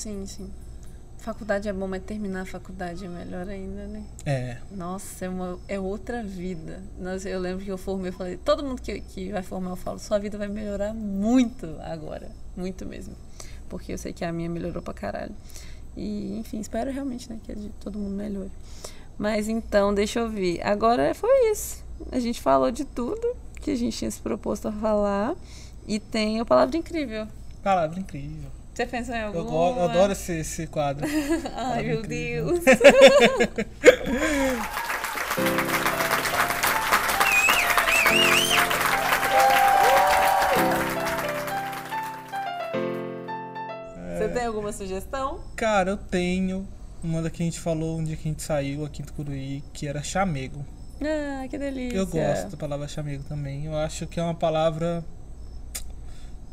[0.00, 0.50] Sim, sim.
[1.18, 4.02] Faculdade é bom, mas terminar a faculdade é melhor ainda, né?
[4.24, 4.56] É.
[4.74, 6.82] Nossa, é, uma, é outra vida.
[6.98, 9.76] Nossa, eu lembro que eu formei, eu falei, todo mundo que, que vai formar, eu
[9.76, 12.30] falo, sua vida vai melhorar muito agora.
[12.56, 13.14] Muito mesmo.
[13.68, 15.34] Porque eu sei que a minha melhorou pra caralho.
[15.94, 18.50] E, enfim, espero realmente, né, que a de todo mundo melhore.
[19.18, 20.62] Mas então, deixa eu ver.
[20.62, 21.84] Agora foi isso.
[22.10, 25.36] A gente falou de tudo que a gente tinha se proposto a falar.
[25.86, 27.28] E tem a palavra incrível.
[27.62, 28.59] Palavra incrível.
[28.80, 29.44] Você pensou em alguma?
[29.44, 31.06] Eu, eu adoro esse, esse quadro.
[31.54, 32.60] Ai, meu Deus.
[44.16, 45.40] Você tem alguma sugestão?
[45.56, 46.66] Cara, eu tenho
[47.04, 49.62] uma da que a gente falou um dia que a gente saiu aqui em Tucuruí,
[49.74, 50.64] que era chamego.
[51.02, 51.98] Ah, que delícia.
[51.98, 53.66] Eu gosto da palavra chamego também.
[53.66, 55.04] Eu acho que é uma palavra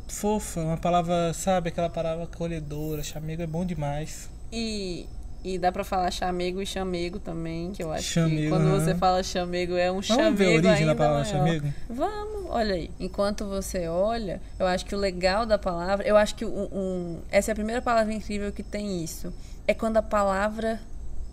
[0.08, 3.02] fofa, uma palavra, sabe, aquela palavra acolhedora.
[3.02, 4.28] Chamego é bom demais.
[4.52, 5.06] E,
[5.44, 8.94] e dá pra falar chamego e chamego também, que eu acho chamego, que quando você
[8.94, 11.46] fala chamego é um chamego Vamos ver a origem ainda da palavra maior.
[11.46, 11.74] chamego?
[11.88, 12.90] Vamos, olha aí.
[12.98, 17.18] Enquanto você olha, eu acho que o legal da palavra, eu acho que um, um,
[17.30, 19.32] essa é a primeira palavra incrível que tem isso.
[19.66, 20.80] É quando a palavra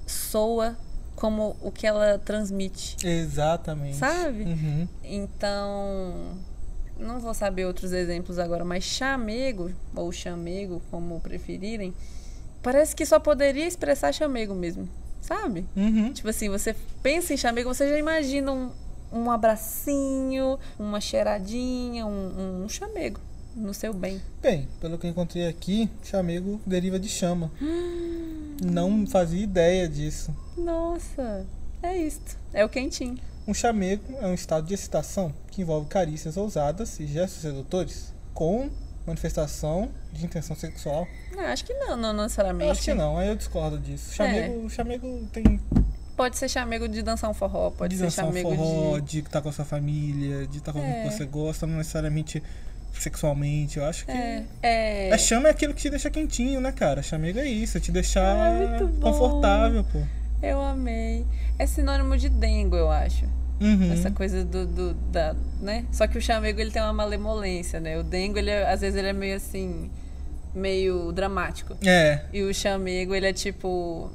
[0.05, 0.75] soa
[1.15, 2.97] como o que ela transmite.
[3.05, 3.95] Exatamente.
[3.95, 4.43] Sabe?
[4.43, 4.87] Uhum.
[5.03, 6.37] Então,
[6.99, 11.93] não vou saber outros exemplos agora, mas chamego, ou chamego, como preferirem,
[12.61, 14.87] parece que só poderia expressar chamego mesmo,
[15.21, 15.65] sabe?
[15.75, 16.13] Uhum.
[16.13, 18.71] Tipo assim, você pensa em chamego, você já imagina um,
[19.11, 23.19] um abracinho, uma cheiradinha, um, um chamego
[23.55, 24.21] no seu bem.
[24.41, 27.51] Bem, pelo que eu encontrei aqui, chamego deriva de chama.
[28.61, 30.33] Não fazia ideia disso.
[30.57, 31.45] Nossa,
[31.83, 32.37] é isto.
[32.53, 33.17] É o quentinho.
[33.47, 38.69] Um chamego é um estado de excitação que envolve carícias ousadas e gestos sedutores com
[39.07, 41.07] manifestação de intenção sexual.
[41.37, 42.65] Ah, acho que não, não necessariamente.
[42.65, 44.13] Eu acho que não, aí eu discordo disso.
[44.13, 44.69] Chamego, é.
[44.69, 45.61] chamego tem.
[46.17, 49.19] Pode ser chamego de dançar um forró, pode de ser dançar chamego um forró, de...
[49.19, 51.11] estar com a sua família, de estar com alguém que é.
[51.11, 52.43] você gosta, não necessariamente
[52.99, 53.77] sexualmente.
[53.77, 54.11] Eu acho que.
[54.11, 55.13] É, é...
[55.13, 57.01] A chama é aquilo que te deixa quentinho, né, cara?
[57.01, 60.01] Chamego é isso, é te deixar é confortável, pô.
[60.43, 61.25] Eu amei.
[61.57, 63.25] É sinônimo de dengo, eu acho.
[63.59, 63.93] Uhum.
[63.93, 65.85] Essa coisa do, do, da, né?
[65.91, 67.97] Só que o chamego ele tem uma malemolência, né?
[67.97, 69.89] O dengo ele é, às vezes ele é meio assim,
[70.53, 71.77] meio dramático.
[71.85, 72.25] É.
[72.33, 74.11] E o chamego ele é tipo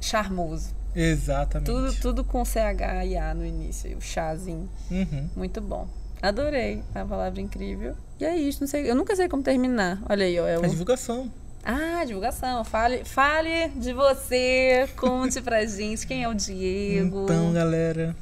[0.00, 0.74] charmoso.
[0.94, 1.66] Exatamente.
[1.66, 4.68] Tudo, tudo com CH e A no início, o chazinho.
[4.90, 5.28] Uhum.
[5.36, 5.88] Muito bom.
[6.22, 7.94] Adorei, a palavra incrível.
[8.18, 10.00] E é isso, não sei, eu nunca sei como terminar.
[10.08, 10.64] Olha aí, ó, é o...
[10.64, 11.30] a divulgação.
[11.64, 12.62] Ah, divulgação.
[12.64, 17.24] Fale, fale de você, conte pra gente quem é o Diego.
[17.24, 18.14] Então, galera,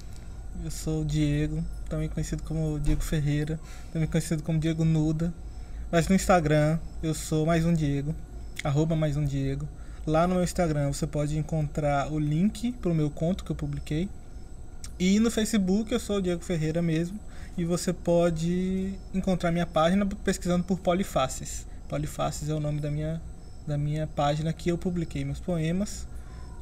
[0.64, 3.58] eu sou o Diego, também conhecido como Diego Ferreira,
[3.92, 5.34] também conhecido como Diego Nuda.
[5.90, 8.14] Mas no Instagram eu sou mais um Diego,
[8.62, 9.68] arroba mais um Diego.
[10.06, 13.56] Lá no meu Instagram você pode encontrar o link para o meu conto que eu
[13.56, 14.08] publiquei.
[14.98, 17.18] E no Facebook eu sou o Diego Ferreira mesmo.
[17.56, 21.66] E você pode encontrar minha página pesquisando por Polifaces.
[21.88, 23.20] Polifaces é o nome da minha,
[23.66, 26.06] da minha página que eu publiquei meus poemas.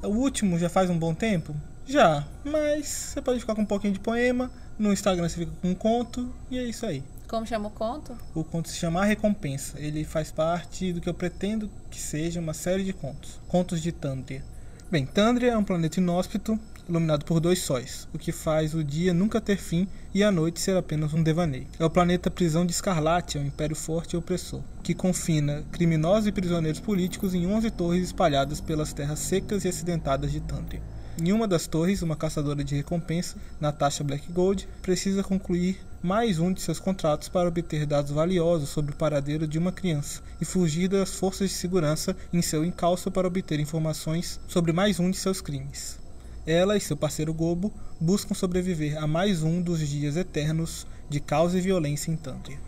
[0.03, 1.55] O último já faz um bom tempo,
[1.87, 4.51] já, mas você pode ficar com um pouquinho de poema.
[4.79, 7.03] No Instagram você fica com um conto e é isso aí.
[7.29, 8.17] Como chama o conto?
[8.35, 9.79] O conto se chama A Recompensa.
[9.79, 13.39] Ele faz parte do que eu pretendo que seja uma série de contos.
[13.47, 14.43] Contos de Tandria.
[14.91, 16.59] Bem, Tandria é um planeta inóspito,
[16.89, 20.61] iluminado por dois sóis, o que faz o dia nunca ter fim e a noite
[20.61, 21.69] ser apenas um devaneio.
[21.79, 26.27] É o planeta prisão de Escarlate, é um império forte e opressor, que confina criminosos
[26.27, 30.83] e prisioneiros políticos em 11 torres espalhadas pelas terras secas e acidentadas de Tandria.
[31.23, 36.63] Em uma das torres, uma caçadora de recompensa, Natasha Blackgold, precisa concluir mais um de
[36.63, 41.13] seus contratos para obter dados valiosos sobre o paradeiro de uma criança e fugir das
[41.13, 45.99] forças de segurança em seu encalço para obter informações sobre mais um de seus crimes.
[46.47, 47.71] Ela e seu parceiro Gobo
[48.01, 52.59] buscam sobreviver a mais um dos dias eternos de caos e violência em Tantria.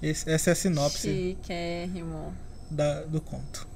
[0.00, 1.36] essa é a sinopse
[2.70, 3.66] da, do conto.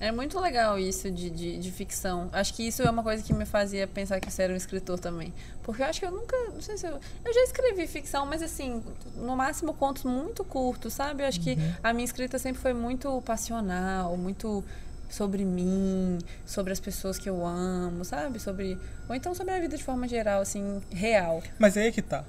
[0.00, 2.28] É muito legal isso de, de, de, ficção.
[2.32, 4.98] Acho que isso é uma coisa que me fazia pensar que você era um escritor
[4.98, 5.34] também.
[5.62, 6.36] Porque eu acho que eu nunca.
[6.54, 7.00] Não sei se eu.
[7.24, 8.82] Eu já escrevi ficção, mas assim,
[9.16, 11.24] no máximo contos muito curtos, sabe?
[11.24, 11.74] Eu acho que uhum.
[11.82, 14.64] a minha escrita sempre foi muito passional, muito
[15.10, 18.38] sobre mim, sobre as pessoas que eu amo, sabe?
[18.38, 18.78] Sobre.
[19.08, 21.42] Ou então sobre a vida de forma geral, assim, real.
[21.58, 22.24] Mas aí é que tá.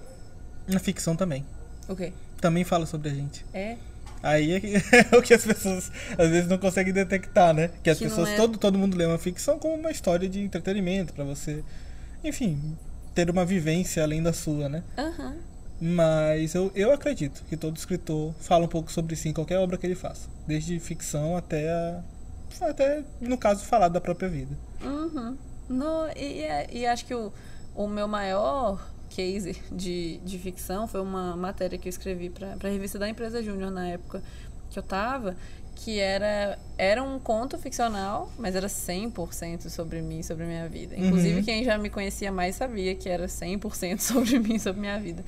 [0.68, 1.46] Na ficção também.
[1.88, 2.14] O quê?
[2.42, 3.46] Também fala sobre a gente.
[3.54, 3.78] É?
[4.22, 7.70] Aí é, que, é, o que as pessoas às vezes não conseguem detectar, né?
[7.84, 8.36] Que as que pessoas, é...
[8.36, 11.64] todo, todo mundo lê uma ficção como uma história de entretenimento, para você,
[12.24, 12.78] enfim,
[13.16, 14.84] ter uma vivência além da sua, né?
[14.98, 15.38] Uhum.
[15.82, 19.78] Mas eu, eu acredito que todo escritor fala um pouco sobre si em qualquer obra
[19.78, 20.28] que ele faça.
[20.46, 22.04] Desde ficção até, a,
[22.62, 24.58] até no caso, falar da própria vida.
[24.84, 25.38] Uhum.
[25.70, 26.44] No, e,
[26.80, 27.32] e acho que o,
[27.76, 32.72] o meu maior case de, de ficção foi uma matéria que eu escrevi para a
[32.72, 34.22] revista da Empresa Júnior na época
[34.70, 35.36] que eu tava,
[35.76, 40.96] que era, era um conto ficcional, mas era 100% sobre mim, sobre minha vida.
[40.96, 41.44] Inclusive, uhum.
[41.44, 45.24] quem já me conhecia mais sabia que era 100% sobre mim, sobre minha vida.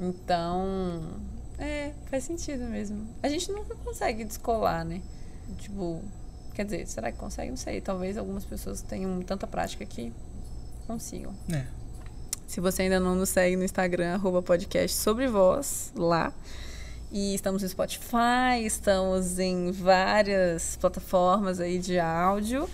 [0.00, 1.02] Então,
[1.58, 3.06] é, faz sentido mesmo.
[3.22, 5.02] A gente nunca consegue descolar, né?
[5.58, 6.00] Tipo,
[6.54, 7.50] quer dizer, será que consegue?
[7.50, 7.80] Não sei.
[7.80, 10.12] Talvez algumas pessoas tenham tanta prática que
[10.86, 11.34] consigam.
[11.52, 11.66] É.
[12.46, 16.32] Se você ainda não nos segue no Instagram, arroba podcast sobre voz, lá.
[17.10, 22.68] E estamos no Spotify, estamos em várias plataformas aí de áudio.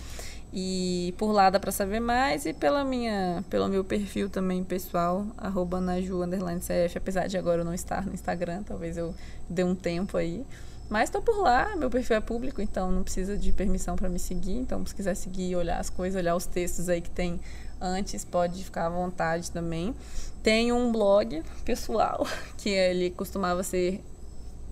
[0.53, 5.25] E por lá dá para saber mais e pela minha, pelo meu perfil também pessoal,
[5.35, 6.19] arroba Naju,
[6.59, 9.15] CF, apesar de agora eu não estar no Instagram, talvez eu
[9.49, 10.45] dê um tempo aí.
[10.87, 14.19] Mas estou por lá, meu perfil é público, então não precisa de permissão para me
[14.19, 14.57] seguir.
[14.57, 17.39] Então, se quiser seguir, olhar as coisas, olhar os textos aí que tem
[17.83, 19.93] antes, pode ficar à vontade também.
[20.41, 22.25] Tem um blog pessoal,
[22.57, 24.01] que ele costumava ser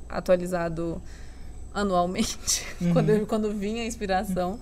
[0.09, 1.01] atualizado
[1.73, 2.93] anualmente, uhum.
[2.93, 4.57] quando, quando vinha a inspiração.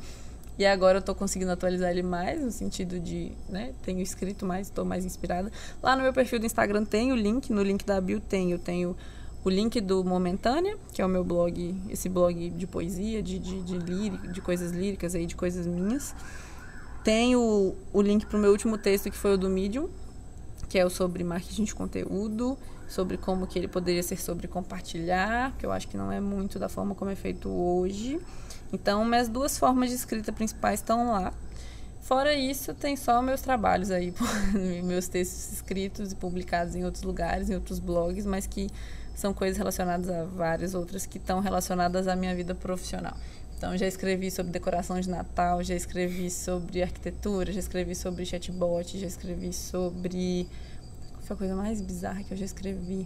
[0.58, 4.68] E agora eu estou conseguindo atualizar ele mais, no sentido de, né, tenho escrito mais,
[4.68, 5.50] estou mais inspirada.
[5.82, 8.60] Lá no meu perfil do Instagram tem o link, no link da bio tem, eu
[8.60, 8.94] tenho
[9.44, 13.62] o link do Momentânea, que é o meu blog, esse blog de poesia, de, de,
[13.62, 16.14] de, lírica, de coisas líricas aí, de coisas minhas.
[17.10, 19.90] Tem o, o link para o meu último texto, que foi o do Medium,
[20.70, 22.56] que é o sobre marketing de conteúdo,
[22.88, 26.60] sobre como que ele poderia ser sobre compartilhar, que eu acho que não é muito
[26.60, 28.22] da forma como é feito hoje.
[28.72, 31.34] Então, minhas duas formas de escrita principais estão lá.
[32.00, 34.14] Fora isso, tem só meus trabalhos aí,
[34.86, 38.70] meus textos escritos e publicados em outros lugares, em outros blogs, mas que
[39.16, 43.18] são coisas relacionadas a várias outras que estão relacionadas à minha vida profissional.
[43.60, 48.98] Então, já escrevi sobre decoração de Natal, já escrevi sobre arquitetura, já escrevi sobre chatbot,
[48.98, 50.48] já escrevi sobre.
[51.12, 53.06] Qual foi a coisa mais bizarra que eu já escrevi?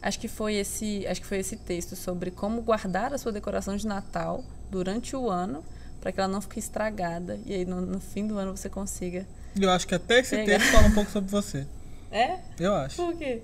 [0.00, 3.76] Acho que foi esse, acho que foi esse texto sobre como guardar a sua decoração
[3.76, 5.62] de Natal durante o ano
[6.00, 9.26] para que ela não fique estragada e aí no, no, fim do ano você consiga.
[9.60, 10.58] Eu acho que até esse pegar.
[10.58, 11.66] texto fala um pouco sobre você.
[12.10, 12.38] É?
[12.58, 12.96] Eu acho.
[12.96, 13.42] Por quê?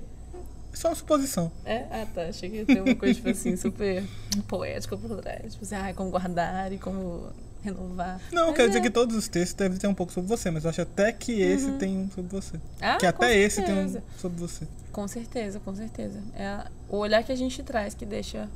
[0.79, 1.51] Só uma suposição.
[1.65, 1.87] É?
[1.91, 2.23] Ah, tá.
[2.23, 4.05] Achei que ia ter uma coisa, tipo assim, super
[4.47, 5.55] poética por trás.
[5.55, 7.33] Tipo assim, ah, como guardar e como
[7.65, 8.21] renovar.
[8.31, 8.67] Não, mas quer é.
[8.69, 11.11] dizer que todos os textos devem ter um pouco sobre você, mas eu acho até
[11.11, 11.79] que esse uhum.
[11.79, 12.61] tem um sobre você.
[12.81, 13.45] Ah, que até certeza.
[13.45, 14.69] esse tem um sobre você.
[14.93, 16.23] Com certeza, com certeza.
[16.37, 18.49] É o olhar que a gente traz que deixa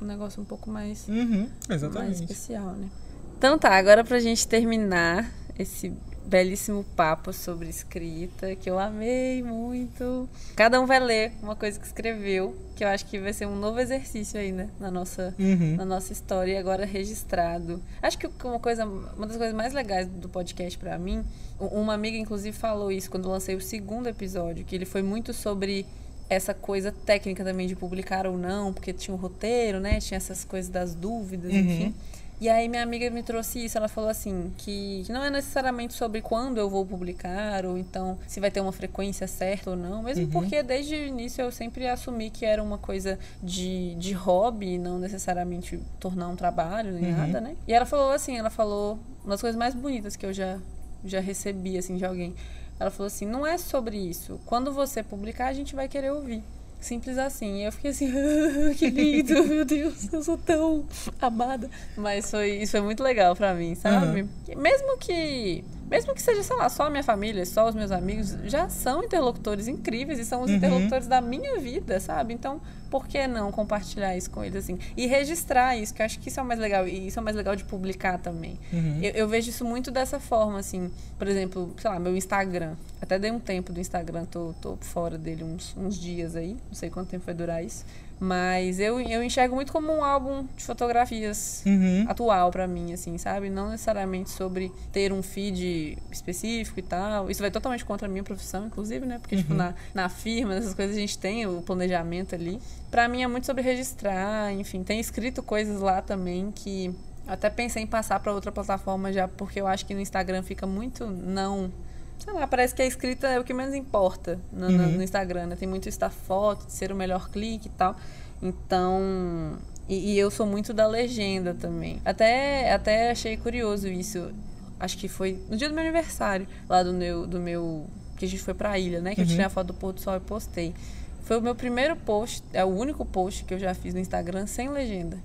[0.00, 1.48] o negócio um pouco mais, uhum,
[1.94, 2.88] mais especial, né?
[3.36, 5.92] Então tá, agora pra gente terminar esse
[6.28, 10.28] belíssimo papo sobre escrita, que eu amei muito.
[10.54, 13.56] Cada um vai ler uma coisa que escreveu, que eu acho que vai ser um
[13.56, 14.68] novo exercício aí, né?
[14.78, 15.76] Na nossa, uhum.
[15.76, 17.82] na nossa história, e agora registrado.
[18.02, 21.24] Acho que uma coisa, uma das coisas mais legais do podcast para mim,
[21.58, 25.86] uma amiga inclusive falou isso quando lancei o segundo episódio, que ele foi muito sobre
[26.28, 29.98] essa coisa técnica também de publicar ou não, porque tinha o roteiro, né?
[29.98, 31.58] Tinha essas coisas das dúvidas, uhum.
[31.58, 31.94] enfim.
[32.40, 36.20] E aí minha amiga me trouxe isso, ela falou assim, que não é necessariamente sobre
[36.22, 40.24] quando eu vou publicar, ou então se vai ter uma frequência certa ou não, mesmo
[40.24, 40.30] uhum.
[40.30, 44.98] porque desde o início eu sempre assumi que era uma coisa de, de hobby, não
[44.98, 47.18] necessariamente tornar um trabalho nem uhum.
[47.18, 47.56] nada, né?
[47.66, 50.58] E ela falou assim, ela falou uma das coisas mais bonitas que eu já,
[51.04, 52.34] já recebi, assim, de alguém.
[52.78, 54.40] Ela falou assim, não é sobre isso.
[54.46, 56.42] Quando você publicar, a gente vai querer ouvir.
[56.80, 57.60] Simples assim.
[57.60, 60.86] E eu fiquei assim, ah, que lindo, meu Deus, eu sou tão
[61.20, 61.68] amada.
[61.96, 64.22] Mas foi, isso foi muito legal pra mim, sabe?
[64.22, 64.28] Uhum.
[64.56, 68.36] Mesmo que mesmo que seja, sei lá, só a minha família, só os meus amigos,
[68.44, 70.56] já são interlocutores incríveis e são os uhum.
[70.56, 72.34] interlocutores da minha vida, sabe?
[72.34, 72.60] Então,
[72.90, 74.78] por que não compartilhar isso com eles assim?
[74.96, 76.86] E registrar isso, que eu acho que isso é o mais legal.
[76.86, 78.58] E isso é o mais legal de publicar também.
[78.72, 79.00] Uhum.
[79.02, 80.90] Eu, eu, vejo isso muito dessa forma, assim.
[81.18, 82.74] Por exemplo, sei lá, meu Instagram.
[83.00, 86.56] Até dei um tempo do Instagram, tô, tô fora dele uns, uns dias aí.
[86.68, 87.84] Não sei quanto tempo vai durar isso.
[88.20, 92.04] Mas eu, eu enxergo muito como um álbum de fotografias uhum.
[92.08, 93.48] atual para mim, assim, sabe?
[93.48, 97.30] Não necessariamente sobre ter um feed específico e tal.
[97.30, 99.18] Isso vai totalmente contra a minha profissão, inclusive, né?
[99.20, 99.58] Porque, tipo, uhum.
[99.58, 102.58] tipo, na, na firma, essas coisas a gente tem o planejamento ali.
[102.90, 104.82] Para mim é muito sobre registrar, enfim.
[104.82, 106.92] Tem escrito coisas lá também que
[107.26, 110.66] até pensei em passar para outra plataforma já, porque eu acho que no Instagram fica
[110.66, 111.70] muito não
[112.18, 114.76] sei lá, parece que a escrita é o que menos importa no, uhum.
[114.76, 115.56] no, no Instagram, né?
[115.56, 117.96] Tem muito da foto, de ser o melhor clique e tal.
[118.42, 119.58] Então.
[119.88, 122.00] E, e, eu sou muito da legenda também.
[122.04, 124.30] Até, até achei curioso isso.
[124.78, 127.26] Acho que foi no dia do meu aniversário, lá do meu.
[127.26, 127.86] Do meu
[128.16, 129.14] que a gente foi pra ilha, né?
[129.14, 129.26] Que uhum.
[129.26, 130.74] eu tirei a foto do pôr do sol e postei.
[131.22, 134.46] Foi o meu primeiro post, é o único post que eu já fiz no Instagram
[134.46, 135.18] sem legenda.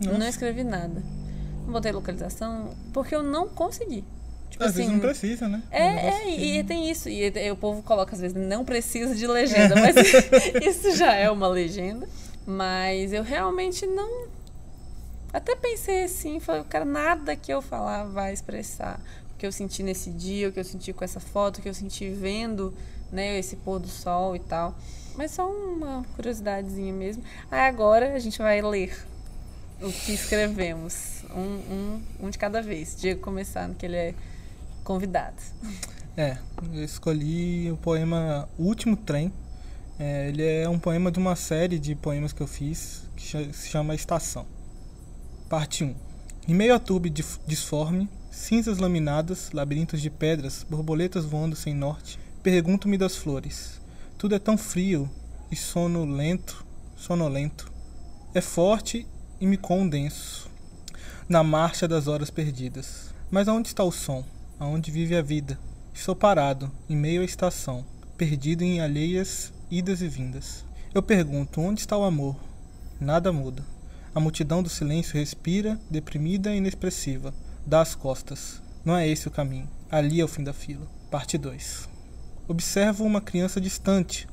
[0.00, 0.18] Nossa.
[0.18, 1.02] Não escrevi nada.
[1.64, 4.04] Não botei localização, porque eu não consegui.
[4.50, 5.62] Tipo às assim, vezes não precisa, né?
[5.70, 7.08] É, é e, e, tem isso.
[7.08, 9.96] E, e, o povo coloca, às vezes, não precisa de legenda, mas
[10.62, 12.08] isso já é uma legenda.
[12.46, 14.28] Mas eu realmente não.
[15.32, 19.00] Até pensei assim, falei, cara, nada que eu falar vai expressar
[19.34, 21.68] o que eu senti nesse dia, o que eu senti com essa foto, o que
[21.68, 22.72] eu senti vendo,
[23.10, 24.76] né, esse pôr do sol e tal.
[25.16, 27.24] Mas só uma curiosidadezinha mesmo.
[27.50, 28.96] Aí agora a gente vai ler
[29.80, 31.24] o que escrevemos.
[31.34, 32.96] Um, um, um de cada vez.
[32.96, 34.14] Diego começando, que ele é
[34.84, 35.42] convidado.
[36.16, 36.36] É,
[36.72, 39.32] eu escolhi o poema O Último Trem.
[39.98, 43.68] É, ele é um poema de uma série de poemas que eu fiz que se
[43.68, 44.46] chama Estação.
[45.48, 45.94] Parte 1.
[46.46, 52.98] Em meio a tube disforme, cinzas laminadas, labirintos de pedras, borboletas voando sem norte, pergunto-me
[52.98, 53.80] das flores.
[54.18, 55.08] Tudo é tão frio
[55.50, 56.64] e sono lento,
[56.96, 57.72] sonolento.
[58.34, 59.06] É forte
[59.40, 60.50] e me condenso
[61.28, 63.14] na marcha das horas perdidas.
[63.30, 64.24] Mas aonde está o som?
[64.58, 65.58] Aonde vive a vida.
[65.92, 67.84] Estou parado, em meio à estação,
[68.16, 70.64] perdido em alheias idas e vindas.
[70.94, 72.36] Eu pergunto: onde está o amor?
[73.00, 73.64] Nada muda.
[74.14, 77.34] A multidão do silêncio respira, deprimida e inexpressiva.
[77.66, 78.62] Dá as costas.
[78.84, 79.68] Não é esse o caminho.
[79.90, 80.86] Ali é o fim da fila.
[81.10, 81.88] Parte 2.
[82.46, 84.28] Observo uma criança distante,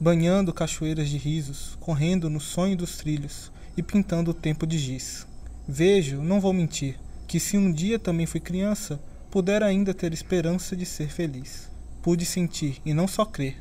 [0.00, 5.26] banhando cachoeiras de risos, correndo no sonho dos trilhos e pintando o tempo de giz.
[5.66, 8.98] Vejo, não vou mentir, que se um dia também fui criança,
[9.30, 11.70] puder ainda ter esperança de ser feliz.
[12.02, 13.56] Pude sentir, e não só crer,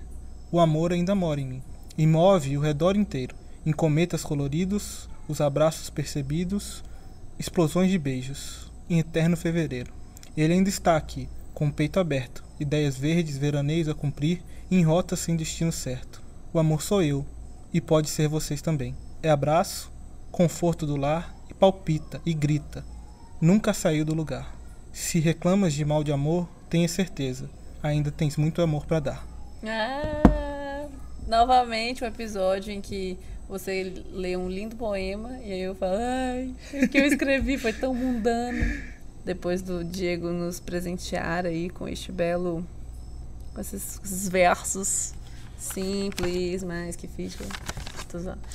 [0.52, 1.64] o amor ainda mora em mim,
[1.98, 3.36] e move o redor inteiro,
[3.66, 6.84] em cometas coloridos, os abraços percebidos,
[7.38, 9.92] explosões de beijos, em eterno fevereiro.
[10.38, 14.42] Ele ainda está aqui, com o peito aberto, ideias verdes, veraneios a cumprir,
[14.72, 16.22] em rotas sem destino certo.
[16.54, 17.26] O amor sou eu,
[17.74, 18.96] e pode ser vocês também.
[19.22, 19.92] É abraço,
[20.32, 22.86] conforto do lar e palpita e grita.
[23.42, 24.57] Nunca saiu do lugar.
[25.00, 27.48] Se reclamas de mal de amor, tenha certeza,
[27.84, 29.28] ainda tens muito amor para dar.
[29.64, 30.88] Ah,
[31.28, 33.16] novamente um episódio em que
[33.48, 37.72] você lê um lindo poema e aí eu falo, ai, o que eu escrevi foi
[37.74, 38.82] tão mundano.
[39.24, 42.66] Depois do Diego nos presentear aí com este belo,
[43.54, 45.14] com esses, esses versos
[45.60, 47.46] simples, mas que fica.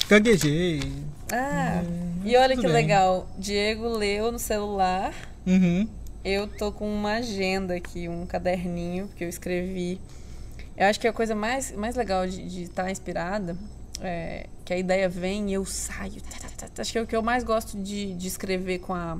[0.09, 0.83] Gaguejei.
[1.33, 2.73] Ah, hum, e olha que bem.
[2.73, 3.29] legal.
[3.39, 5.15] Diego leu no celular.
[5.47, 6.02] Uhum.
[6.25, 10.01] Eu tô com uma agenda aqui, um caderninho que eu escrevi.
[10.77, 13.57] Eu acho que a coisa mais, mais legal de estar tá inspirada
[14.01, 16.21] é que a ideia vem e eu saio.
[16.23, 18.95] Tá, tá, tá, acho que é o que eu mais gosto de, de escrever com
[18.95, 19.19] a,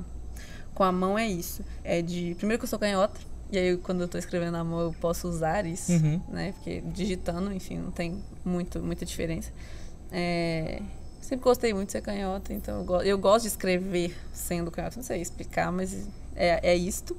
[0.73, 1.63] com a mão é isso.
[1.83, 2.35] É de.
[2.35, 3.19] Primeiro que eu sou canhota.
[3.51, 6.19] E aí, quando eu estou escrevendo na mão, eu posso usar isso, uhum.
[6.29, 6.53] né?
[6.53, 9.51] Porque digitando, enfim, não tem muito, muita diferença.
[10.11, 10.81] É,
[11.23, 14.97] sempre gostei muito de ser canhota, então eu, go eu, gosto de escrever sendo canhota.
[14.97, 17.17] Não sei explicar, mas é, é isto.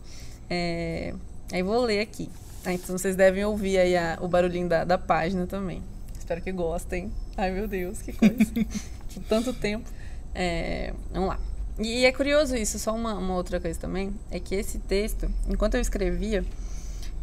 [0.49, 1.15] É,
[1.53, 2.31] aí vou ler aqui.
[2.65, 5.83] Ah, então vocês devem ouvir aí a, o barulhinho da, da página também.
[6.19, 7.13] Espero que gostem.
[7.37, 8.37] Ai, meu Deus, que coisa.
[9.09, 9.89] de tanto tempo.
[10.35, 11.39] É, vamos lá.
[11.79, 15.75] E é curioso isso, só uma, uma, outra coisa também, é que esse texto, enquanto
[15.75, 16.45] eu escrevia,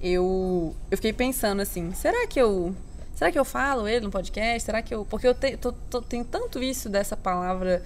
[0.02, 2.76] eu, eu fiquei pensando assim, será que eu
[3.22, 4.64] será que eu falo ele no podcast?
[4.64, 7.84] Será que eu porque eu te, tô, tô, tenho tanto isso dessa palavra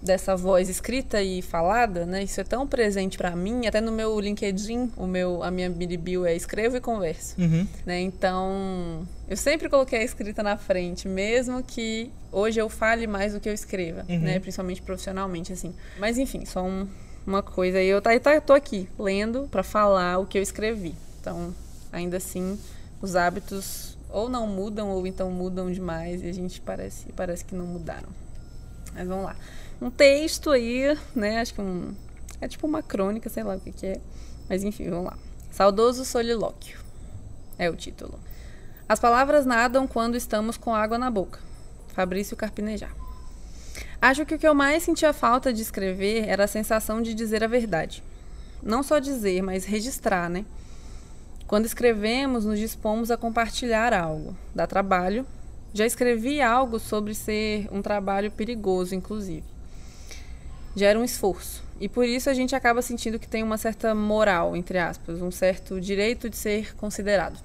[0.00, 2.22] dessa voz escrita e falada, né?
[2.22, 6.24] Isso é tão presente para mim, até no meu LinkedIn, o meu a minha bio
[6.24, 7.66] é escrevo e converso, uhum.
[7.84, 8.00] né?
[8.00, 13.40] Então, eu sempre coloquei a escrita na frente, mesmo que hoje eu fale mais do
[13.40, 14.20] que eu escreva, uhum.
[14.20, 14.38] né?
[14.38, 15.74] Principalmente profissionalmente assim.
[15.98, 16.88] Mas enfim, só um,
[17.26, 20.94] uma coisa aí eu tá, tá tô aqui lendo para falar o que eu escrevi.
[21.20, 21.52] Então,
[21.92, 22.58] ainda assim,
[23.02, 27.54] os hábitos ou não mudam ou então mudam demais e a gente parece parece que
[27.54, 28.08] não mudaram.
[28.94, 29.36] Mas vamos lá
[29.80, 31.40] um texto aí, né?
[31.40, 31.94] Acho que um.
[32.40, 34.00] É tipo uma crônica, sei lá o que, que é.
[34.48, 35.18] Mas enfim, vamos lá.
[35.50, 36.78] Saudoso Solilóquio
[37.58, 38.18] é o título.
[38.88, 41.40] As palavras nadam quando estamos com água na boca.
[41.88, 42.94] Fabrício Carpinejar.
[44.00, 47.42] Acho que o que eu mais sentia falta de escrever era a sensação de dizer
[47.42, 48.02] a verdade.
[48.62, 50.44] Não só dizer, mas registrar, né?
[51.48, 54.36] Quando escrevemos, nos dispomos a compartilhar algo.
[54.54, 55.26] Dá trabalho.
[55.74, 59.58] Já escrevi algo sobre ser um trabalho perigoso, inclusive
[60.78, 61.62] gera um esforço.
[61.80, 65.30] E por isso a gente acaba sentindo que tem uma certa moral, entre aspas, um
[65.30, 67.38] certo direito de ser considerado.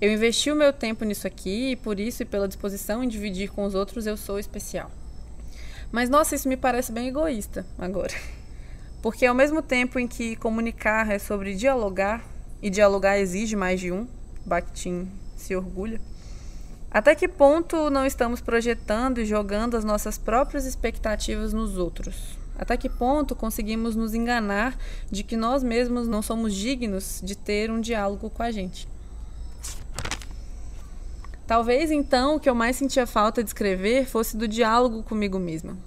[0.00, 3.50] Eu investi o meu tempo nisso aqui e por isso e pela disposição em dividir
[3.50, 4.90] com os outros eu sou especial.
[5.92, 8.14] Mas nossa, isso me parece bem egoísta agora.
[9.02, 12.24] Porque ao mesmo tempo em que comunicar é sobre dialogar,
[12.62, 14.06] e dialogar exige mais de um,
[14.44, 16.00] Bakhtin se orgulha,
[16.90, 22.36] até que ponto não estamos projetando e jogando as nossas próprias expectativas nos outros?
[22.58, 24.76] Até que ponto conseguimos nos enganar
[25.08, 28.88] de que nós mesmos não somos dignos de ter um diálogo com a gente?
[31.46, 35.78] Talvez então o que eu mais sentia falta de escrever fosse do diálogo comigo mesma.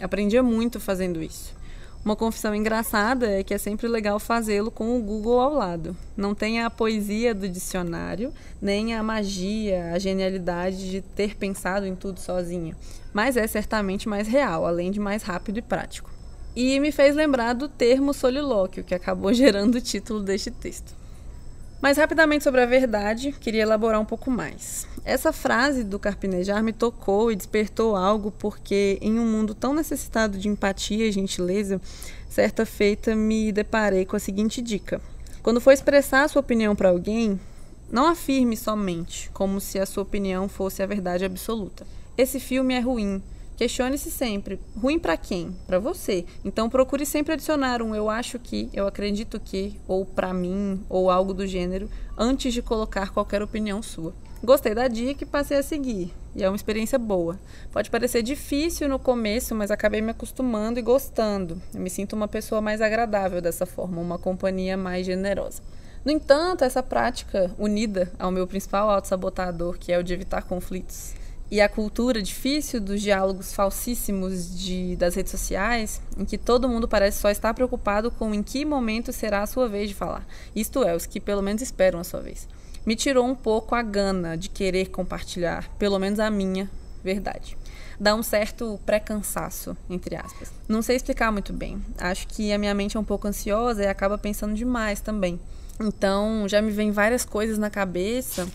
[0.00, 1.54] Aprendia muito fazendo isso.
[2.04, 5.96] Uma confissão engraçada é que é sempre legal fazê-lo com o Google ao lado.
[6.16, 11.94] Não tem a poesia do dicionário, nem a magia, a genialidade de ter pensado em
[11.94, 12.76] tudo sozinha,
[13.12, 16.10] mas é certamente mais real, além de mais rápido e prático.
[16.56, 21.01] E me fez lembrar do termo solilóquio, que acabou gerando o título deste texto.
[21.82, 24.86] Mas rapidamente sobre a verdade, queria elaborar um pouco mais.
[25.04, 30.38] Essa frase do Carpinejar me tocou e despertou algo porque em um mundo tão necessitado
[30.38, 31.80] de empatia e gentileza,
[32.28, 35.00] certa feita me deparei com a seguinte dica:
[35.42, 37.40] quando for expressar a sua opinião para alguém,
[37.90, 41.84] não afirme somente como se a sua opinião fosse a verdade absoluta.
[42.16, 43.20] Esse filme é ruim,
[43.62, 45.56] Questione-se sempre: ruim para quem?
[45.68, 46.24] Para você.
[46.44, 51.08] Então procure sempre adicionar um eu acho que, eu acredito que, ou para mim, ou
[51.08, 54.12] algo do gênero, antes de colocar qualquer opinião sua.
[54.42, 56.12] Gostei da dica e passei a seguir.
[56.34, 57.38] E é uma experiência boa.
[57.70, 61.62] Pode parecer difícil no começo, mas acabei me acostumando e gostando.
[61.72, 65.62] Eu me sinto uma pessoa mais agradável dessa forma, uma companhia mais generosa.
[66.04, 71.14] No entanto, essa prática, unida ao meu principal autossabotador, que é o de evitar conflitos,
[71.52, 76.88] e a cultura difícil dos diálogos falsíssimos de, das redes sociais, em que todo mundo
[76.88, 80.26] parece só estar preocupado com em que momento será a sua vez de falar.
[80.56, 82.48] Isto é, os que pelo menos esperam a sua vez.
[82.86, 86.70] Me tirou um pouco a gana de querer compartilhar, pelo menos a minha
[87.04, 87.54] verdade.
[88.00, 90.50] Dá um certo pré-cansaço, entre aspas.
[90.66, 91.84] Não sei explicar muito bem.
[91.98, 95.38] Acho que a minha mente é um pouco ansiosa e acaba pensando demais também.
[95.78, 98.48] Então, já me vem várias coisas na cabeça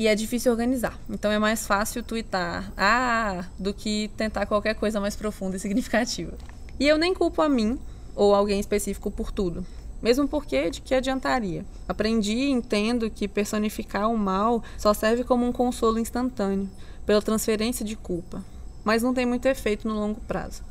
[0.00, 0.98] E é difícil organizar.
[1.10, 6.32] Então é mais fácil twittar ah do que tentar qualquer coisa mais profunda e significativa.
[6.78, 7.78] E eu nem culpo a mim
[8.16, 9.62] ou alguém específico por tudo.
[10.00, 11.66] Mesmo porque de que adiantaria?
[11.86, 16.70] Aprendi e entendo que personificar o mal só serve como um consolo instantâneo,
[17.04, 18.42] pela transferência de culpa,
[18.82, 20.62] mas não tem muito efeito no longo prazo.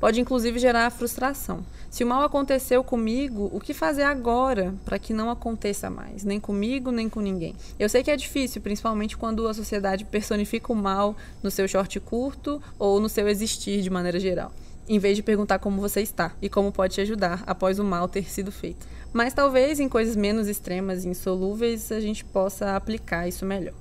[0.00, 1.64] Pode inclusive gerar frustração.
[1.90, 6.22] Se o mal aconteceu comigo, o que fazer agora para que não aconteça mais?
[6.22, 7.56] Nem comigo, nem com ninguém.
[7.78, 11.98] Eu sei que é difícil, principalmente quando a sociedade personifica o mal no seu short
[12.00, 14.52] curto ou no seu existir de maneira geral
[14.88, 18.08] em vez de perguntar como você está e como pode te ajudar após o mal
[18.08, 18.86] ter sido feito.
[19.12, 23.74] Mas talvez em coisas menos extremas e insolúveis a gente possa aplicar isso melhor.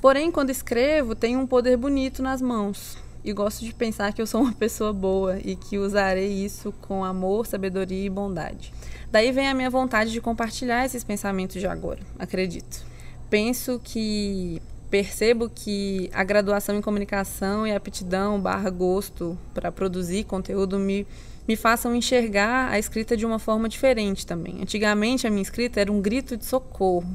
[0.00, 4.26] Porém, quando escrevo, tenho um poder bonito nas mãos e gosto de pensar que eu
[4.26, 8.72] sou uma pessoa boa e que usarei isso com amor, sabedoria e bondade.
[9.10, 12.84] Daí vem a minha vontade de compartilhar esses pensamentos de agora, acredito.
[13.28, 20.78] Penso que percebo que a graduação em comunicação e aptidão barra gosto para produzir conteúdo
[20.78, 21.06] me,
[21.48, 24.60] me façam enxergar a escrita de uma forma diferente também.
[24.60, 27.08] Antigamente, a minha escrita era um grito de socorro.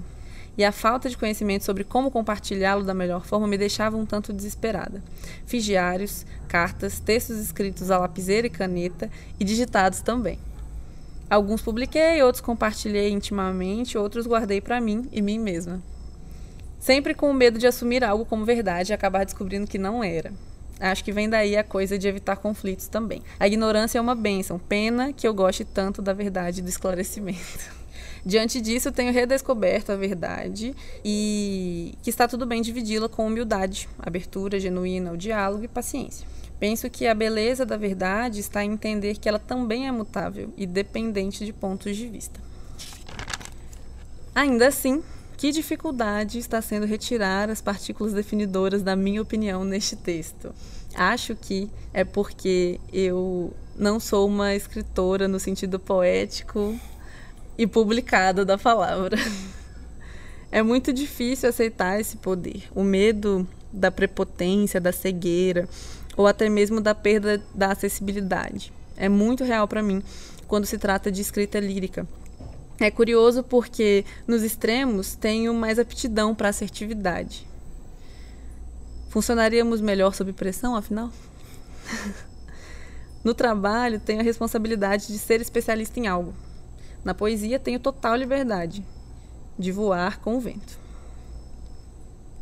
[0.58, 4.34] E a falta de conhecimento sobre como compartilhá-lo da melhor forma me deixava um tanto
[4.34, 5.04] desesperada.
[5.46, 9.10] Fiz diários, cartas, textos escritos a lapiseira e caneta
[9.40, 10.40] e digitados também.
[11.30, 15.82] Alguns publiquei, outros compartilhei intimamente, outros guardei para mim e mim mesma
[16.80, 20.32] sempre com o medo de assumir algo como verdade e acabar descobrindo que não era.
[20.80, 23.22] Acho que vem daí a coisa de evitar conflitos também.
[23.40, 27.76] A ignorância é uma bênção, pena que eu goste tanto da verdade e do esclarecimento.
[28.26, 34.60] Diante disso, tenho redescoberto a verdade e que está tudo bem dividi-la com humildade, abertura
[34.60, 36.28] genuína ao diálogo e paciência.
[36.60, 40.66] Penso que a beleza da verdade está em entender que ela também é mutável e
[40.66, 42.40] dependente de pontos de vista.
[44.34, 45.04] Ainda assim,
[45.38, 50.54] que dificuldade está sendo retirar as partículas definidoras da minha opinião neste texto?
[50.96, 56.76] Acho que é porque eu não sou uma escritora no sentido poético
[57.58, 59.18] e publicada da palavra.
[60.50, 62.64] É muito difícil aceitar esse poder.
[62.74, 65.68] O medo da prepotência, da cegueira,
[66.16, 68.72] ou até mesmo da perda da acessibilidade.
[68.96, 70.02] É muito real para mim
[70.48, 72.08] quando se trata de escrita lírica.
[72.80, 77.46] É curioso porque nos extremos tenho mais aptidão para assertividade.
[79.10, 81.12] Funcionaríamos melhor sob pressão, afinal?
[83.24, 86.34] no trabalho, tenho a responsabilidade de ser especialista em algo.
[87.08, 88.84] Na poesia, tenho total liberdade
[89.58, 90.78] de voar com o vento.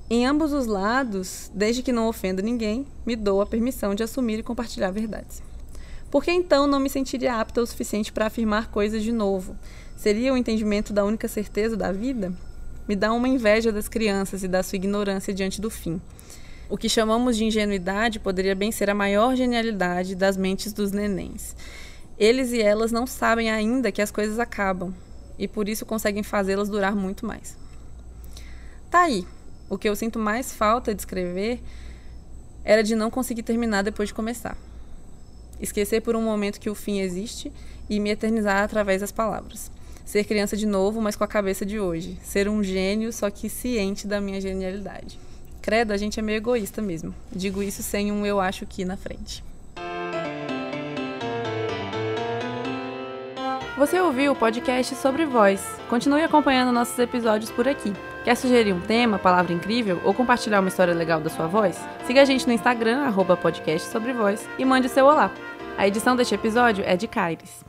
[0.10, 4.40] Em ambos os lados, desde que não ofenda ninguém, me dou a permissão de assumir
[4.40, 5.44] e compartilhar verdades.
[6.10, 9.56] Por que então não me sentiria apta o suficiente para afirmar coisas de novo,
[9.96, 12.34] Seria o entendimento da única certeza da vida?
[12.88, 16.02] Me dá uma inveja das crianças e da sua ignorância diante do fim.
[16.68, 21.56] O que chamamos de ingenuidade poderia bem ser a maior genialidade das mentes dos nenéns.
[22.18, 24.94] Eles e elas não sabem ainda que as coisas acabam
[25.38, 27.58] e por isso conseguem fazê-las durar muito mais.
[28.90, 29.28] Tá aí.
[29.70, 31.62] O que eu sinto mais falta de escrever
[32.64, 34.58] era de não conseguir terminar depois de começar.
[35.60, 37.52] Esquecer por um momento que o fim existe
[37.90, 39.72] e me eternizar através das palavras.
[40.06, 42.18] Ser criança de novo, mas com a cabeça de hoje.
[42.24, 45.20] Ser um gênio, só que ciente da minha genialidade.
[45.62, 47.14] Credo, a gente é meio egoísta mesmo.
[47.32, 49.44] Digo isso sem um eu acho que na frente.
[53.78, 55.62] Você ouviu o podcast sobre voz.
[55.90, 57.92] Continue acompanhando nossos episódios por aqui.
[58.24, 61.78] Quer sugerir um tema, palavra incrível ou compartilhar uma história legal da sua voz?
[62.06, 65.30] Siga a gente no Instagram, arroba podcast sobre voz, e mande seu olá.
[65.78, 67.65] A edição deste episódio é de Caires.